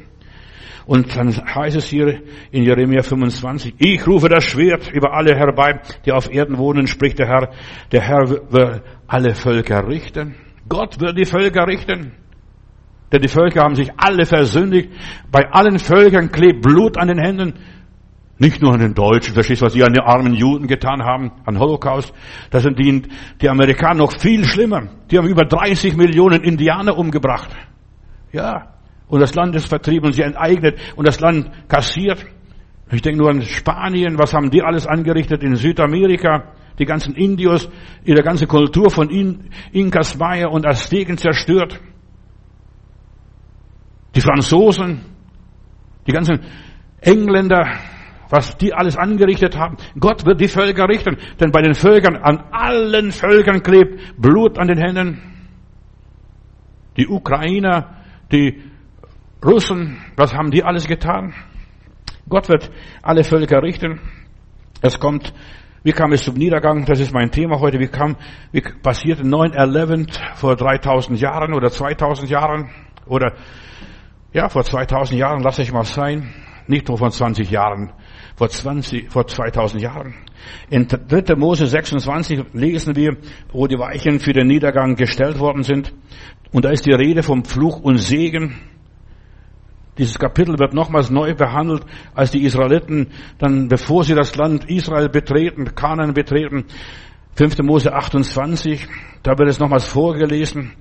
Und 0.88 1.14
dann 1.14 1.28
heißt 1.28 1.76
es 1.76 1.84
hier 1.84 2.22
in 2.50 2.64
Jeremia 2.64 3.02
25, 3.02 3.74
ich 3.76 4.06
rufe 4.06 4.30
das 4.30 4.42
Schwert 4.42 4.90
über 4.90 5.12
alle 5.12 5.36
herbei, 5.36 5.80
die 6.06 6.12
auf 6.12 6.32
Erden 6.32 6.56
wohnen, 6.56 6.86
spricht 6.86 7.18
der 7.18 7.28
Herr. 7.28 7.50
Der 7.92 8.00
Herr 8.00 8.26
wird 8.26 8.82
alle 9.06 9.34
Völker 9.34 9.86
richten. 9.86 10.34
Gott 10.66 10.98
wird 10.98 11.18
die 11.18 11.26
Völker 11.26 11.66
richten. 11.66 12.12
Denn 13.12 13.20
die 13.20 13.28
Völker 13.28 13.64
haben 13.64 13.74
sich 13.74 13.90
alle 13.98 14.24
versündigt. 14.24 14.88
Bei 15.30 15.50
allen 15.50 15.78
Völkern 15.78 16.32
klebt 16.32 16.62
Blut 16.62 16.96
an 16.96 17.08
den 17.08 17.18
Händen. 17.18 17.52
Nicht 18.38 18.62
nur 18.62 18.72
an 18.72 18.80
den 18.80 18.94
Deutschen, 18.94 19.34
verstehst 19.34 19.60
du, 19.60 19.66
was 19.66 19.74
die 19.74 19.84
an 19.84 19.92
den 19.92 20.04
armen 20.04 20.32
Juden 20.32 20.68
getan 20.68 21.02
haben, 21.02 21.32
an 21.44 21.58
Holocaust. 21.58 22.14
Das 22.50 22.62
sind 22.62 22.78
die, 22.78 23.02
die 23.42 23.48
Amerikaner 23.50 23.96
noch 23.96 24.18
viel 24.18 24.42
schlimmer. 24.46 24.88
Die 25.10 25.18
haben 25.18 25.28
über 25.28 25.44
30 25.44 25.98
Millionen 25.98 26.42
Indianer 26.44 26.96
umgebracht. 26.96 27.50
Ja, 28.32 28.77
und 29.08 29.20
das 29.20 29.34
Land 29.34 29.54
ist 29.54 29.66
vertrieben 29.68 30.12
sie 30.12 30.22
enteignet 30.22 30.78
und 30.96 31.06
das 31.06 31.20
Land 31.20 31.50
kassiert. 31.68 32.24
Ich 32.90 33.02
denke 33.02 33.18
nur 33.18 33.30
an 33.30 33.42
Spanien, 33.42 34.18
was 34.18 34.32
haben 34.32 34.50
die 34.50 34.62
alles 34.62 34.86
angerichtet 34.86 35.42
in 35.42 35.56
Südamerika? 35.56 36.52
Die 36.78 36.84
ganzen 36.84 37.14
Indios, 37.14 37.68
ihre 38.04 38.22
ganze 38.22 38.46
Kultur 38.46 38.90
von 38.90 39.10
In 39.10 39.50
Inkas, 39.72 40.16
Maya 40.16 40.48
und 40.48 40.66
Azteken 40.66 41.18
zerstört. 41.18 41.80
Die 44.14 44.20
Franzosen, 44.20 45.00
die 46.06 46.12
ganzen 46.12 46.40
Engländer, 47.00 47.66
was 48.30 48.56
die 48.58 48.72
alles 48.72 48.96
angerichtet 48.96 49.56
haben. 49.56 49.76
Gott 49.98 50.24
wird 50.24 50.40
die 50.40 50.48
Völker 50.48 50.88
richten, 50.88 51.16
denn 51.40 51.50
bei 51.50 51.62
den 51.62 51.74
Völkern, 51.74 52.16
an 52.16 52.44
allen 52.52 53.10
Völkern 53.10 53.62
klebt 53.62 54.20
Blut 54.20 54.58
an 54.58 54.68
den 54.68 54.78
Händen. 54.78 55.20
Die 56.96 57.08
Ukrainer, 57.08 57.96
die 58.30 58.62
Russen, 59.44 59.98
was 60.16 60.34
haben 60.34 60.50
die 60.50 60.64
alles 60.64 60.86
getan? 60.86 61.32
Gott 62.28 62.48
wird 62.48 62.70
alle 63.02 63.22
Völker 63.22 63.62
richten. 63.62 64.00
Es 64.80 64.98
kommt, 64.98 65.32
wie 65.84 65.92
kam 65.92 66.12
es 66.12 66.24
zum 66.24 66.34
Niedergang? 66.34 66.84
Das 66.84 66.98
ist 66.98 67.12
mein 67.12 67.30
Thema 67.30 67.60
heute. 67.60 67.78
Wie 67.78 67.86
kam, 67.86 68.16
wie 68.50 68.60
passierte 68.60 69.22
9-11 69.22 70.34
vor 70.34 70.56
3000 70.56 71.20
Jahren 71.20 71.54
oder 71.54 71.70
2000 71.70 72.28
Jahren? 72.28 72.70
Oder, 73.06 73.34
ja, 74.32 74.48
vor 74.48 74.64
2000 74.64 75.18
Jahren, 75.18 75.40
lasse 75.40 75.62
ich 75.62 75.72
mal 75.72 75.84
sein. 75.84 76.34
Nicht 76.66 76.88
nur 76.88 76.98
vor 76.98 77.10
20 77.10 77.48
Jahren. 77.48 77.92
Vor 78.36 78.48
20, 78.48 79.10
vor 79.10 79.26
2000 79.26 79.82
Jahren. 79.82 80.14
In 80.68 80.88
3. 80.88 81.36
Mose 81.36 81.66
26 81.66 82.44
lesen 82.52 82.96
wir, 82.96 83.16
wo 83.52 83.66
die 83.68 83.78
Weichen 83.78 84.18
für 84.18 84.32
den 84.32 84.48
Niedergang 84.48 84.96
gestellt 84.96 85.38
worden 85.38 85.62
sind. 85.62 85.94
Und 86.52 86.64
da 86.64 86.70
ist 86.70 86.86
die 86.86 86.92
Rede 86.92 87.22
vom 87.22 87.44
Fluch 87.44 87.80
und 87.80 87.98
Segen 87.98 88.56
Dieses 89.98 90.18
Kapitel 90.18 90.58
wird 90.58 90.74
nochmals 90.74 91.10
neu 91.10 91.34
behandelt, 91.34 91.84
als 92.14 92.30
die 92.30 92.44
Israeliten 92.44 93.08
dann, 93.38 93.68
bevor 93.68 94.04
sie 94.04 94.14
das 94.14 94.36
Land 94.36 94.70
Israel 94.70 95.08
betreten, 95.08 95.74
Kanan 95.74 96.14
betreten, 96.14 96.66
5. 97.34 97.58
Mose 97.62 97.92
28, 97.92 98.88
da 99.22 99.38
wird 99.38 99.48
es 99.48 99.58
nochmals 99.58 99.86
vorgelesen 99.86 100.72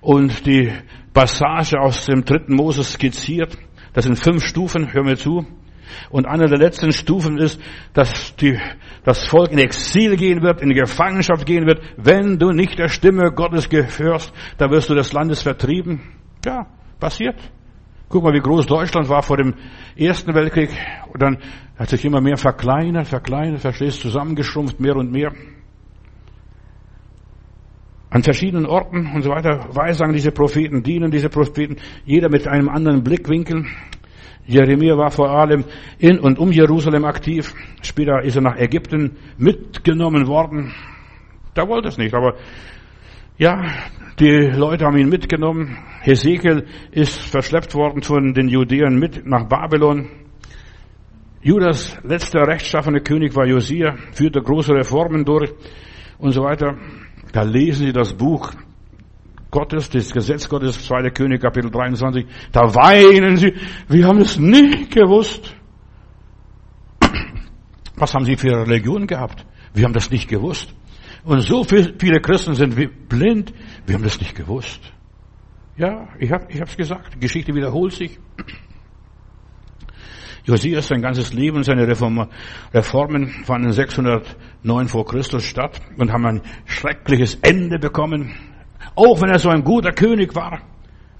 und 0.00 0.46
die 0.46 0.72
Passage 1.12 1.78
aus 1.78 2.06
dem 2.06 2.24
dritten 2.24 2.54
Mose 2.54 2.84
skizziert. 2.84 3.56
Das 3.92 4.04
sind 4.04 4.18
fünf 4.18 4.44
Stufen, 4.44 4.92
hör 4.92 5.02
mir 5.02 5.16
zu. 5.16 5.46
Und 6.10 6.26
eine 6.26 6.46
der 6.46 6.58
letzten 6.58 6.92
Stufen 6.92 7.38
ist, 7.38 7.60
dass 7.94 8.36
die, 8.36 8.58
das 9.04 9.26
Volk 9.28 9.52
in 9.52 9.58
Exil 9.58 10.16
gehen 10.16 10.42
wird, 10.42 10.60
in 10.60 10.74
Gefangenschaft 10.74 11.46
gehen 11.46 11.66
wird. 11.66 11.80
Wenn 11.96 12.38
du 12.38 12.50
nicht 12.50 12.78
der 12.78 12.88
Stimme 12.88 13.30
Gottes 13.32 13.68
gehörst, 13.68 14.32
dann 14.58 14.70
wirst 14.70 14.90
du 14.90 14.94
des 14.94 15.12
Landes 15.12 15.42
vertrieben. 15.42 16.00
Ja, 16.44 16.66
passiert. 16.98 17.36
Guck 18.08 18.22
mal, 18.22 18.32
wie 18.32 18.40
groß 18.40 18.66
Deutschland 18.66 19.08
war 19.08 19.22
vor 19.22 19.36
dem 19.36 19.54
Ersten 19.96 20.32
Weltkrieg. 20.32 20.70
Und 21.12 21.20
dann 21.20 21.38
hat 21.76 21.88
sich 21.88 22.04
immer 22.04 22.20
mehr 22.20 22.36
verkleinert, 22.36 23.08
verkleinert, 23.08 23.60
verstehst, 23.60 24.00
zusammengeschrumpft, 24.00 24.78
mehr 24.78 24.96
und 24.96 25.10
mehr 25.10 25.32
an 28.10 28.22
verschiedenen 28.22 28.66
Orten 28.66 29.12
und 29.14 29.22
so 29.22 29.30
weiter 29.30 29.66
weissagen 29.72 30.14
diese 30.14 30.30
Propheten, 30.30 30.82
dienen 30.82 31.10
diese 31.10 31.28
Propheten, 31.28 31.76
jeder 32.04 32.30
mit 32.30 32.46
einem 32.46 32.68
anderen 32.68 33.02
Blickwinkel. 33.02 33.66
Jeremia 34.46 34.96
war 34.96 35.10
vor 35.10 35.28
allem 35.28 35.64
in 35.98 36.20
und 36.20 36.38
um 36.38 36.52
Jerusalem 36.52 37.04
aktiv. 37.04 37.52
Später 37.82 38.22
ist 38.22 38.36
er 38.36 38.42
nach 38.42 38.56
Ägypten 38.56 39.16
mitgenommen 39.36 40.28
worden. 40.28 40.72
Da 41.54 41.66
wollte 41.68 41.88
es 41.88 41.98
nicht, 41.98 42.14
aber 42.14 42.36
ja, 43.38 43.64
die 44.18 44.50
Leute 44.54 44.86
haben 44.86 44.96
ihn 44.96 45.08
mitgenommen. 45.08 45.76
Hesekiel 46.00 46.66
ist 46.90 47.20
verschleppt 47.20 47.74
worden 47.74 48.02
von 48.02 48.32
den 48.32 48.48
Judäern 48.48 48.98
mit 48.98 49.26
nach 49.26 49.48
Babylon. 49.48 50.08
Judas 51.42 51.96
letzter 52.02 52.46
rechtschaffene 52.46 53.00
König 53.00 53.34
war 53.36 53.46
Josia, 53.46 53.94
führte 54.12 54.40
große 54.40 54.72
Reformen 54.72 55.24
durch 55.24 55.52
und 56.18 56.32
so 56.32 56.42
weiter. 56.42 56.76
Da 57.32 57.42
lesen 57.42 57.86
Sie 57.86 57.92
das 57.92 58.14
Buch 58.14 58.52
Gottes, 59.50 59.90
das 59.90 60.12
Gesetz 60.12 60.48
Gottes, 60.48 60.84
2. 60.86 61.10
König, 61.10 61.40
Kapitel 61.40 61.70
23. 61.70 62.26
Da 62.52 62.74
weinen 62.74 63.36
Sie. 63.36 63.54
Wir 63.88 64.06
haben 64.06 64.18
es 64.18 64.38
nicht 64.38 64.90
gewusst. 64.90 65.54
Was 67.96 68.14
haben 68.14 68.24
Sie 68.24 68.36
für 68.36 68.66
Religion 68.66 69.06
gehabt? 69.06 69.46
Wir 69.72 69.84
haben 69.84 69.94
das 69.94 70.10
nicht 70.10 70.28
gewusst. 70.28 70.74
Und 71.26 71.40
so 71.40 71.64
viele 71.64 72.20
Christen 72.20 72.54
sind 72.54 72.76
blind. 73.08 73.52
Wir 73.84 73.96
haben 73.96 74.04
das 74.04 74.20
nicht 74.20 74.36
gewusst. 74.36 74.80
Ja, 75.76 76.06
ich 76.20 76.30
habe 76.30 76.46
ich 76.48 76.60
hab's 76.60 76.76
gesagt. 76.76 77.14
Die 77.14 77.18
Geschichte 77.18 77.52
wiederholt 77.52 77.94
sich. 77.94 78.16
Josias, 80.44 80.86
sein 80.86 81.02
ganzes 81.02 81.32
Leben, 81.32 81.64
seine 81.64 81.88
Reformen 81.88 83.28
fanden 83.44 83.72
609 83.72 84.86
vor 84.86 85.04
Christus 85.04 85.42
statt 85.42 85.80
und 85.98 86.12
haben 86.12 86.24
ein 86.26 86.42
schreckliches 86.64 87.34
Ende 87.42 87.80
bekommen. 87.80 88.32
Auch 88.94 89.20
wenn 89.20 89.30
er 89.30 89.40
so 89.40 89.48
ein 89.48 89.64
guter 89.64 89.90
König 89.90 90.32
war, 90.36 90.60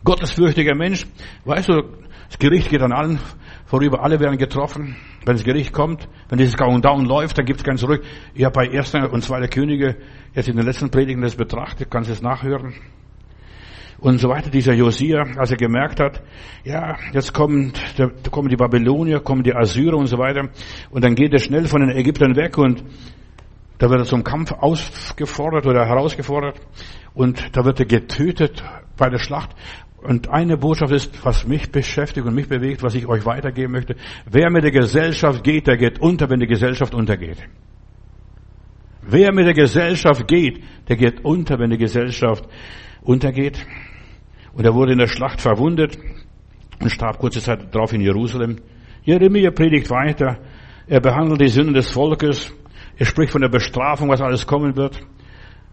gottesfürchtiger 0.04 0.76
Mensch. 0.76 1.04
Weißt 1.44 1.68
du, 1.68 1.82
das 2.28 2.38
Gericht 2.38 2.70
geht 2.70 2.80
an 2.80 2.92
allen 2.92 3.18
vorüber, 3.66 4.02
alle 4.02 4.18
werden 4.20 4.38
getroffen. 4.38 4.96
Wenn 5.24 5.36
das 5.36 5.44
Gericht 5.44 5.72
kommt, 5.72 6.08
wenn 6.28 6.38
dieses 6.38 6.56
Countdown 6.56 7.04
läuft, 7.04 7.36
dann 7.36 7.44
gibt 7.44 7.60
es 7.60 7.64
kein 7.64 7.76
Zurück. 7.76 8.02
Ich 8.34 8.44
habe 8.44 8.54
bei 8.54 8.68
erster 8.68 9.12
und 9.12 9.22
zweiter 9.22 9.48
Könige 9.48 9.96
jetzt 10.34 10.48
in 10.48 10.56
den 10.56 10.64
letzten 10.64 10.90
Predigen 10.90 11.20
das 11.22 11.36
betrachtet, 11.36 11.90
kannst 11.90 12.10
es 12.10 12.22
nachhören 12.22 12.74
und 13.98 14.18
so 14.18 14.28
weiter. 14.28 14.50
Dieser 14.50 14.72
Josia, 14.72 15.24
als 15.36 15.50
er 15.50 15.56
gemerkt 15.56 16.00
hat, 16.00 16.22
ja, 16.64 16.96
jetzt 17.12 17.32
kommt, 17.32 17.80
da 17.98 18.08
kommen 18.30 18.48
die 18.48 18.56
Babylonier, 18.56 19.20
kommen 19.20 19.42
die 19.42 19.54
Assyrer 19.54 19.96
und 19.96 20.06
so 20.06 20.18
weiter. 20.18 20.48
Und 20.90 21.04
dann 21.04 21.14
geht 21.14 21.32
er 21.32 21.40
schnell 21.40 21.66
von 21.66 21.80
den 21.80 21.90
Ägyptern 21.90 22.36
weg 22.36 22.56
und 22.58 22.84
da 23.78 23.90
wird 23.90 24.00
er 24.00 24.06
zum 24.06 24.24
Kampf 24.24 24.52
ausgefordert 24.52 25.66
oder 25.66 25.84
herausgefordert 25.84 26.60
und 27.14 27.56
da 27.56 27.64
wird 27.64 27.80
er 27.80 27.86
getötet 27.86 28.62
bei 28.96 29.10
der 29.10 29.18
Schlacht. 29.18 29.50
Und 30.06 30.28
eine 30.28 30.56
Botschaft 30.56 30.92
ist, 30.92 31.24
was 31.24 31.48
mich 31.48 31.72
beschäftigt 31.72 32.24
und 32.24 32.34
mich 32.34 32.48
bewegt, 32.48 32.84
was 32.84 32.94
ich 32.94 33.08
euch 33.08 33.26
weitergeben 33.26 33.72
möchte. 33.72 33.96
Wer 34.30 34.50
mit 34.52 34.62
der 34.62 34.70
Gesellschaft 34.70 35.42
geht, 35.42 35.66
der 35.66 35.76
geht 35.76 35.98
unter, 36.00 36.30
wenn 36.30 36.38
die 36.38 36.46
Gesellschaft 36.46 36.94
untergeht. 36.94 37.38
Wer 39.02 39.32
mit 39.32 39.46
der 39.46 39.54
Gesellschaft 39.54 40.28
geht, 40.28 40.62
der 40.88 40.96
geht 40.96 41.24
unter, 41.24 41.58
wenn 41.58 41.70
die 41.70 41.76
Gesellschaft 41.76 42.48
untergeht. 43.02 43.66
Und 44.52 44.64
er 44.64 44.74
wurde 44.74 44.92
in 44.92 44.98
der 44.98 45.08
Schlacht 45.08 45.40
verwundet 45.40 45.98
und 46.80 46.90
starb 46.90 47.18
kurze 47.18 47.40
Zeit 47.40 47.74
darauf 47.74 47.92
in 47.92 48.00
Jerusalem. 48.00 48.58
Jeremia 49.02 49.50
predigt 49.50 49.90
weiter. 49.90 50.38
Er 50.86 51.00
behandelt 51.00 51.40
die 51.40 51.48
Sünden 51.48 51.74
des 51.74 51.90
Volkes. 51.90 52.54
Er 52.96 53.06
spricht 53.06 53.32
von 53.32 53.42
der 53.42 53.48
Bestrafung, 53.48 54.08
was 54.08 54.20
alles 54.20 54.46
kommen 54.46 54.76
wird. 54.76 55.04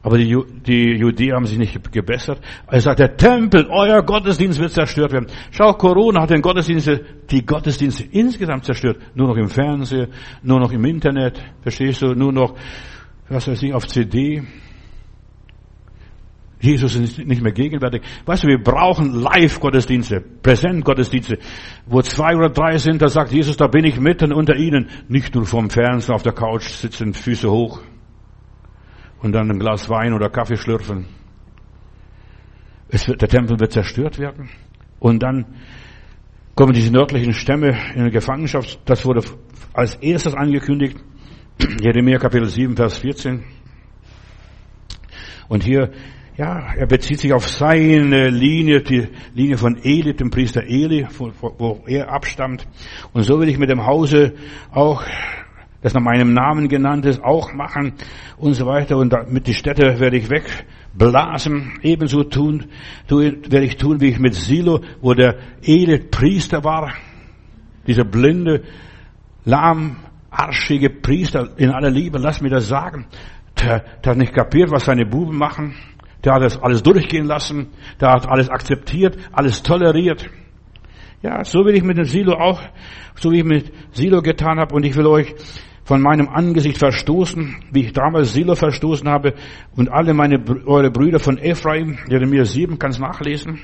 Aber 0.04 0.18
die, 0.18 0.38
die 0.66 0.98
Judäer 0.98 1.36
haben 1.36 1.46
sich 1.46 1.58
nicht 1.58 1.92
gebessert. 1.94 2.42
Er 2.68 2.82
sagt, 2.82 3.00
der 3.00 3.16
Tempel, 3.16 3.68
euer 3.70 4.04
Gottesdienst 4.04 4.60
wird 4.60 4.72
zerstört 4.72 5.14
werden. 5.14 5.28
Schau, 5.50 5.72
Corona 5.74 6.22
hat 6.22 6.30
den 6.30 6.42
Gottesdienst, 6.42 6.92
die 7.32 7.46
Gottesdienste 7.46 8.04
insgesamt 8.12 8.66
zerstört. 8.66 8.98
Nur 9.16 9.30
noch 9.30 9.38
im 9.38 9.48
Fernsehen, 9.48 10.10
nur 10.44 10.60
noch 10.60 10.74
im 10.74 10.84
Internet, 10.84 11.42
verstehst 11.62 12.02
du, 12.02 12.14
nur 12.16 12.34
noch, 12.34 12.54
was 13.30 13.48
weiß 13.48 13.64
ich, 13.64 13.74
auf 13.74 13.88
CD. 13.88 14.44
Jesus 16.60 16.96
ist 16.96 17.18
nicht 17.18 17.42
mehr 17.42 17.54
gegenwärtig. 17.54 18.02
Weißt 18.26 18.44
du, 18.44 18.48
wir 18.48 18.62
brauchen 18.62 19.14
Live-Gottesdienste, 19.14 20.20
Präsent-Gottesdienste, 20.20 21.40
wo 21.86 22.02
zwei 22.02 22.36
oder 22.36 22.50
drei 22.50 22.78
sind, 22.78 23.02
da 23.02 23.08
sagt 23.08 23.32
Jesus, 23.32 23.56
da 23.56 23.68
bin 23.68 23.86
ich 23.86 23.98
mitten 24.02 24.34
unter 24.34 24.58
ihnen. 24.58 24.90
Nicht 25.08 25.34
nur 25.34 25.46
vom 25.46 25.70
Fernsehen 25.70 26.14
auf 26.14 26.24
der 26.24 26.34
Couch 26.34 26.68
sitzen, 26.68 27.14
Füße 27.14 27.50
hoch 27.50 27.80
und 29.24 29.32
dann 29.32 29.50
ein 29.50 29.58
Glas 29.58 29.90
Wein 29.90 30.14
oder 30.14 30.30
Kaffee 30.30 30.58
schlürfen. 30.58 31.06
Wird, 32.90 33.22
der 33.22 33.30
Tempel 33.30 33.60
wird 33.60 33.72
zerstört 33.72 34.20
werden. 34.20 34.50
Und 35.00 35.24
dann 35.24 35.46
kommen 36.54 36.74
diese 36.74 36.92
nördlichen 36.92 37.34
Stämme 37.34 37.76
in 37.96 38.12
Gefangenschaft. 38.12 38.80
Das 38.86 39.06
wurde 39.06 39.24
als 39.74 39.96
erstes 39.96 40.36
angekündigt. 40.36 40.98
Jeremia 41.82 42.20
Kapitel 42.20 42.48
7, 42.48 42.76
Vers 42.76 43.00
14. 43.00 43.44
Und 45.48 45.64
hier 45.64 45.92
ja, 46.36 46.74
er 46.76 46.88
bezieht 46.88 47.20
sich 47.20 47.32
auf 47.32 47.48
seine 47.48 48.30
Linie, 48.30 48.82
die 48.82 49.08
Linie 49.36 49.58
von 49.58 49.78
Eli, 49.84 50.16
dem 50.16 50.32
Priester 50.32 50.64
Eli, 50.64 51.08
wo 51.40 51.84
er 51.86 52.12
abstammt. 52.12 52.68
Und 53.14 53.22
so 53.22 53.40
will 53.40 53.50
ich 53.50 53.60
mit 53.60 53.70
dem 53.70 53.86
Hause 53.86 54.34
auch, 54.72 55.04
das 55.84 55.94
nach 55.94 56.02
meinem 56.02 56.34
Namen 56.34 56.70
genannt 56.70 57.06
ist, 57.06 57.22
auch 57.24 57.54
machen 57.54 57.94
und 58.38 58.54
so 58.54 58.66
weiter. 58.66 58.98
Und 58.98 59.14
mit 59.30 59.48
die 59.48 59.54
Städte 59.54 60.00
werde 60.00 60.18
ich 60.18 60.30
wegblasen. 60.30 61.74
Ebenso 61.82 62.24
tun, 62.24 62.68
werde 63.10 63.66
ich 63.66 63.76
tun, 63.76 64.00
wie 64.00 64.08
ich 64.08 64.20
mit 64.20 64.34
Silo, 64.34 64.80
wo 65.02 65.14
der 65.14 65.36
Eli 65.62 66.00
Priester 66.00 66.64
war. 66.64 66.94
Dieser 67.86 68.06
blinde, 68.06 68.64
lahmarschige 69.44 70.90
Priester 70.90 71.50
in 71.58 71.70
aller 71.70 71.92
Liebe, 71.92 72.18
lass 72.18 72.42
mir 72.42 72.50
das 72.50 72.70
sagen. 72.70 73.06
Der, 73.62 73.84
der 74.04 74.12
hat 74.12 74.18
nicht 74.18 74.34
kapiert, 74.34 74.72
was 74.72 74.86
seine 74.86 75.06
Buben 75.06 75.38
machen. 75.38 75.76
Der 76.24 76.36
hat 76.36 76.44
das 76.44 76.58
alles 76.64 76.82
durchgehen 76.82 77.26
lassen. 77.26 77.68
Der 78.00 78.12
hat 78.14 78.26
alles 78.26 78.50
akzeptiert, 78.50 79.18
alles 79.34 79.62
toleriert. 79.64 80.30
Ja, 81.22 81.44
so 81.44 81.66
will 81.66 81.76
ich 81.76 81.84
mit 81.84 81.98
dem 81.98 82.06
Silo 82.06 82.34
auch, 82.34 82.62
so 83.16 83.32
wie 83.32 83.40
ich 83.40 83.46
mit 83.46 83.72
Silo 83.92 84.22
getan 84.22 84.60
habe. 84.60 84.74
Und 84.76 84.86
ich 84.86 84.96
will 84.96 85.08
euch 85.08 85.36
von 85.84 86.02
meinem 86.02 86.30
Angesicht 86.30 86.78
verstoßen, 86.78 87.56
wie 87.72 87.86
ich 87.86 87.94
damals 87.94 88.34
Silo 88.34 88.56
verstoßen 88.56 89.08
habe. 89.10 89.34
Und 89.76 89.90
alle 89.90 90.14
meine, 90.14 90.44
eure 90.66 90.92
Brüder 90.92 91.20
von 91.20 91.38
Ephraim, 91.38 91.98
Jeremia 92.08 92.46
7, 92.46 92.80
kannst 92.80 93.00
nachlesen. 93.00 93.60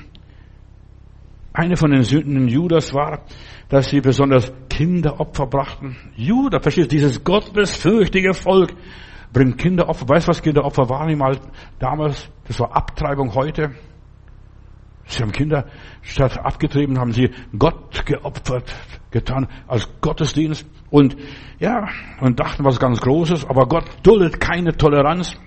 Eine 1.52 1.76
von 1.76 1.90
den 1.90 2.02
Sünden 2.04 2.46
Judas 2.48 2.94
war, 2.94 3.22
dass 3.68 3.88
sie 3.90 4.00
besonders 4.00 4.52
Kinderopfer 4.68 5.46
brachten. 5.46 5.96
Judas, 6.16 6.62
verstehst 6.62 6.92
du, 6.92 6.96
dieses 6.96 7.24
gottesfürchtige 7.24 8.34
Volk, 8.34 8.72
bringt 9.32 9.58
Kinderopfer. 9.58 10.08
Weißt 10.08 10.28
du, 10.28 10.30
was 10.30 10.42
Kinderopfer 10.42 10.88
waren 10.88 11.16
mal 11.18 11.38
damals? 11.78 12.30
Das 12.46 12.60
war 12.60 12.76
Abtreibung 12.76 13.34
heute. 13.34 13.72
Sie 15.06 15.22
haben 15.22 15.32
Kinder 15.32 15.66
statt 16.02 16.38
abgetrieben, 16.38 16.98
haben 16.98 17.12
sie 17.12 17.30
Gott 17.58 18.06
geopfert, 18.06 18.72
getan, 19.10 19.48
als 19.66 19.88
Gottesdienst. 20.00 20.66
Und, 20.90 21.16
ja, 21.58 21.88
und 22.20 22.40
dachten 22.40 22.64
was 22.64 22.78
ganz 22.78 23.00
Großes, 23.00 23.44
aber 23.44 23.66
Gott 23.66 23.84
duldet 24.02 24.40
keine 24.40 24.76
Toleranz. 24.76 25.38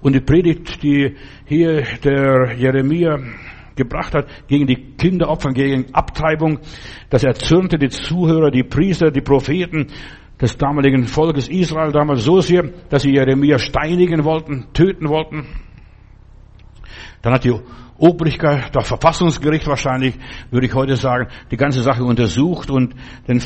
Und 0.00 0.14
die 0.14 0.20
Predigt, 0.20 0.82
die 0.82 1.16
hier 1.46 1.82
der 2.04 2.54
Jeremia 2.56 3.18
gebracht 3.76 4.14
hat 4.14 4.26
gegen 4.48 4.66
die 4.66 4.94
Kinderopfer, 4.96 5.52
gegen 5.52 5.94
Abtreibung, 5.94 6.60
das 7.10 7.24
erzürnte 7.24 7.78
die 7.78 7.88
Zuhörer, 7.88 8.50
die 8.50 8.64
Priester, 8.64 9.10
die 9.10 9.20
Propheten, 9.20 9.88
des 10.40 10.58
damaligen 10.58 11.04
Volkes 11.04 11.48
Israel 11.48 11.92
damals 11.92 12.24
so 12.24 12.40
sehr, 12.40 12.64
dass 12.90 13.02
sie 13.02 13.12
Jeremia 13.12 13.58
steinigen 13.58 14.24
wollten, 14.24 14.66
töten 14.74 15.08
wollten. 15.08 15.46
Dann 17.26 17.34
hat 17.34 17.42
die 17.42 17.58
Obrigkeit, 17.98 18.70
das 18.72 18.86
Verfassungsgericht 18.86 19.66
wahrscheinlich, 19.66 20.14
würde 20.52 20.68
ich 20.68 20.74
heute 20.74 20.94
sagen, 20.94 21.26
die 21.50 21.56
ganze 21.56 21.82
Sache 21.82 22.04
untersucht 22.04 22.70
und 22.70 22.94
den, 23.26 23.42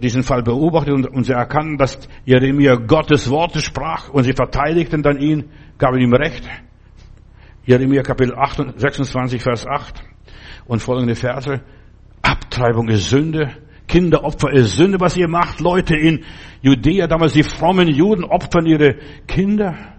diesen 0.00 0.22
Fall 0.22 0.42
beobachtet 0.42 0.94
und, 0.94 1.06
und 1.08 1.24
sie 1.24 1.34
erkannten, 1.34 1.76
dass 1.76 1.98
Jeremia 2.24 2.76
Gottes 2.76 3.28
Worte 3.28 3.60
sprach 3.60 4.08
und 4.08 4.24
sie 4.24 4.32
verteidigten 4.32 5.02
dann 5.02 5.18
ihn, 5.18 5.50
gaben 5.76 5.98
ihm 5.98 6.14
Recht. 6.14 6.48
Jeremia 7.66 8.00
Kapitel 8.00 8.34
8, 8.34 8.80
26, 8.80 9.42
Vers 9.42 9.66
8 9.66 10.02
und 10.66 10.80
folgende 10.80 11.14
Verse. 11.14 11.60
Abtreibung 12.22 12.88
ist 12.88 13.10
Sünde. 13.10 13.50
Kinderopfer 13.88 14.54
ist 14.54 14.74
Sünde, 14.74 15.00
was 15.00 15.18
ihr 15.18 15.28
macht, 15.28 15.60
Leute 15.60 15.96
in 15.96 16.24
Judäa, 16.62 17.06
damals 17.06 17.34
die 17.34 17.42
frommen 17.42 17.88
Juden 17.88 18.24
opfern 18.24 18.64
ihre 18.64 18.94
Kinder, 19.26 19.97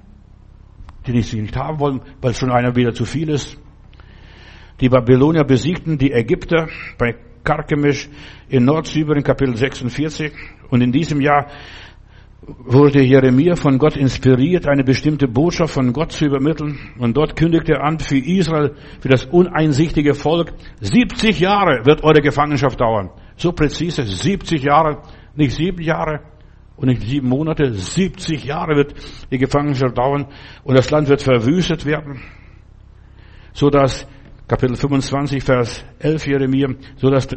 die 1.05 1.21
sie 1.21 1.41
nicht 1.41 1.55
haben 1.55 1.79
wollen, 1.79 2.01
weil 2.21 2.33
schon 2.33 2.51
einer 2.51 2.75
wieder 2.75 2.93
zu 2.93 3.05
viel 3.05 3.29
ist. 3.29 3.57
Die 4.79 4.89
Babylonier 4.89 5.43
besiegten 5.43 5.97
die 5.97 6.11
Ägypter 6.11 6.67
bei 6.97 7.15
Karkemisch 7.43 8.09
in 8.47 8.65
Nordsyrien, 8.65 9.23
Kapitel 9.23 9.55
46. 9.55 10.31
Und 10.69 10.81
in 10.81 10.91
diesem 10.91 11.19
Jahr 11.19 11.47
wurde 12.41 13.01
Jeremia 13.01 13.55
von 13.55 13.77
Gott 13.77 13.97
inspiriert, 13.97 14.67
eine 14.67 14.83
bestimmte 14.83 15.27
Botschaft 15.27 15.73
von 15.73 15.91
Gott 15.93 16.11
zu 16.11 16.25
übermitteln. 16.25 16.79
Und 16.97 17.17
dort 17.17 17.35
kündigte 17.35 17.73
er 17.73 17.83
an 17.83 17.99
für 17.99 18.17
Israel, 18.17 18.75
für 19.01 19.09
das 19.09 19.25
uneinsichtige 19.25 20.13
Volk, 20.13 20.53
70 20.79 21.39
Jahre 21.39 21.85
wird 21.85 22.03
eure 22.03 22.21
Gefangenschaft 22.21 22.79
dauern. 22.79 23.09
So 23.35 23.51
präzise, 23.51 24.03
70 24.03 24.63
Jahre, 24.63 25.01
nicht 25.35 25.55
sieben 25.55 25.81
Jahre 25.81 26.21
und 26.79 26.87
nicht 26.87 27.01
sieben 27.01 27.27
Monate, 27.27 27.73
70 27.73 28.45
Jahre 28.45 28.75
wird 28.77 28.93
die 29.31 29.37
Gefangenschaft 29.37 29.97
dauern 29.97 30.27
und 30.63 30.77
das 30.77 30.89
Land 30.89 31.09
wird 31.09 31.21
verwüstet 31.21 31.85
werden, 31.85 32.21
so 33.51 33.69
dass 33.69 34.07
Kapitel 34.47 34.77
25, 34.77 35.43
Vers 35.43 35.85
11 35.99 36.27
Jeremia, 36.27 36.69
so 36.95 37.09
dass 37.09 37.27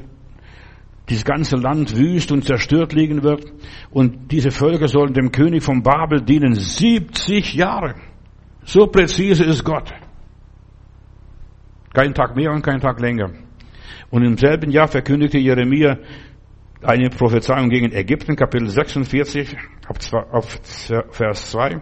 dieses 1.08 1.24
ganze 1.24 1.56
Land 1.56 1.96
wüst 1.96 2.30
und 2.30 2.44
zerstört 2.44 2.92
liegen 2.92 3.24
wird. 3.24 3.52
Und 3.90 4.30
diese 4.30 4.52
Völker 4.52 4.86
sollen 4.86 5.12
dem 5.12 5.32
König 5.32 5.62
von 5.64 5.82
Babel 5.82 6.22
dienen 6.22 6.54
70 6.54 7.54
Jahre. 7.54 7.96
So 8.64 8.86
präzise 8.86 9.44
ist 9.44 9.64
Gott. 9.64 9.92
Kein 11.92 12.14
Tag 12.14 12.36
mehr 12.36 12.52
und 12.52 12.62
kein 12.62 12.80
Tag 12.80 13.00
länger. 13.00 13.30
Und 14.10 14.22
im 14.22 14.38
selben 14.38 14.70
Jahr 14.70 14.86
verkündigte 14.86 15.38
Jeremia 15.38 15.98
eine 16.82 17.10
Prophezeiung 17.10 17.68
gegen 17.68 17.92
Ägypten, 17.92 18.36
Kapitel 18.36 18.68
46, 18.68 19.56
auf 20.30 20.60
Vers 21.10 21.50
2 21.50 21.80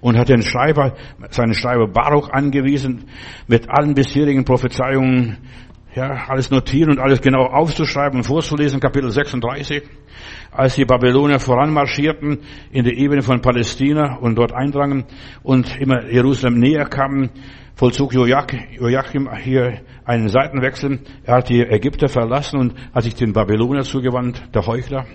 und 0.00 0.18
hat 0.18 0.28
den 0.28 0.42
Schreiber, 0.42 0.94
seinen 1.30 1.54
Schreiber 1.54 1.88
Baruch 1.88 2.30
angewiesen, 2.30 3.06
mit 3.46 3.68
allen 3.70 3.94
bisherigen 3.94 4.44
Prophezeiungen, 4.44 5.38
ja, 5.94 6.26
alles 6.28 6.50
notieren 6.50 6.90
und 6.90 6.98
alles 6.98 7.20
genau 7.20 7.44
aufzuschreiben 7.44 8.18
und 8.18 8.24
vorzulesen, 8.24 8.80
Kapitel 8.80 9.10
36. 9.10 9.82
Als 10.50 10.74
die 10.74 10.84
Babylonier 10.84 11.38
voranmarschierten 11.38 12.38
in 12.72 12.84
die 12.84 12.98
Ebene 12.98 13.22
von 13.22 13.40
Palästina 13.40 14.16
und 14.16 14.36
dort 14.36 14.52
eindrangen 14.52 15.04
und 15.42 15.80
immer 15.80 16.06
Jerusalem 16.10 16.58
näher 16.58 16.86
kamen, 16.86 17.30
vollzog 17.76 18.12
Joachim 18.12 19.30
hier 19.36 19.80
einen 20.04 20.28
Seitenwechsel. 20.28 21.00
Er 21.24 21.36
hat 21.36 21.48
die 21.48 21.60
Ägypter 21.60 22.08
verlassen 22.08 22.58
und 22.58 22.74
hat 22.92 23.04
sich 23.04 23.14
den 23.14 23.32
Babylonier 23.32 23.82
zugewandt, 23.82 24.42
der 24.54 24.66
Heuchler. 24.66 25.06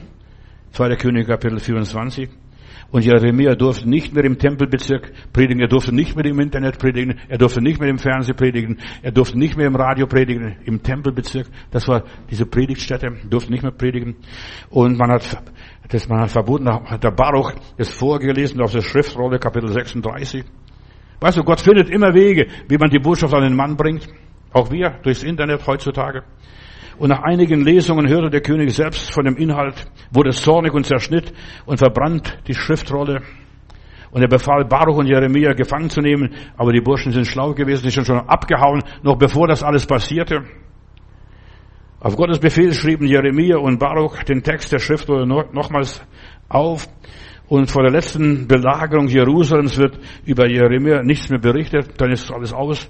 Zweiter 0.71 0.97
König 0.97 1.27
Kapitel 1.27 1.59
24. 1.59 2.30
Und 2.91 3.05
Jeremia 3.05 3.53
durfte 3.55 3.87
nicht 3.87 4.13
mehr 4.13 4.23
im 4.23 4.39
Tempelbezirk 4.39 5.11
predigen, 5.31 5.61
er 5.61 5.67
durfte 5.67 5.93
nicht 5.93 6.15
mehr 6.15 6.25
im 6.25 6.39
Internet 6.39 6.79
predigen, 6.79 7.19
er 7.27 7.37
durfte 7.37 7.61
nicht 7.61 7.79
mehr 7.79 7.89
im 7.89 7.99
Fernsehen 7.99 8.35
predigen, 8.35 8.79
er 9.03 9.11
durfte 9.11 9.37
nicht 9.37 9.55
mehr 9.55 9.67
im 9.67 9.75
Radio 9.75 10.07
predigen, 10.07 10.57
im 10.65 10.81
Tempelbezirk. 10.81 11.47
Das 11.69 11.87
war 11.87 12.03
diese 12.31 12.47
Predigtstätte, 12.47 13.11
durfte 13.29 13.51
nicht 13.51 13.61
mehr 13.61 13.71
predigen. 13.71 14.15
Und 14.71 14.97
man 14.97 15.11
hat, 15.11 15.43
das 15.89 16.09
man 16.09 16.21
hat 16.21 16.31
verboten, 16.31 16.67
hat 16.67 17.03
der 17.03 17.11
Baruch 17.11 17.53
es 17.77 17.89
vorgelesen 17.89 18.59
auf 18.61 18.71
der 18.71 18.81
Schriftrolle, 18.81 19.37
Kapitel 19.37 19.69
36. 19.69 20.43
Weißt 21.19 21.37
du, 21.37 21.43
Gott 21.43 21.59
findet 21.59 21.89
immer 21.89 22.13
Wege, 22.13 22.47
wie 22.67 22.77
man 22.77 22.89
die 22.89 22.99
Botschaft 22.99 23.33
an 23.33 23.43
den 23.43 23.55
Mann 23.55 23.75
bringt. 23.75 24.07
Auch 24.51 24.71
wir, 24.71 24.99
durchs 25.03 25.21
Internet 25.21 25.67
heutzutage. 25.67 26.23
Und 26.99 27.09
nach 27.09 27.23
einigen 27.23 27.63
Lesungen 27.63 28.09
hörte 28.09 28.29
der 28.29 28.41
König 28.41 28.75
selbst 28.75 29.13
von 29.13 29.23
dem 29.23 29.37
Inhalt, 29.37 29.89
wurde 30.11 30.31
zornig 30.31 30.73
und 30.73 30.85
zerschnitt 30.85 31.31
und 31.65 31.77
verbrannt 31.77 32.37
die 32.45 32.53
Schriftrolle. 32.53 33.21
Und 34.11 34.21
er 34.21 34.27
befahl 34.27 34.65
Baruch 34.65 34.97
und 34.97 35.07
Jeremia 35.07 35.53
gefangen 35.53 35.89
zu 35.89 36.01
nehmen, 36.01 36.33
aber 36.57 36.73
die 36.73 36.81
Burschen 36.81 37.13
sind 37.13 37.25
schlau 37.25 37.53
gewesen, 37.53 37.83
die 37.83 37.91
sind 37.91 38.05
schon 38.05 38.19
abgehauen, 38.19 38.83
noch 39.01 39.17
bevor 39.17 39.47
das 39.47 39.63
alles 39.63 39.85
passierte. 39.85 40.43
Auf 42.01 42.17
Gottes 42.17 42.39
Befehl 42.39 42.73
schrieben 42.73 43.07
Jeremia 43.07 43.57
und 43.57 43.79
Baruch 43.79 44.23
den 44.23 44.43
Text 44.43 44.73
der 44.73 44.79
Schriftrolle 44.79 45.25
nochmals 45.25 46.05
auf 46.49 46.87
und 47.49 47.69
vor 47.69 47.81
der 47.81 47.91
letzten 47.91 48.47
Belagerung 48.47 49.07
Jerusalems 49.07 49.77
wird 49.79 49.99
über 50.23 50.47
Jeremia 50.47 51.01
nichts 51.01 51.29
mehr 51.29 51.39
berichtet, 51.39 51.99
dann 51.99 52.11
ist 52.11 52.31
alles 52.31 52.53
aus. 52.53 52.89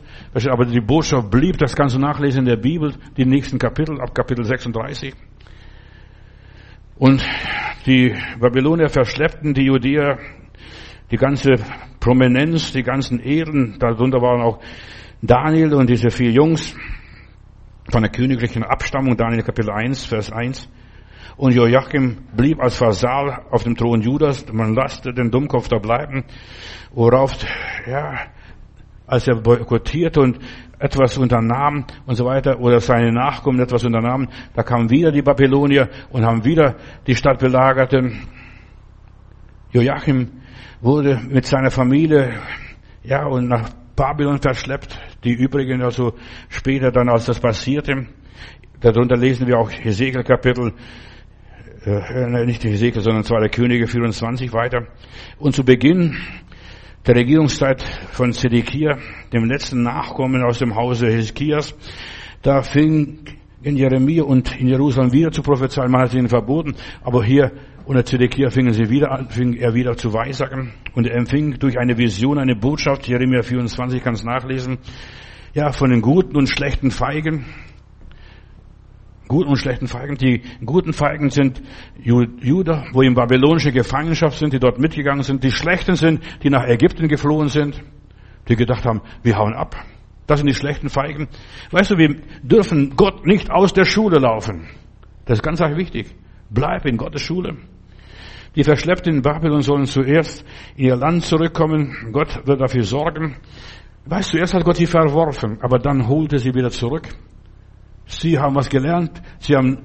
Aber 0.49 0.65
die 0.65 0.81
Botschaft 0.81 1.31
blieb, 1.31 1.57
das 1.57 1.75
kannst 1.75 1.95
du 1.95 1.99
nachlesen 1.99 2.41
in 2.41 2.45
der 2.45 2.57
Bibel, 2.57 2.93
die 3.15 3.25
nächsten 3.25 3.57
Kapitel, 3.57 4.01
ab 4.01 4.13
Kapitel 4.13 4.43
36. 4.43 5.15
Und 6.97 7.25
die 7.85 8.13
Babylonier 8.37 8.89
verschleppten 8.89 9.53
die 9.53 9.63
Judäer, 9.63 10.19
die 11.09 11.17
ganze 11.17 11.55
Prominenz, 12.01 12.73
die 12.73 12.83
ganzen 12.83 13.21
Ehren, 13.21 13.77
darunter 13.79 14.21
waren 14.21 14.41
auch 14.41 14.59
Daniel 15.21 15.73
und 15.73 15.89
diese 15.89 16.09
vier 16.09 16.31
Jungs 16.31 16.75
von 17.89 18.01
der 18.01 18.11
königlichen 18.11 18.63
Abstammung, 18.63 19.15
Daniel 19.15 19.43
Kapitel 19.43 19.71
1, 19.71 20.05
Vers 20.05 20.33
1. 20.33 20.69
Und 21.37 21.53
Joachim 21.53 22.17
blieb 22.35 22.59
als 22.61 22.79
Vasal 22.81 23.45
auf 23.49 23.63
dem 23.63 23.75
Thron 23.75 24.01
Judas. 24.01 24.45
Man 24.51 24.75
lasste 24.75 25.13
den 25.13 25.31
Dummkopf 25.31 25.67
da 25.69 25.79
bleiben. 25.79 26.25
Worauf, 26.91 27.37
ja, 27.87 28.15
als 29.07 29.27
er 29.27 29.35
boykottierte 29.35 30.19
und 30.19 30.39
etwas 30.79 31.17
unternahm 31.17 31.85
und 32.05 32.15
so 32.15 32.25
weiter, 32.25 32.59
oder 32.59 32.79
seine 32.79 33.11
Nachkommen 33.11 33.59
etwas 33.59 33.83
unternahmen, 33.83 34.29
da 34.53 34.63
kamen 34.63 34.89
wieder 34.89 35.11
die 35.11 35.21
Babylonier 35.21 35.89
und 36.09 36.25
haben 36.25 36.45
wieder 36.45 36.75
die 37.05 37.15
Stadt 37.15 37.39
belagert. 37.39 37.93
Joachim 39.71 40.31
wurde 40.81 41.19
mit 41.29 41.45
seiner 41.45 41.71
Familie, 41.71 42.39
ja, 43.03 43.25
und 43.25 43.47
nach 43.47 43.69
Babylon 43.95 44.39
verschleppt. 44.41 44.97
Die 45.23 45.33
übrigen 45.33 45.81
also 45.81 46.13
später 46.47 46.91
dann, 46.91 47.09
als 47.09 47.25
das 47.25 47.39
passierte. 47.39 48.07
Darunter 48.79 49.17
lesen 49.17 49.45
wir 49.45 49.59
auch 49.59 49.69
Hesekiel 49.69 50.23
Kapitel 50.23 50.73
äh, 51.85 52.45
nicht 52.45 52.63
die 52.63 52.69
Hesekiel, 52.69 53.01
sondern 53.01 53.23
zwar 53.23 53.39
der 53.39 53.49
Könige 53.49 53.87
24 53.87 54.51
weiter. 54.53 54.87
Und 55.37 55.55
zu 55.55 55.63
Beginn 55.63 56.17
der 57.05 57.15
Regierungszeit 57.15 57.81
von 58.11 58.33
Zedekia, 58.33 58.97
dem 59.31 59.45
letzten 59.45 59.83
Nachkommen 59.83 60.43
aus 60.43 60.59
dem 60.59 60.75
Hause 60.75 61.07
Hesekias, 61.07 61.75
da 62.41 62.61
fing 62.61 63.19
in 63.63 63.77
Jeremia 63.77 64.23
und 64.23 64.59
in 64.59 64.67
Jerusalem 64.67 65.11
wieder 65.11 65.31
zu 65.31 65.41
prophezeien. 65.41 65.91
Man 65.91 66.01
hat 66.01 66.13
ihnen 66.13 66.29
verboten, 66.29 66.75
aber 67.01 67.23
hier 67.23 67.51
unter 67.85 68.05
Zedekia 68.05 68.49
fingen 68.49 68.73
sie 68.73 68.89
wieder 68.89 69.11
an, 69.11 69.29
fing 69.29 69.53
er 69.53 69.73
wieder 69.73 69.97
zu 69.97 70.13
weissagen 70.13 70.73
und 70.93 71.07
er 71.07 71.15
empfing 71.15 71.57
durch 71.59 71.79
eine 71.79 71.97
Vision 71.97 72.37
eine 72.37 72.55
Botschaft. 72.55 73.07
Jeremia 73.07 73.41
24 73.41 74.03
kann 74.03 74.13
es 74.13 74.23
nachlesen. 74.23 74.77
Ja, 75.53 75.71
von 75.71 75.89
den 75.89 76.01
guten 76.01 76.37
und 76.37 76.47
schlechten 76.47 76.91
Feigen 76.91 77.45
guten 79.29 79.49
und 79.49 79.55
schlechten 79.55 79.87
Feigen. 79.87 80.17
Die 80.17 80.41
guten 80.65 80.91
Feigen 80.91 81.29
sind 81.29 81.61
Juda, 82.03 82.87
wo 82.91 83.01
in 83.01 83.13
babylonische 83.13 83.71
Gefangenschaft 83.71 84.37
sind, 84.37 84.51
die 84.51 84.59
dort 84.59 84.79
mitgegangen 84.79 85.23
sind. 85.23 85.43
Die 85.45 85.51
schlechten 85.51 85.95
sind, 85.95 86.21
die 86.43 86.49
nach 86.49 86.67
Ägypten 86.67 87.07
geflohen 87.07 87.47
sind, 87.47 87.81
die 88.49 88.57
gedacht 88.57 88.83
haben, 88.85 89.01
wir 89.23 89.37
hauen 89.37 89.53
ab. 89.53 89.77
Das 90.27 90.39
sind 90.39 90.47
die 90.47 90.55
schlechten 90.55 90.89
Feigen. 90.89 91.29
Weißt 91.71 91.91
du, 91.91 91.97
wir 91.97 92.15
dürfen 92.43 92.95
Gott 92.97 93.25
nicht 93.25 93.49
aus 93.49 93.71
der 93.71 93.85
Schule 93.85 94.19
laufen. 94.19 94.67
Das 95.25 95.37
ist 95.37 95.43
ganz 95.43 95.61
wichtig. 95.61 96.13
Bleib 96.49 96.85
in 96.85 96.97
Gottes 96.97 97.21
Schule. 97.21 97.55
Die 98.55 98.63
Verschleppten 98.63 99.15
in 99.17 99.21
Babylon 99.21 99.61
sollen 99.61 99.85
zuerst 99.85 100.43
in 100.75 100.85
ihr 100.85 100.95
Land 100.95 101.23
zurückkommen. 101.23 102.09
Gott 102.11 102.47
wird 102.47 102.59
dafür 102.59 102.83
sorgen. 102.83 103.37
Weißt 104.05 104.33
du, 104.33 104.37
erst 104.37 104.55
hat 104.55 104.65
Gott 104.65 104.77
sie 104.77 104.87
verworfen, 104.87 105.59
aber 105.61 105.77
dann 105.77 106.07
holte 106.07 106.39
sie 106.39 106.53
wieder 106.55 106.71
zurück. 106.71 107.07
Sie 108.09 108.39
haben 108.39 108.55
was 108.55 108.69
gelernt. 108.69 109.21
Sie 109.39 109.55
haben, 109.55 109.77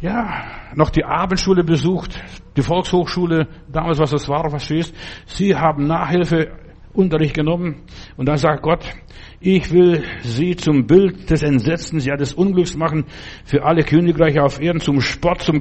ja, 0.00 0.44
noch 0.74 0.90
die 0.90 1.04
Abendschule 1.04 1.64
besucht, 1.64 2.22
die 2.56 2.62
Volkshochschule, 2.62 3.48
damals 3.70 3.98
was 3.98 4.12
das 4.12 4.28
war, 4.28 4.48
verstehst. 4.48 4.94
Sie 5.26 5.56
haben 5.56 5.88
Nachhilfeunterricht 5.88 7.34
genommen. 7.34 7.82
Und 8.16 8.26
dann 8.28 8.36
sagt 8.36 8.62
Gott, 8.62 8.84
ich 9.40 9.72
will 9.72 10.04
sie 10.20 10.54
zum 10.54 10.86
Bild 10.86 11.28
des 11.28 11.42
Entsetzens, 11.42 12.06
ja 12.06 12.16
des 12.16 12.34
Unglücks 12.34 12.76
machen, 12.76 13.04
für 13.44 13.64
alle 13.64 13.82
Königreiche 13.82 14.44
auf 14.44 14.60
Erden, 14.60 14.80
zum 14.80 15.00
Spott, 15.00 15.42
zum 15.42 15.60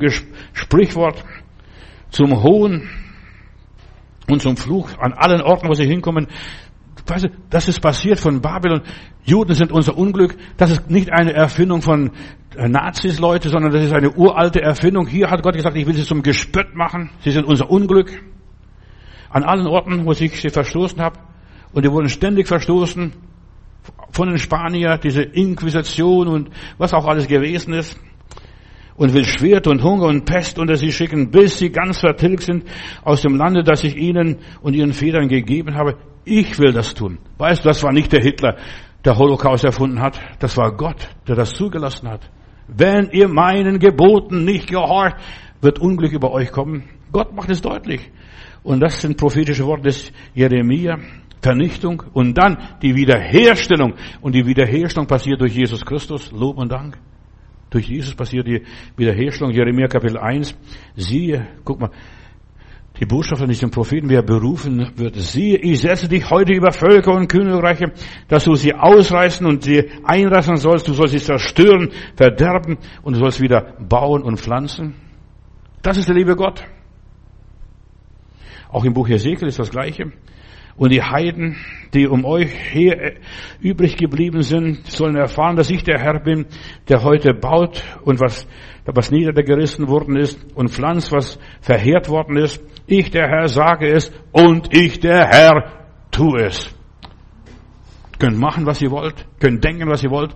Sprichwort, 0.54 1.26
zum 2.12 2.44
Hohn 2.44 2.88
und 4.30 4.44
zum 4.44 4.58
Fluch 4.58 4.96
an 5.00 5.14
allen 5.14 5.42
Orten, 5.42 5.68
wo 5.68 5.74
sie 5.74 5.88
hinkommen. 5.88 6.28
Weißt 7.06 7.26
du, 7.26 7.30
das 7.50 7.68
ist 7.68 7.80
passiert 7.82 8.20
von 8.20 8.42
Babylon. 8.42 8.82
Juden 9.24 9.54
sind 9.54 9.72
unser 9.72 9.98
Unglück. 9.98 10.36
Das 10.58 10.72
ist 10.72 10.90
nicht 10.90 11.12
eine 11.12 11.34
Erfindung 11.34 11.82
von 11.82 12.12
äh, 12.56 12.68
Nazis, 12.68 13.20
Leute, 13.20 13.50
sondern 13.50 13.72
das 13.72 13.84
ist 13.84 13.94
eine 13.94 14.12
uralte 14.12 14.62
Erfindung. 14.62 15.08
Hier 15.08 15.30
hat 15.30 15.44
Gott 15.44 15.56
gesagt, 15.56 15.78
ich 15.78 15.86
will 15.86 15.94
sie 15.94 16.04
zum 16.04 16.24
Gespött 16.24 16.76
machen. 16.76 17.10
Sie 17.20 17.32
sind 17.32 17.46
unser 17.46 17.70
Unglück. 17.70 18.12
An 19.30 19.44
allen 19.44 19.68
Orten, 19.68 20.06
wo 20.06 20.12
ich 20.12 20.42
sie 20.42 20.50
verstoßen 20.50 21.02
habe. 21.02 21.20
Und 21.74 21.86
die 21.86 21.92
wurden 21.92 22.10
ständig 22.10 22.48
verstoßen 22.48 23.14
von 24.12 24.28
den 24.28 24.38
Spaniern, 24.38 25.00
diese 25.02 25.22
Inquisition 25.22 26.28
und 26.28 26.50
was 26.78 26.94
auch 26.94 27.06
alles 27.08 27.28
gewesen 27.28 27.74
ist. 27.74 27.98
Und 28.96 29.14
will 29.14 29.26
Schwert 29.26 29.68
und 29.68 29.84
Hunger 29.84 30.08
und 30.08 30.26
Pest 30.26 30.60
unter 30.60 30.76
sie 30.76 30.92
schicken, 30.92 31.32
bis 31.32 31.58
sie 31.58 31.72
ganz 31.72 32.00
vertilgt 32.00 32.44
sind 32.44 32.66
aus 33.04 33.22
dem 33.22 33.36
Lande, 33.36 33.64
das 33.64 33.84
ich 33.84 33.96
ihnen 33.96 34.40
und 34.62 34.76
ihren 34.76 34.94
Vätern 34.94 35.28
gegeben 35.30 35.76
habe. 35.76 35.96
Ich 36.26 36.60
will 36.60 36.72
das 36.72 36.94
tun. 36.94 37.18
Weißt 37.38 37.64
du, 37.64 37.70
das 37.70 37.84
war 37.84 37.92
nicht 37.92 38.12
der 38.12 38.22
Hitler, 38.22 38.58
der 39.04 39.18
Holocaust 39.18 39.64
erfunden 39.64 40.02
hat. 40.02 40.20
Das 40.40 40.58
war 40.58 40.76
Gott, 40.76 41.08
der 41.28 41.36
das 41.36 41.54
zugelassen 41.54 42.10
hat. 42.10 42.30
Wenn 42.68 43.10
ihr 43.12 43.28
meinen 43.28 43.80
Geboten 43.80 44.46
nicht 44.46 44.70
gehorcht, 44.70 45.18
wird 45.62 45.80
Unglück 45.80 46.14
über 46.14 46.32
euch 46.32 46.52
kommen. 46.52 46.84
Gott 47.12 47.34
macht 47.36 47.50
es 47.50 47.62
deutlich. 47.62 48.12
Und 48.64 48.80
das 48.80 49.02
sind 49.02 49.18
prophetische 49.18 49.66
Worte 49.66 49.84
des 49.84 50.12
Jeremia. 50.34 50.98
Vernichtung 51.42 52.04
und 52.14 52.38
dann 52.38 52.58
die 52.82 52.96
Wiederherstellung. 52.96 53.96
Und 54.22 54.36
die 54.36 54.46
Wiederherstellung 54.46 55.08
passiert 55.08 55.42
durch 55.42 55.56
Jesus 55.56 55.84
Christus. 55.84 56.32
Lob 56.32 56.58
und 56.58 56.72
Dank. 56.72 56.98
Durch 57.72 57.88
Jesus 57.88 58.14
passiert 58.14 58.48
die 58.48 58.64
Wiederherstellung. 58.96 59.52
Jeremia 59.52 59.88
Kapitel 59.88 60.18
1. 60.18 60.56
Siehe, 60.96 61.48
guck 61.64 61.80
mal, 61.80 61.90
die 63.02 63.08
Botschaft 63.08 63.42
an 63.42 63.50
diesen 63.50 63.72
Propheten, 63.72 64.10
wer 64.10 64.22
berufen 64.22 64.92
wird, 64.96 65.16
siehe, 65.16 65.58
ich 65.58 65.82
setze 65.82 66.08
dich 66.08 66.30
heute 66.30 66.54
über 66.54 66.72
Völker 66.72 67.16
und 67.16 67.28
Königreiche, 67.28 67.94
dass 68.28 68.44
du 68.44 68.54
sie 68.54 68.76
ausreißen 68.76 69.44
und 69.48 69.64
sie 69.64 69.90
einreißen 70.04 70.58
sollst, 70.58 70.88
du 70.88 70.94
sollst 70.94 71.14
sie 71.14 71.20
zerstören, 71.20 71.90
verderben 72.16 72.78
und 73.02 73.16
du 73.16 73.20
sollst 73.20 73.42
wieder 73.42 73.74
bauen 73.80 74.22
und 74.22 74.40
pflanzen. 74.40 74.94
Das 75.82 75.98
ist 75.98 76.10
der 76.10 76.16
liebe 76.16 76.36
Gott. 76.36 76.64
Auch 78.70 78.86
im 78.86 78.94
Buch 78.94 79.10
Hesekiel 79.10 79.48
ist 79.48 79.58
das 79.58 79.72
Gleiche. 79.72 80.12
Und 80.78 80.92
die 80.92 81.02
Heiden, 81.02 81.58
die 81.94 82.08
um 82.08 82.24
euch 82.24 82.52
her 82.74 83.14
übrig 83.60 83.98
geblieben 83.98 84.42
sind, 84.42 84.86
sollen 84.88 85.16
erfahren, 85.16 85.56
dass 85.56 85.70
ich 85.70 85.84
der 85.84 86.00
Herr 86.00 86.20
bin, 86.20 86.46
der 86.88 87.04
heute 87.04 87.34
baut 87.34 87.84
und 88.04 88.20
was, 88.20 88.48
was 88.86 89.12
niedergerissen 89.12 89.88
worden 89.88 90.16
ist 90.16 90.40
und 90.56 90.70
pflanzt, 90.70 91.12
was 91.12 91.40
verheert 91.60 92.10
worden 92.10 92.38
ist. 92.38 92.64
Ich, 92.92 93.10
der 93.10 93.30
Herr, 93.30 93.48
sage 93.48 93.88
es 93.88 94.12
und 94.34 94.76
ich, 94.76 95.00
der 95.00 95.26
Herr, 95.26 95.88
tue 96.12 96.44
es. 96.44 96.70
Könnt 98.20 98.38
machen, 98.38 98.66
was 98.66 98.82
ihr 98.82 98.92
wollt, 98.92 99.26
könnt 99.40 99.64
denken, 99.64 99.88
was 99.88 100.04
ihr 100.04 100.10
wollt, 100.10 100.36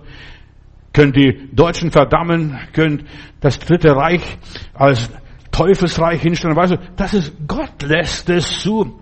könnt 0.94 1.16
die 1.16 1.50
Deutschen 1.52 1.90
verdammen, 1.90 2.58
könnt 2.72 3.04
das 3.40 3.58
Dritte 3.58 3.94
Reich 3.94 4.38
als 4.72 5.10
Teufelsreich 5.52 6.22
hinstellen. 6.22 6.56
Weißt 6.56 6.72
du, 6.72 6.78
das 6.96 7.12
ist, 7.12 7.34
Gott 7.46 7.82
lässt 7.82 8.30
es 8.30 8.60
zu 8.60 9.00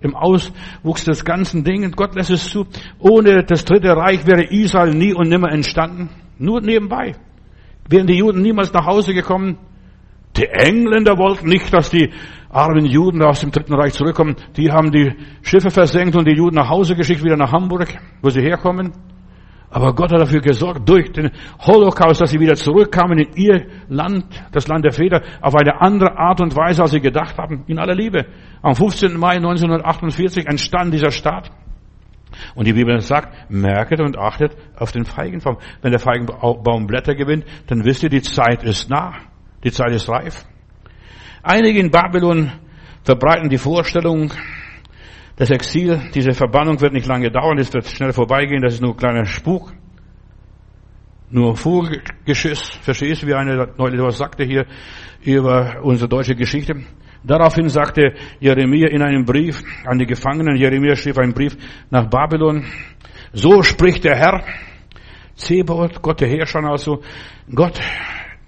im 0.00 0.16
Auswuchs 0.16 1.04
des 1.04 1.24
ganzen 1.24 1.62
Dingen. 1.62 1.92
Gott 1.92 2.16
lässt 2.16 2.30
es 2.30 2.50
zu. 2.50 2.66
Ohne 2.98 3.44
das 3.44 3.64
Dritte 3.64 3.90
Reich 3.96 4.26
wäre 4.26 4.42
Israel 4.42 4.92
nie 4.92 5.14
und 5.14 5.28
nimmer 5.28 5.52
entstanden. 5.52 6.10
Nur 6.40 6.60
nebenbei. 6.60 7.14
Wären 7.88 8.08
die 8.08 8.18
Juden 8.18 8.42
niemals 8.42 8.72
nach 8.72 8.84
Hause 8.84 9.14
gekommen. 9.14 9.58
Die 10.36 10.46
Engländer 10.46 11.16
wollten 11.16 11.48
nicht, 11.48 11.72
dass 11.72 11.90
die 11.90 12.10
armen 12.50 12.84
Juden 12.84 13.22
aus 13.22 13.40
dem 13.40 13.50
Dritten 13.50 13.74
Reich 13.74 13.94
zurückkommen. 13.94 14.36
Die 14.56 14.70
haben 14.70 14.90
die 14.90 15.14
Schiffe 15.42 15.70
versenkt 15.70 16.16
und 16.16 16.26
die 16.26 16.36
Juden 16.36 16.56
nach 16.56 16.68
Hause 16.68 16.94
geschickt, 16.94 17.24
wieder 17.24 17.36
nach 17.36 17.52
Hamburg, 17.52 17.88
wo 18.22 18.30
sie 18.30 18.42
herkommen. 18.42 18.92
Aber 19.70 19.94
Gott 19.94 20.12
hat 20.12 20.20
dafür 20.20 20.40
gesorgt, 20.40 20.88
durch 20.88 21.12
den 21.12 21.30
Holocaust, 21.58 22.20
dass 22.20 22.30
sie 22.30 22.40
wieder 22.40 22.54
zurückkamen 22.54 23.18
in 23.18 23.28
ihr 23.34 23.66
Land, 23.88 24.24
das 24.52 24.68
Land 24.68 24.84
der 24.84 24.92
Väter, 24.92 25.22
auf 25.40 25.54
eine 25.54 25.80
andere 25.80 26.16
Art 26.16 26.40
und 26.40 26.56
Weise, 26.56 26.82
als 26.82 26.92
sie 26.92 27.00
gedacht 27.00 27.36
haben, 27.36 27.64
in 27.66 27.78
aller 27.78 27.94
Liebe. 27.94 28.26
Am 28.62 28.74
15. 28.74 29.18
Mai 29.18 29.36
1948 29.36 30.46
entstand 30.46 30.94
dieser 30.94 31.10
Staat. 31.10 31.50
Und 32.54 32.66
die 32.66 32.72
Bibel 32.72 33.00
sagt, 33.00 33.50
merket 33.50 34.00
und 34.00 34.16
achtet 34.16 34.56
auf 34.76 34.92
den 34.92 35.04
Feigenbaum. 35.04 35.58
Wenn 35.82 35.90
der 35.90 36.00
Feigenbaum 36.00 36.86
Blätter 36.86 37.14
gewinnt, 37.14 37.44
dann 37.66 37.84
wisst 37.84 38.02
ihr, 38.02 38.08
die 38.08 38.22
Zeit 38.22 38.62
ist 38.62 38.88
nah. 38.88 39.14
Die 39.66 39.72
Zeit 39.72 39.90
ist 39.90 40.08
reif. 40.08 40.44
Einige 41.42 41.80
in 41.80 41.90
Babylon 41.90 42.52
verbreiten 43.02 43.48
die 43.48 43.58
Vorstellung, 43.58 44.32
das 45.34 45.50
Exil, 45.50 46.00
diese 46.14 46.34
Verbannung 46.34 46.80
wird 46.80 46.92
nicht 46.92 47.08
lange 47.08 47.32
dauern, 47.32 47.58
es 47.58 47.74
wird 47.74 47.84
schnell 47.88 48.12
vorbeigehen, 48.12 48.62
das 48.62 48.74
ist 48.74 48.80
nur 48.80 48.92
ein 48.92 48.96
kleiner 48.96 49.24
Spuk. 49.24 49.72
Nur 51.30 51.56
Vogelgeschiss, 51.56 52.60
verstehst 52.80 53.24
du, 53.24 53.26
wie 53.26 53.34
eine 53.34 53.74
neulich 53.76 54.00
was 54.00 54.18
sagte 54.18 54.44
hier 54.44 54.66
über 55.24 55.80
unsere 55.82 56.08
deutsche 56.08 56.36
Geschichte. 56.36 56.84
Daraufhin 57.24 57.68
sagte 57.68 58.14
Jeremia 58.38 58.86
in 58.90 59.02
einem 59.02 59.24
Brief 59.24 59.64
an 59.84 59.98
die 59.98 60.06
Gefangenen, 60.06 60.54
Jeremia 60.54 60.94
schrieb 60.94 61.18
einen 61.18 61.34
Brief 61.34 61.56
nach 61.90 62.08
Babylon, 62.08 62.64
so 63.32 63.64
spricht 63.64 64.04
der 64.04 64.14
Herr, 64.14 64.44
Zebot, 65.34 66.00
Gott 66.02 66.20
der 66.20 66.28
Herrscher 66.28 66.62
also, 66.62 67.02
Gott, 67.52 67.80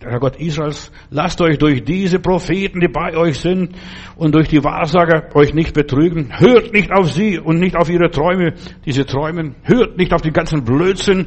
der 0.01 0.21
Gott 0.21 0.37
Israels, 0.37 0.93
lasst 1.11 1.41
euch 1.41 1.59
durch 1.59 1.85
diese 1.85 2.21
Propheten, 2.21 2.81
die 2.81 2.89
bei 2.89 3.17
euch 3.17 3.41
sind, 3.41 3.75
und 4.17 4.35
durch 4.35 4.49
die 4.49 4.63
Wahrsager 4.63 5.35
euch 5.35 5.55
nicht 5.55 5.75
betrügen. 5.75 6.39
Hört 6.39 6.73
nicht 6.73 6.93
auf 6.93 7.11
sie 7.11 7.39
und 7.39 7.59
nicht 7.59 7.77
auf 7.77 7.91
ihre 7.91 8.11
Träume, 8.11 8.55
diese 8.87 9.05
träumen. 9.05 9.57
Hört 9.65 9.97
nicht 9.97 10.13
auf 10.13 10.23
den 10.23 10.33
ganzen 10.33 10.65
Blödsinn 10.65 11.27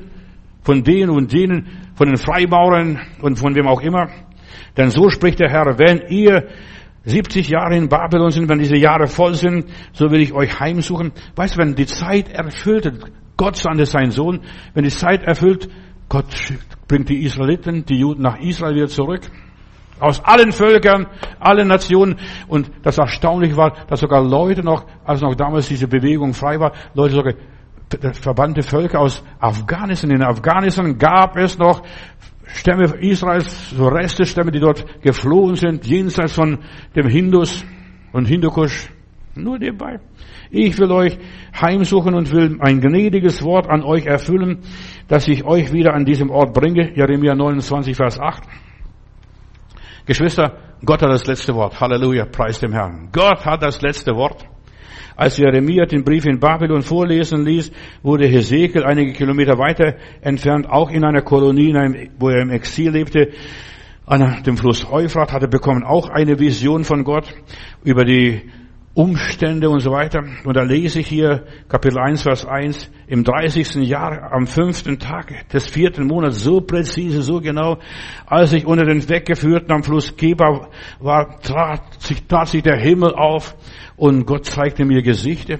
von 0.62 0.84
denen 0.84 1.10
und 1.10 1.34
denen, 1.34 1.68
von 1.96 2.08
den 2.08 2.18
Freimaurern 2.18 3.00
und 3.22 3.38
von 3.38 3.56
wem 3.56 3.68
auch 3.68 3.82
immer. 3.82 4.10
Denn 4.78 4.90
so 4.90 5.10
spricht 5.10 5.40
der 5.40 5.50
Herr, 5.50 5.78
wenn 5.78 6.04
ihr 6.10 6.48
70 7.04 7.50
Jahre 7.50 7.76
in 7.76 7.90
Babylon 7.90 8.32
sind, 8.32 8.48
wenn 8.48 8.60
diese 8.60 8.78
Jahre 8.78 9.08
voll 9.08 9.34
sind, 9.34 9.66
so 9.92 10.12
will 10.12 10.22
ich 10.22 10.34
euch 10.34 10.60
heimsuchen. 10.60 11.12
Weißt 11.36 11.56
du, 11.56 11.60
wenn 11.60 11.76
die 11.76 11.88
Zeit 11.88 12.30
erfüllt, 12.30 12.90
Gott 13.38 13.58
sandte 13.58 13.86
seinen 13.86 14.12
Sohn, 14.12 14.42
wenn 14.74 14.84
die 14.84 14.92
Zeit 14.92 15.24
erfüllt, 15.24 15.68
Gott 16.12 16.26
bringt 16.90 17.08
die 17.08 17.24
Israeliten, 17.24 17.86
die 17.86 18.00
Juden 18.00 18.24
nach 18.24 18.38
Israel 18.38 18.76
wieder 18.76 18.90
zurück. 18.90 19.22
Aus 19.98 20.22
allen 20.26 20.52
Völkern, 20.52 21.08
allen 21.40 21.70
Nationen. 21.70 22.18
Und 22.50 22.70
das 22.84 22.98
Erstaunliche 22.98 23.56
war, 23.56 23.86
dass 23.88 24.02
sogar 24.02 24.22
Leute 24.22 24.62
noch, 24.62 24.86
als 25.06 25.22
noch 25.22 25.36
damals 25.36 25.70
diese 25.70 25.88
Bewegung 25.88 26.34
frei 26.34 26.60
war, 26.60 26.74
Leute 26.96 27.16
sogar 27.16 27.34
verbannte 28.12 28.62
Völker 28.62 29.00
aus 29.00 29.24
Afghanistan. 29.40 30.12
In 30.12 30.22
Afghanistan 30.22 30.98
gab 30.98 31.38
es 31.38 31.58
noch 31.58 31.82
Stämme 32.46 32.94
Israels, 33.00 33.70
so 33.70 33.88
Restestämme, 33.88 34.52
die 34.52 34.60
dort 34.60 35.02
geflohen 35.02 35.56
sind, 35.56 35.86
jenseits 35.86 36.34
von 36.34 36.60
dem 36.94 37.08
Hindus 37.08 37.64
und 38.12 38.26
Hindukusch. 38.26 38.90
Nur 39.36 39.60
nebenbei. 39.60 40.00
Ich 40.50 40.78
will 40.78 40.92
euch 40.92 41.18
heimsuchen 41.60 42.14
und 42.14 42.32
will 42.32 42.58
ein 42.60 42.82
gnädiges 42.82 43.44
Wort 43.44 43.70
an 43.70 43.82
euch 43.84 44.06
erfüllen, 44.06 44.60
dass 45.08 45.28
ich 45.28 45.46
euch 45.46 45.72
wieder 45.72 45.94
an 45.94 46.04
diesem 46.04 46.30
Ort 46.30 46.54
bringe. 46.54 46.94
Jeremia 46.96 47.34
29, 47.34 47.96
Vers 47.96 48.20
8. 48.20 48.44
Geschwister, 50.06 50.58
Gott 50.84 51.02
hat 51.02 51.10
das 51.10 51.28
letzte 51.28 51.56
Wort. 51.56 51.80
Halleluja, 51.80 52.26
preis 52.26 52.60
dem 52.60 52.74
Herrn. 52.74 53.10
Gott 53.14 53.46
hat 53.46 53.64
das 53.64 53.82
letzte 53.82 54.16
Wort. 54.16 54.46
Als 55.16 55.38
Jeremia 55.38 55.86
den 55.86 56.04
Brief 56.04 56.26
in 56.26 56.40
Babylon 56.40 56.82
vorlesen 56.82 57.46
ließ, 57.46 57.72
wurde 58.02 58.28
Hesekiel 58.28 58.84
einige 58.84 59.14
Kilometer 59.14 59.58
weiter 59.58 59.96
entfernt, 60.22 60.70
auch 60.70 60.90
in 60.90 61.06
einer 61.06 61.22
Kolonie, 61.22 61.74
wo 62.18 62.30
er 62.30 62.42
im 62.42 62.50
Exil 62.50 62.92
lebte, 62.92 63.30
an 64.06 64.44
dem 64.44 64.58
Fluss 64.58 64.86
Euphrat, 64.92 65.32
hatte 65.32 65.48
bekommen 65.48 65.84
auch 65.84 66.10
eine 66.10 66.40
Vision 66.40 66.84
von 66.84 67.04
Gott 67.04 67.34
über 67.84 68.04
die 68.04 68.42
Umstände 68.94 69.70
und 69.70 69.80
so 69.80 69.92
weiter. 69.92 70.24
Und 70.44 70.56
da 70.58 70.64
lese 70.64 71.00
ich 71.00 71.08
hier 71.08 71.46
Kapitel 71.70 71.98
1, 71.98 72.24
Vers 72.24 72.46
1, 72.46 72.92
im 73.08 73.24
30. 73.24 73.76
Jahr, 73.88 74.34
am 74.34 74.48
fünften 74.48 75.00
Tag 75.00 75.48
des 75.50 75.68
vierten 75.68 76.08
Monats, 76.08 76.44
so 76.44 76.60
präzise, 76.60 77.22
so 77.22 77.40
genau, 77.40 77.78
als 78.26 78.52
ich 78.52 78.66
unter 78.66 78.86
den 78.86 79.08
Weggeführten 79.08 79.72
am 79.72 79.84
Fluss 79.84 80.16
Keba 80.18 80.68
war, 81.00 81.40
trat 81.40 82.02
sich, 82.02 82.24
tat 82.28 82.50
sich 82.50 82.64
der 82.64 82.78
Himmel 82.78 83.14
auf 83.14 83.56
und 83.96 84.26
Gott 84.26 84.46
zeigte 84.46 84.84
mir 84.84 85.02
Gesichter. 85.02 85.60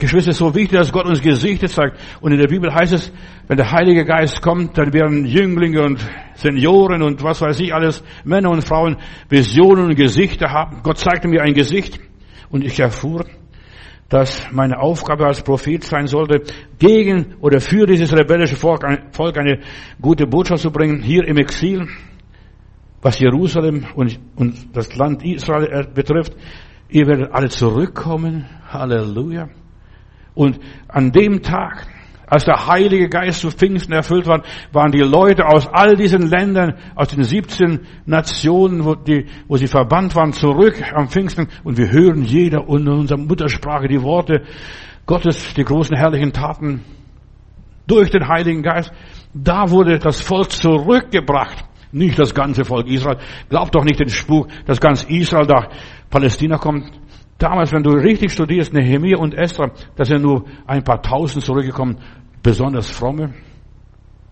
Geschwister, 0.00 0.30
es 0.30 0.36
ist 0.36 0.38
so 0.38 0.54
wichtig, 0.54 0.78
dass 0.78 0.92
Gott 0.92 1.06
uns 1.06 1.22
Gesichter 1.22 1.68
zeigt. 1.68 1.98
Und 2.20 2.32
in 2.32 2.38
der 2.38 2.48
Bibel 2.48 2.74
heißt 2.74 2.92
es, 2.92 3.12
wenn 3.46 3.56
der 3.56 3.70
Heilige 3.70 4.04
Geist 4.04 4.42
kommt, 4.42 4.76
dann 4.76 4.92
werden 4.92 5.24
Jünglinge 5.24 5.82
und 5.82 6.00
Senioren 6.34 7.02
und 7.02 7.22
was 7.22 7.40
weiß 7.40 7.60
ich 7.60 7.74
alles, 7.74 8.02
Männer 8.24 8.50
und 8.50 8.64
Frauen 8.64 8.96
Visionen 9.28 9.86
und 9.86 9.94
Gesichter 9.94 10.50
haben. 10.50 10.82
Gott 10.82 10.98
zeigte 10.98 11.28
mir 11.28 11.42
ein 11.42 11.54
Gesicht 11.54 12.00
und 12.48 12.64
ich 12.64 12.80
erfuhr, 12.80 13.26
dass 14.08 14.50
meine 14.50 14.80
Aufgabe 14.80 15.26
als 15.26 15.42
Prophet 15.42 15.84
sein 15.84 16.08
sollte, 16.08 16.42
gegen 16.78 17.36
oder 17.40 17.60
für 17.60 17.86
dieses 17.86 18.12
rebellische 18.12 18.56
Volk 18.56 18.84
eine 18.84 19.60
gute 20.00 20.26
Botschaft 20.26 20.62
zu 20.62 20.72
bringen, 20.72 21.00
hier 21.00 21.26
im 21.28 21.36
Exil, 21.36 21.86
was 23.02 23.18
Jerusalem 23.20 23.86
und, 23.94 24.18
und 24.34 24.76
das 24.76 24.96
Land 24.96 25.24
Israel 25.24 25.86
betrifft. 25.94 26.34
Ihr 26.88 27.06
werdet 27.06 27.32
alle 27.32 27.48
zurückkommen. 27.48 28.46
Halleluja. 28.68 29.48
Und 30.34 30.58
an 30.88 31.12
dem 31.12 31.42
Tag, 31.42 31.86
als 32.26 32.44
der 32.44 32.66
Heilige 32.66 33.08
Geist 33.08 33.40
zu 33.40 33.50
Pfingsten 33.50 33.92
erfüllt 33.92 34.26
war, 34.26 34.42
waren 34.72 34.92
die 34.92 35.00
Leute 35.00 35.46
aus 35.46 35.66
all 35.66 35.96
diesen 35.96 36.28
Ländern, 36.28 36.74
aus 36.94 37.08
den 37.08 37.24
17 37.24 37.80
Nationen, 38.06 38.84
wo, 38.84 38.94
die, 38.94 39.26
wo 39.48 39.56
sie 39.56 39.66
verbannt 39.66 40.14
waren, 40.14 40.32
zurück 40.32 40.80
am 40.94 41.08
Pfingsten. 41.08 41.48
Und 41.64 41.76
wir 41.76 41.90
hören 41.90 42.22
jeder 42.22 42.60
in 42.68 42.88
unserer 42.88 43.18
Muttersprache 43.18 43.88
die 43.88 44.02
Worte 44.02 44.42
Gottes, 45.06 45.54
die 45.54 45.64
großen 45.64 45.96
herrlichen 45.96 46.32
Taten 46.32 46.84
durch 47.88 48.10
den 48.10 48.28
Heiligen 48.28 48.62
Geist. 48.62 48.92
Da 49.34 49.70
wurde 49.70 49.98
das 49.98 50.20
Volk 50.20 50.52
zurückgebracht. 50.52 51.64
Nicht 51.92 52.18
das 52.18 52.32
ganze 52.32 52.64
Volk 52.64 52.86
Israel. 52.86 53.18
Glaubt 53.48 53.74
doch 53.74 53.82
nicht 53.82 53.98
den 53.98 54.08
Spuk, 54.08 54.46
dass 54.66 54.80
ganz 54.80 55.02
Israel 55.02 55.46
nach 55.46 55.68
Palästina 56.08 56.56
kommt. 56.56 56.88
Damals, 57.40 57.72
wenn 57.72 57.82
du 57.82 57.92
richtig 57.92 58.32
studierst, 58.32 58.74
Nehemiah 58.74 59.16
und 59.16 59.34
Esther, 59.34 59.72
da 59.96 60.04
sind 60.04 60.22
nur 60.22 60.44
ein 60.66 60.84
paar 60.84 61.00
Tausend 61.00 61.42
zurückgekommen 61.42 61.96
besonders 62.42 62.90
fromme, 62.90 63.32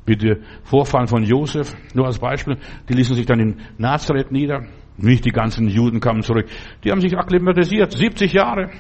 wie 0.05 0.15
die 0.15 0.37
Vorfahren 0.65 1.07
von 1.07 1.23
Josef, 1.23 1.75
nur 1.95 2.05
als 2.05 2.19
Beispiel, 2.19 2.59
die 2.87 2.93
ließen 2.93 3.17
sich 3.17 3.25
dann 3.25 3.41
in 3.41 3.61
Nazareth 3.79 4.31
nieder. 4.31 4.67
Nicht 4.99 5.25
die 5.25 5.31
ganzen 5.31 5.69
Juden 5.69 6.01
kamen 6.01 6.23
zurück. 6.23 6.47
Die 6.85 6.91
haben 6.91 7.01
sich 7.01 7.17
akklimatisiert. 7.17 7.93
70 7.93 8.33
Jahre. 8.33 8.71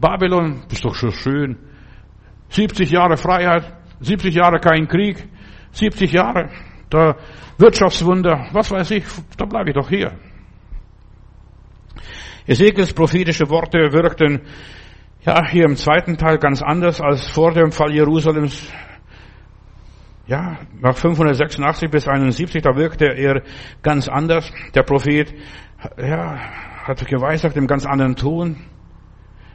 Babylon, 0.00 0.62
ist 0.72 0.84
doch 0.84 0.94
schon 0.94 1.12
schön. 1.12 1.56
70 2.48 2.90
Jahre 2.90 3.16
Freiheit. 3.16 3.76
70 4.00 4.34
Jahre 4.34 4.58
kein 4.58 4.88
Krieg. 4.88 5.28
70 5.72 6.10
Jahre 6.10 6.48
der 6.90 7.16
Wirtschaftswunder. 7.58 8.48
Was 8.52 8.70
weiß 8.70 8.90
ich, 8.92 9.04
da 9.36 9.44
bleibe 9.44 9.70
ich 9.70 9.76
doch 9.76 9.88
hier. 9.88 10.12
Ezekiels 12.48 12.94
prophetische 12.94 13.50
Worte 13.50 13.92
wirkten 13.92 14.40
ja, 15.20 15.46
hier 15.50 15.66
im 15.66 15.76
zweiten 15.76 16.16
Teil 16.16 16.38
ganz 16.38 16.62
anders 16.62 16.98
als 16.98 17.28
vor 17.28 17.52
dem 17.52 17.72
Fall 17.72 17.92
Jerusalems. 17.92 18.72
Ja, 20.26 20.56
nach 20.80 20.96
586 20.96 21.90
bis 21.90 22.08
71, 22.08 22.62
da 22.62 22.74
wirkte 22.74 23.04
er 23.04 23.42
ganz 23.82 24.08
anders. 24.08 24.50
Der 24.74 24.82
Prophet, 24.82 25.34
ja, 25.98 26.38
hat 26.84 27.06
geweissagt 27.06 27.58
im 27.58 27.66
ganz 27.66 27.84
anderen 27.84 28.16
Ton. 28.16 28.56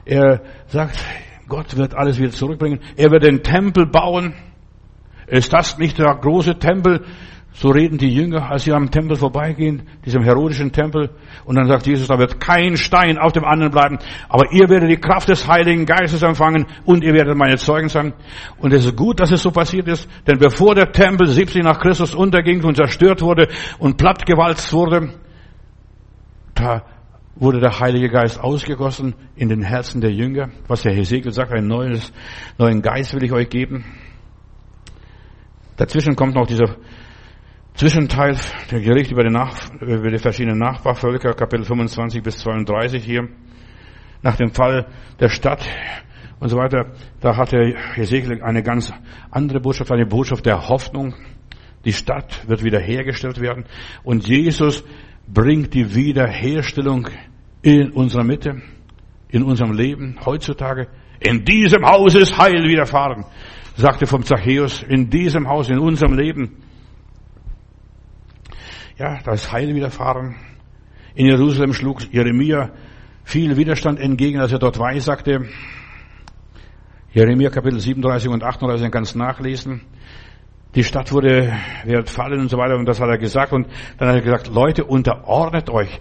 Er 0.06 0.44
sagt, 0.68 1.04
Gott 1.48 1.76
wird 1.76 1.96
alles 1.96 2.20
wieder 2.20 2.32
zurückbringen. 2.32 2.80
Er 2.96 3.10
wird 3.10 3.24
den 3.24 3.42
Tempel 3.42 3.88
bauen. 3.88 4.36
Ist 5.26 5.52
das 5.52 5.80
nicht 5.80 5.98
der 5.98 6.14
große 6.14 6.60
Tempel, 6.60 7.04
so 7.56 7.70
reden 7.70 8.00
die 8.00 8.12
Jünger, 8.12 8.50
als 8.50 8.64
sie 8.64 8.74
am 8.74 8.90
Tempel 8.90 9.16
vorbeigehen, 9.16 9.84
diesem 10.04 10.24
herodischen 10.24 10.72
Tempel. 10.72 11.12
Und 11.46 11.56
dann 11.56 11.68
sagt 11.68 11.86
Jesus, 11.86 12.08
da 12.08 12.18
wird 12.18 12.40
kein 12.40 12.78
Stein 12.78 13.20
auf 13.20 13.32
dem 13.32 13.46
anderen 13.46 13.72
bleiben. 13.72 14.00
Aber 14.28 14.52
ihr 14.52 14.70
werdet 14.70 14.90
die 14.90 14.98
Kraft 14.98 15.30
des 15.30 15.48
Heiligen 15.48 15.86
Geistes 15.86 16.24
empfangen 16.24 16.66
und 16.86 17.04
ihr 17.04 17.14
werdet 17.14 17.38
meine 17.38 17.58
Zeugen 17.58 17.90
sein. 17.90 18.14
Und 18.58 18.74
es 18.74 18.86
ist 18.86 18.98
gut, 18.98 19.20
dass 19.20 19.32
es 19.32 19.44
so 19.44 19.52
passiert 19.52 19.88
ist. 19.88 20.10
Denn 20.26 20.40
bevor 20.40 20.74
der 20.74 20.92
Tempel 20.92 21.28
70 21.28 21.64
nach 21.64 21.80
Christus 21.80 22.16
unterging 22.16 22.64
und 22.64 22.76
zerstört 22.76 23.22
wurde 23.22 23.48
und 23.78 23.98
plattgewalzt 23.98 24.74
wurde, 24.74 25.14
da 26.56 26.84
wurde 27.36 27.60
der 27.60 27.80
Heilige 27.80 28.10
Geist 28.10 28.40
ausgegossen 28.40 29.14
in 29.36 29.50
den 29.50 29.62
Herzen 29.62 30.02
der 30.02 30.12
Jünger. 30.12 30.50
Was 30.68 30.82
der 30.82 30.94
Hesekiel 30.94 31.32
sagt, 31.32 31.52
einen 31.52 31.68
neuen, 31.68 32.02
neuen 32.58 32.82
Geist 32.82 33.14
will 33.14 33.24
ich 33.24 33.32
euch 33.32 33.50
geben. 33.50 33.86
Dazwischen 35.78 36.16
kommt 36.16 36.36
noch 36.36 36.48
dieser 36.48 36.76
Zwischenteil, 37.76 38.38
der 38.70 38.82
Gericht 38.82 39.12
über 39.12 39.24
die, 39.24 39.32
Nach 39.32 39.56
über 39.82 40.12
die 40.12 40.20
verschiedenen 40.20 40.60
Nachbarvölker, 40.60 41.34
Kapitel 41.34 41.66
25 41.66 42.22
bis 42.22 42.38
32 42.38 43.04
hier. 43.04 43.28
Nach 44.22 44.36
dem 44.36 44.52
Fall 44.52 44.86
der 45.20 45.30
Stadt 45.30 45.68
und 46.40 46.50
so 46.50 46.58
weiter, 46.58 46.92
da 47.20 47.36
hatte 47.36 47.74
Hesekiel 47.96 48.44
eine 48.44 48.62
ganz 48.62 48.94
andere 49.32 49.60
Botschaft, 49.60 49.92
eine 49.92 50.06
Botschaft 50.06 50.46
der 50.46 50.70
Hoffnung. 50.70 51.16
Die 51.84 51.94
Stadt 51.94 52.48
wird 52.48 52.64
wiederhergestellt 52.64 53.42
werden 53.42 53.66
und 54.04 54.28
Jesus 54.28 54.84
bringt 55.28 55.74
die 55.74 55.96
Wiederherstellung 55.96 57.10
in 57.64 57.90
unserer 57.90 58.24
Mitte, 58.24 58.62
in 59.30 59.42
unserem 59.42 59.74
Leben 59.74 60.20
heutzutage. 60.24 60.90
In 61.20 61.44
diesem 61.44 61.84
Haus 61.84 62.14
ist 62.14 62.38
Heil 62.38 62.68
widerfahren, 62.68 63.26
sagte 63.76 64.06
vom 64.06 64.22
Zachäus, 64.22 64.84
in 64.84 65.10
diesem 65.10 65.48
Haus, 65.48 65.70
in 65.70 65.80
unserem 65.80 66.14
Leben. 66.14 66.58
Ja, 68.98 69.20
da 69.24 69.32
ist 69.32 69.52
Heil 69.52 69.74
widerfahren. 69.74 70.36
In 71.16 71.26
Jerusalem 71.26 71.74
schlug 71.74 72.14
Jeremia 72.14 72.70
viel 73.24 73.58
Widerstand 73.58 74.00
entgegen, 74.00 74.40
als 74.40 74.52
er 74.52 74.60
dort 74.60 74.78
weissagte. 74.78 75.48
Jeremia 77.12 77.50
Kapitel 77.50 77.80
37 77.80 78.30
und 78.30 78.44
38 78.44 78.92
ganz 78.92 79.16
nachlesen. 79.16 79.82
Die 80.76 80.84
Stadt 80.84 81.12
wurde, 81.12 81.52
wird 81.86 82.08
fallen 82.10 82.40
und 82.40 82.50
so 82.50 82.58
weiter 82.58 82.76
und 82.76 82.86
das 82.86 83.02
hat 83.02 83.10
er 83.10 83.18
gesagt 83.18 83.52
und 83.52 83.68
dann 83.98 84.10
hat 84.10 84.16
er 84.16 84.22
gesagt, 84.22 84.48
Leute, 84.54 84.84
unterordnet 84.84 85.72
euch. 85.72 86.00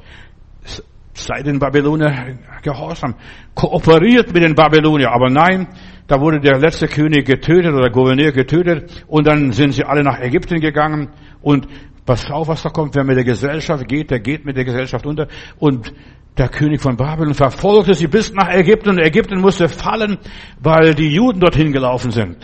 Seid 1.14 1.46
den 1.46 1.58
Babylonier 1.58 2.38
gehorsam. 2.62 3.14
Kooperiert 3.54 4.34
mit 4.34 4.42
den 4.42 4.54
Babylonier. 4.54 5.12
Aber 5.12 5.30
nein, 5.30 5.68
da 6.06 6.20
wurde 6.20 6.40
der 6.40 6.58
letzte 6.58 6.88
König 6.88 7.26
getötet 7.26 7.72
oder 7.72 7.90
Gouverneur 7.90 8.32
getötet 8.32 9.04
und 9.06 9.26
dann 9.26 9.52
sind 9.52 9.72
sie 9.72 9.84
alle 9.84 10.02
nach 10.02 10.20
Ägypten 10.20 10.60
gegangen 10.60 11.10
und 11.40 11.68
Pass 12.04 12.28
auf, 12.30 12.48
was 12.48 12.62
da 12.62 12.70
kommt. 12.70 12.94
Wer 12.94 13.04
mit 13.04 13.16
der 13.16 13.24
Gesellschaft 13.24 13.86
geht, 13.88 14.10
der 14.10 14.18
geht 14.18 14.44
mit 14.44 14.56
der 14.56 14.64
Gesellschaft 14.64 15.06
unter. 15.06 15.28
Und 15.58 15.92
der 16.36 16.48
König 16.48 16.80
von 16.80 16.96
Babylon 16.96 17.34
verfolgte 17.34 17.94
sie 17.94 18.08
bis 18.08 18.32
nach 18.32 18.52
Ägypten 18.52 18.90
und 18.90 18.98
Ägypten 18.98 19.40
musste 19.40 19.68
fallen, 19.68 20.18
weil 20.60 20.94
die 20.94 21.14
Juden 21.14 21.40
dorthin 21.40 21.72
gelaufen 21.72 22.10
sind. 22.10 22.38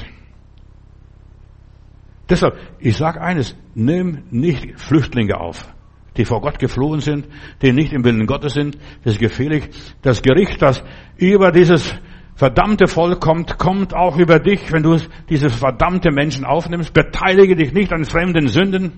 Deshalb, 2.28 2.56
ich 2.78 2.96
sage 2.96 3.20
eines, 3.20 3.56
nimm 3.74 4.24
nicht 4.30 4.78
Flüchtlinge 4.78 5.40
auf, 5.40 5.72
die 6.16 6.26
vor 6.26 6.40
Gott 6.40 6.58
geflohen 6.58 7.00
sind, 7.00 7.26
die 7.62 7.72
nicht 7.72 7.92
im 7.92 8.04
Willen 8.04 8.26
Gottes 8.26 8.52
sind. 8.52 8.76
Das 9.02 9.14
ist 9.14 9.20
gefährlich. 9.20 9.70
Das 10.02 10.22
Gericht, 10.22 10.62
das 10.62 10.84
über 11.16 11.50
dieses 11.50 11.94
verdammte 12.38 12.86
Volk 12.86 13.20
kommt, 13.20 13.58
kommt 13.58 13.92
auch 13.94 14.16
über 14.16 14.38
dich, 14.38 14.72
wenn 14.72 14.84
du 14.84 14.96
diese 15.28 15.50
verdammte 15.50 16.12
Menschen 16.12 16.44
aufnimmst. 16.44 16.94
Beteilige 16.94 17.56
dich 17.56 17.72
nicht 17.72 17.92
an 17.92 18.04
fremden 18.04 18.46
Sünden. 18.46 18.92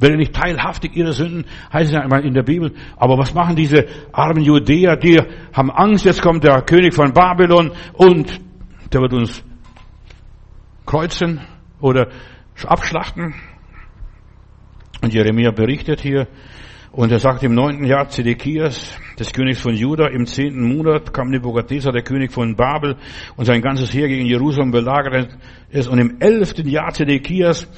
Werde 0.00 0.16
nicht 0.16 0.34
teilhaftig 0.34 0.96
ihrer 0.96 1.12
Sünden, 1.12 1.44
heißt 1.72 1.92
es 1.92 1.96
einmal 1.96 2.24
in 2.24 2.34
der 2.34 2.42
Bibel. 2.42 2.74
Aber 2.96 3.16
was 3.18 3.32
machen 3.34 3.54
diese 3.54 3.86
armen 4.10 4.42
Judäer? 4.42 4.96
Die 4.96 5.22
haben 5.52 5.70
Angst, 5.70 6.04
jetzt 6.04 6.22
kommt 6.22 6.42
der 6.42 6.60
König 6.62 6.92
von 6.92 7.12
Babylon 7.12 7.70
und 7.92 8.40
der 8.92 9.00
wird 9.00 9.12
uns 9.12 9.44
kreuzen 10.84 11.40
oder 11.80 12.08
abschlachten. 12.66 13.34
Und 15.02 15.14
Jeremia 15.14 15.52
berichtet 15.52 16.00
hier, 16.00 16.26
und 16.96 17.10
er 17.10 17.18
sagt, 17.18 17.42
im 17.42 17.54
neunten 17.54 17.84
Jahr 17.84 18.08
Zedekias, 18.08 18.96
des 19.18 19.32
Königs 19.32 19.60
von 19.60 19.74
Juda, 19.74 20.06
im 20.08 20.26
zehnten 20.26 20.62
Monat 20.62 21.12
kam 21.12 21.30
Nebukadnezar, 21.30 21.92
der 21.92 22.02
König 22.02 22.32
von 22.32 22.54
Babel, 22.54 22.96
und 23.36 23.46
sein 23.46 23.62
ganzes 23.62 23.92
Heer 23.92 24.06
gegen 24.06 24.26
Jerusalem 24.26 24.70
belagert 24.70 25.36
ist. 25.70 25.88
Und 25.88 25.98
im 25.98 26.20
elften 26.20 26.68
Jahr 26.68 26.92
Zedekias 26.92 27.68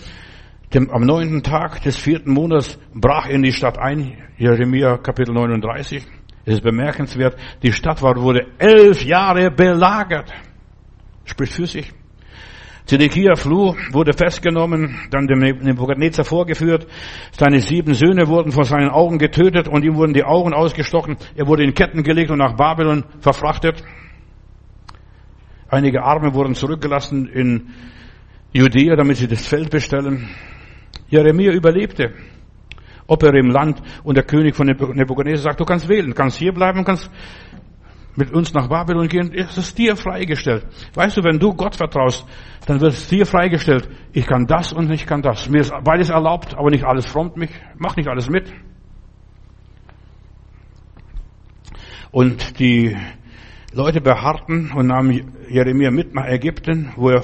dem, 0.75 0.91
am 0.91 1.03
neunten 1.03 1.43
Tag 1.43 1.83
des 1.83 1.97
vierten 1.97 2.33
Monats 2.33 2.79
brach 2.95 3.27
in 3.27 3.43
die 3.43 3.53
Stadt 3.53 3.79
ein, 3.79 4.19
Jeremia 4.37 4.99
Kapitel 4.99 5.33
39. 5.33 6.05
Es 6.45 6.55
ist 6.55 6.62
bemerkenswert, 6.62 7.37
die 7.62 7.73
Stadt 7.73 8.03
war, 8.03 8.17
wurde 8.21 8.47
elf 8.59 9.03
Jahre 9.03 9.51
belagert. 9.51 10.31
Spricht 11.25 11.55
für 11.55 11.67
sich. 11.67 11.93
Zedekia 12.87 13.34
floh, 13.34 13.76
wurde 13.91 14.12
festgenommen, 14.12 14.97
dann 15.11 15.26
dem 15.26 15.41
Nebukadnezar 15.41 16.24
vorgeführt. 16.24 16.87
Seine 17.32 17.61
sieben 17.61 17.95
Söhne 17.95 18.28
wurden 18.28 18.53
vor 18.53 18.64
seinen 18.64 18.91
Augen 18.91 19.18
getötet 19.18 19.66
und 19.66 19.84
ihm 19.84 19.97
wurden 19.97 20.14
die 20.14 20.22
Augen 20.22 20.55
ausgestochen. 20.55 21.16
Er 21.34 21.49
wurde 21.49 21.64
in 21.64 21.74
Ketten 21.74 22.05
gelegt 22.05 22.30
und 22.30 22.39
nach 22.39 22.57
Babylon 22.57 23.05
verfrachtet. 23.18 23.82
Einige 25.68 26.05
Arme 26.05 26.32
wurden 26.32 26.55
zurückgelassen 26.55 27.26
in 27.26 27.70
Judäa, 28.53 28.95
damit 28.95 29.16
sie 29.16 29.26
das 29.26 29.45
Feld 29.45 29.70
bestellen. 29.70 30.28
Jeremia 31.09 31.53
überlebte. 31.53 32.14
Ob 33.09 33.22
er 33.24 33.34
im 33.34 33.51
Land 33.51 33.82
und 34.05 34.16
der 34.16 34.24
König 34.24 34.55
von 34.55 34.66
Nebuchadnezzar 34.66 35.51
sagt, 35.51 35.61
du 35.61 35.64
kannst 35.64 35.89
wählen, 35.89 36.14
kannst 36.14 36.39
hier 36.39 36.53
bleiben, 36.53 36.84
kannst 36.84 37.11
mit 38.17 38.33
uns 38.33 38.53
nach 38.55 38.69
Babylon 38.69 39.09
gehen, 39.09 39.33
es 39.33 39.57
ist 39.57 39.79
dir 39.79 39.97
freigestellt. 39.97 40.67
Weißt 40.95 41.17
du, 41.17 41.23
wenn 41.23 41.39
du 41.39 41.55
Gott 41.55 41.77
vertraust, 41.77 42.27
dann 42.67 42.81
wird 42.81 42.93
es 42.93 43.09
dir 43.09 43.27
freigestellt. 43.27 43.89
Ich 44.12 44.27
kann 44.27 44.47
das 44.47 44.73
und 44.73 44.91
ich 44.91 45.07
kann 45.07 45.23
das. 45.23 45.49
Mir 45.49 45.61
ist 45.61 45.73
beides 45.85 46.11
erlaubt, 46.11 46.55
aber 46.57 46.71
nicht 46.71 46.85
alles 46.85 47.07
frommt 47.07 47.37
mich. 47.37 47.51
Mach 47.79 47.97
nicht 47.97 48.09
alles 48.09 48.29
mit. 48.29 48.53
Und 52.11 52.59
die 52.59 52.97
Leute 53.73 54.01
beharrten 54.01 54.73
und 54.73 54.87
nahmen 54.87 55.33
Jeremia 55.49 55.91
mit 55.91 56.14
nach 56.14 56.27
Ägypten, 56.27 56.93
wo 56.97 57.11
er 57.11 57.23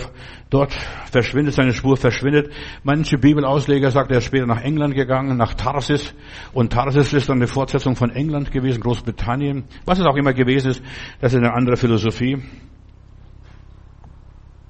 dort 0.51 0.72
verschwindet, 1.11 1.55
seine 1.55 1.72
Spur 1.72 1.97
verschwindet. 1.97 2.53
Manche 2.82 3.16
Bibelausleger 3.16 3.90
sagt, 3.90 4.11
er 4.11 4.18
ist 4.18 4.24
später 4.24 4.47
nach 4.47 4.62
England 4.62 4.95
gegangen, 4.95 5.36
nach 5.36 5.55
Tarsis. 5.55 6.14
Und 6.53 6.72
Tarsis 6.72 7.12
ist 7.12 7.28
dann 7.28 7.38
eine 7.38 7.47
Fortsetzung 7.47 7.97
von 7.97 8.11
England 8.11 8.51
gewesen, 8.51 8.80
Großbritannien. 8.80 9.64
Was 9.84 9.99
es 9.99 10.05
auch 10.05 10.16
immer 10.16 10.34
gewesen 10.34 10.72
ist, 10.72 10.82
das 11.20 11.32
ist 11.32 11.38
eine 11.38 11.55
andere 11.55 11.76
Philosophie. 11.76 12.43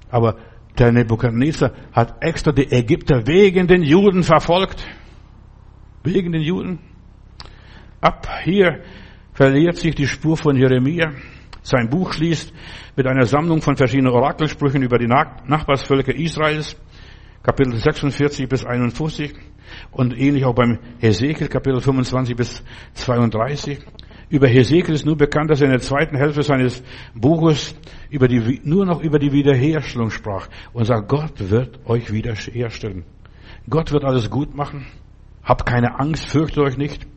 Aber 0.09 0.37
der 0.77 0.91
Nebukadnezar 0.91 1.71
hat 1.91 2.23
extra 2.23 2.51
die 2.51 2.71
Ägypter 2.71 3.27
wegen 3.27 3.67
den 3.67 3.81
Juden 3.81 4.23
verfolgt. 4.23 4.85
Wegen 6.03 6.31
den 6.31 6.41
Juden. 6.41 6.79
Ab 7.99 8.27
hier 8.43 8.83
verliert 9.33 9.77
sich 9.77 9.95
die 9.95 10.07
Spur 10.07 10.37
von 10.37 10.55
Jeremia. 10.55 11.13
Sein 11.63 11.89
Buch 11.89 12.11
schließt 12.11 12.53
mit 12.97 13.07
einer 13.07 13.25
Sammlung 13.25 13.61
von 13.61 13.77
verschiedenen 13.77 14.11
Orakelsprüchen 14.13 14.83
über 14.83 14.97
die 14.97 15.07
Nachbarsvölker 15.07 16.13
Israels, 16.13 16.75
Kapitel 17.41 17.77
46 17.77 18.49
bis 18.49 18.65
51 18.65 19.33
und 19.91 20.17
ähnlich 20.17 20.43
auch 20.43 20.53
beim 20.53 20.79
Hesekiel, 20.99 21.47
Kapitel 21.47 21.79
25 21.79 22.35
bis 22.35 22.63
32. 22.95 23.79
Über 24.29 24.47
Hesekiel 24.47 24.93
ist 24.93 25.05
nur 25.05 25.15
bekannt, 25.15 25.51
dass 25.51 25.61
er 25.61 25.67
in 25.67 25.71
der 25.71 25.79
zweiten 25.79 26.17
Hälfte 26.17 26.43
seines 26.43 26.83
Buches 27.15 27.75
über 28.09 28.27
die, 28.27 28.59
nur 28.65 28.85
noch 28.85 29.01
über 29.01 29.17
die 29.17 29.31
Wiederherstellung 29.31 30.09
sprach 30.09 30.49
und 30.73 30.83
sagt, 30.83 31.07
Gott 31.07 31.49
wird 31.49 31.79
euch 31.85 32.11
wiederherstellen. 32.11 33.05
Gott 33.69 33.93
wird 33.93 34.03
alles 34.03 34.29
gut 34.29 34.53
machen. 34.53 34.85
Habt 35.43 35.65
keine 35.65 35.97
Angst, 35.99 36.27
fürchtet 36.27 36.63
euch 36.63 36.77
nicht. 36.77 37.07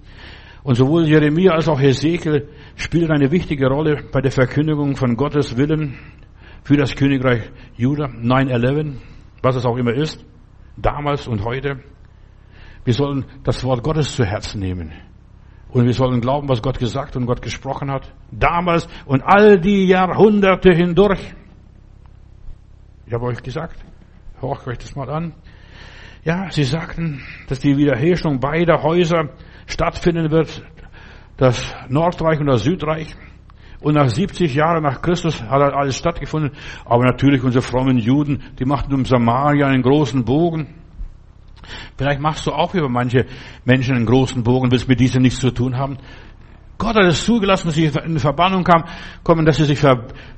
Und 0.62 0.74
sowohl 0.74 1.06
Jeremia 1.06 1.52
als 1.52 1.68
auch 1.68 1.80
Hesekiel 1.80 2.48
spielen 2.76 3.10
eine 3.10 3.30
wichtige 3.30 3.68
Rolle 3.68 4.04
bei 4.12 4.20
der 4.20 4.30
Verkündigung 4.30 4.96
von 4.96 5.16
Gottes 5.16 5.56
Willen 5.56 5.98
für 6.62 6.76
das 6.76 6.94
Königreich 6.94 7.50
Juda, 7.76 8.06
9-11, 8.06 8.94
was 9.42 9.56
es 9.56 9.66
auch 9.66 9.76
immer 9.76 9.94
ist, 9.94 10.24
damals 10.76 11.26
und 11.26 11.44
heute. 11.44 11.80
Wir 12.84 12.94
sollen 12.94 13.24
das 13.42 13.64
Wort 13.64 13.82
Gottes 13.82 14.14
zu 14.14 14.24
Herzen 14.24 14.60
nehmen. 14.60 14.92
Und 15.70 15.84
wir 15.84 15.92
sollen 15.92 16.20
glauben, 16.20 16.48
was 16.48 16.62
Gott 16.62 16.78
gesagt 16.78 17.16
und 17.16 17.26
Gott 17.26 17.42
gesprochen 17.42 17.90
hat. 17.90 18.12
Damals 18.30 18.88
und 19.06 19.22
all 19.22 19.58
die 19.58 19.86
Jahrhunderte 19.86 20.72
hindurch. 20.72 21.34
Ich 23.06 23.12
habe 23.12 23.26
euch 23.26 23.42
gesagt, 23.42 23.84
hört 24.40 24.66
euch 24.66 24.78
das 24.78 24.94
mal 24.94 25.10
an. 25.10 25.34
Ja, 26.24 26.50
sie 26.50 26.64
sagten, 26.64 27.22
dass 27.48 27.60
die 27.60 27.76
Wiederherstellung 27.76 28.40
beider 28.40 28.82
Häuser 28.82 29.30
stattfinden 29.66 30.30
wird, 30.30 30.62
das 31.36 31.74
Nordreich 31.88 32.40
und 32.40 32.46
das 32.46 32.62
Südreich. 32.62 33.14
Und 33.80 33.94
nach 33.94 34.08
70 34.08 34.54
Jahren 34.54 34.82
nach 34.82 35.02
Christus 35.02 35.42
hat 35.42 35.74
alles 35.74 35.96
stattgefunden. 35.96 36.52
Aber 36.84 37.04
natürlich 37.04 37.42
unsere 37.42 37.62
frommen 37.62 37.98
Juden, 37.98 38.42
die 38.58 38.64
machten 38.64 38.94
um 38.94 39.04
Samaria 39.04 39.66
einen 39.66 39.82
großen 39.82 40.24
Bogen. 40.24 40.74
Vielleicht 41.96 42.20
machst 42.20 42.46
du 42.46 42.52
auch 42.52 42.74
über 42.74 42.88
manche 42.88 43.26
Menschen 43.64 43.96
einen 43.96 44.06
großen 44.06 44.42
Bogen, 44.42 44.70
willst 44.70 44.88
mit 44.88 45.00
diesen 45.00 45.22
nichts 45.22 45.40
zu 45.40 45.50
tun 45.50 45.76
haben. 45.76 45.98
Gott 46.78 46.96
hat 46.96 47.04
es 47.04 47.24
zugelassen, 47.24 47.68
dass 47.68 47.76
sie 47.76 47.86
in 47.86 48.18
Verbannung 48.18 48.64
kam, 48.64 48.84
kommen, 49.22 49.46
dass 49.46 49.56
sie 49.56 49.64
sich 49.64 49.80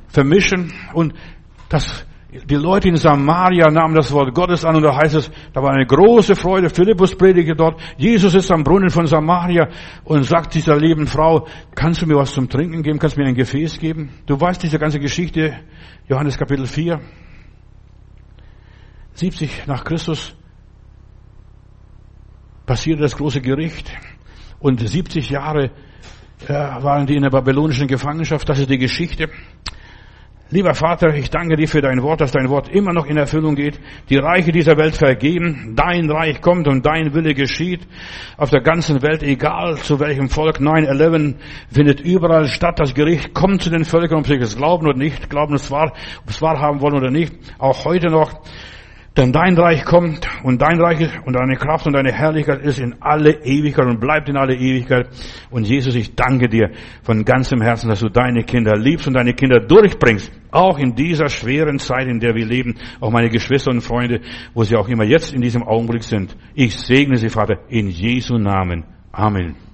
vermischen 0.08 0.72
und 0.94 1.14
das 1.68 2.06
die 2.30 2.56
Leute 2.56 2.88
in 2.88 2.96
Samaria 2.96 3.70
nahmen 3.70 3.94
das 3.94 4.12
Wort 4.12 4.34
Gottes 4.34 4.62
an 4.62 4.76
und 4.76 4.82
da 4.82 4.94
heißt 4.94 5.14
es, 5.14 5.30
da 5.54 5.62
war 5.62 5.72
eine 5.72 5.86
große 5.86 6.36
Freude. 6.36 6.68
Philippus 6.68 7.16
predigte 7.16 7.54
dort. 7.54 7.80
Jesus 7.96 8.34
ist 8.34 8.50
am 8.50 8.64
Brunnen 8.64 8.90
von 8.90 9.06
Samaria 9.06 9.68
und 10.04 10.24
sagt 10.24 10.54
dieser 10.54 10.76
lieben 10.76 11.06
Frau, 11.06 11.46
kannst 11.74 12.02
du 12.02 12.06
mir 12.06 12.16
was 12.16 12.34
zum 12.34 12.50
Trinken 12.50 12.82
geben? 12.82 12.98
Kannst 12.98 13.16
du 13.16 13.22
mir 13.22 13.28
ein 13.28 13.34
Gefäß 13.34 13.78
geben? 13.78 14.10
Du 14.26 14.38
weißt 14.38 14.62
diese 14.62 14.78
ganze 14.78 14.98
Geschichte, 14.98 15.58
Johannes 16.06 16.36
Kapitel 16.36 16.66
4. 16.66 17.00
70 19.14 19.66
nach 19.66 19.82
Christus 19.82 20.36
passierte 22.66 23.02
das 23.02 23.16
große 23.16 23.40
Gericht 23.40 23.90
und 24.60 24.86
70 24.86 25.30
Jahre 25.30 25.70
äh, 26.46 26.52
waren 26.52 27.06
die 27.06 27.16
in 27.16 27.22
der 27.22 27.30
babylonischen 27.30 27.88
Gefangenschaft. 27.88 28.46
Das 28.46 28.58
ist 28.58 28.68
die 28.68 28.78
Geschichte. 28.78 29.30
Lieber 30.50 30.72
Vater, 30.72 31.14
ich 31.14 31.28
danke 31.28 31.56
dir 31.56 31.68
für 31.68 31.82
dein 31.82 32.02
Wort, 32.02 32.22
dass 32.22 32.32
dein 32.32 32.48
Wort 32.48 32.70
immer 32.70 32.94
noch 32.94 33.04
in 33.04 33.18
Erfüllung 33.18 33.54
geht. 33.54 33.78
Die 34.08 34.16
Reiche 34.16 34.50
dieser 34.50 34.78
Welt 34.78 34.96
vergeben, 34.96 35.74
dein 35.76 36.10
Reich 36.10 36.40
kommt 36.40 36.66
und 36.68 36.86
dein 36.86 37.12
Wille 37.12 37.34
geschieht. 37.34 37.86
Auf 38.38 38.48
der 38.48 38.62
ganzen 38.62 39.02
Welt, 39.02 39.22
egal 39.22 39.76
zu 39.76 40.00
welchem 40.00 40.30
Volk, 40.30 40.56
9-11 40.56 41.34
findet 41.70 42.00
überall 42.00 42.46
statt. 42.46 42.80
Das 42.80 42.94
Gericht 42.94 43.34
kommt 43.34 43.60
zu 43.60 43.68
den 43.68 43.84
Völkern, 43.84 44.20
ob 44.20 44.26
sie 44.26 44.36
es 44.36 44.56
glauben 44.56 44.86
oder 44.86 44.96
nicht, 44.96 45.28
glauben 45.28 45.52
es 45.52 45.70
wahr, 45.70 45.92
ob 46.22 46.30
es 46.30 46.40
wahr 46.40 46.58
haben 46.58 46.80
wollen 46.80 46.96
oder 46.96 47.10
nicht. 47.10 47.34
Auch 47.58 47.84
heute 47.84 48.08
noch. 48.08 48.40
Denn 49.18 49.32
dein 49.32 49.58
Reich 49.58 49.84
kommt 49.84 50.28
und 50.44 50.62
dein 50.62 50.80
Reich 50.80 51.00
und 51.26 51.32
deine 51.34 51.56
Kraft 51.56 51.88
und 51.88 51.94
deine 51.94 52.12
Herrlichkeit 52.12 52.62
ist 52.62 52.78
in 52.78 52.94
alle 53.00 53.44
Ewigkeit 53.44 53.86
und 53.86 53.98
bleibt 53.98 54.28
in 54.28 54.36
alle 54.36 54.54
Ewigkeit. 54.54 55.08
Und 55.50 55.66
Jesus, 55.66 55.96
ich 55.96 56.14
danke 56.14 56.48
dir 56.48 56.70
von 57.02 57.24
ganzem 57.24 57.60
Herzen, 57.60 57.88
dass 57.88 57.98
du 57.98 58.10
deine 58.10 58.44
Kinder 58.44 58.76
liebst 58.76 59.08
und 59.08 59.14
deine 59.14 59.34
Kinder 59.34 59.58
durchbringst. 59.58 60.30
Auch 60.52 60.78
in 60.78 60.94
dieser 60.94 61.28
schweren 61.28 61.80
Zeit, 61.80 62.06
in 62.06 62.20
der 62.20 62.36
wir 62.36 62.46
leben. 62.46 62.76
Auch 63.00 63.10
meine 63.10 63.28
Geschwister 63.28 63.72
und 63.72 63.80
Freunde, 63.80 64.20
wo 64.54 64.62
sie 64.62 64.76
auch 64.76 64.88
immer 64.88 65.04
jetzt 65.04 65.34
in 65.34 65.40
diesem 65.40 65.64
Augenblick 65.64 66.04
sind. 66.04 66.36
Ich 66.54 66.76
segne 66.76 67.16
sie, 67.16 67.28
Vater, 67.28 67.58
in 67.68 67.88
Jesu 67.88 68.38
Namen. 68.38 68.84
Amen. 69.10 69.67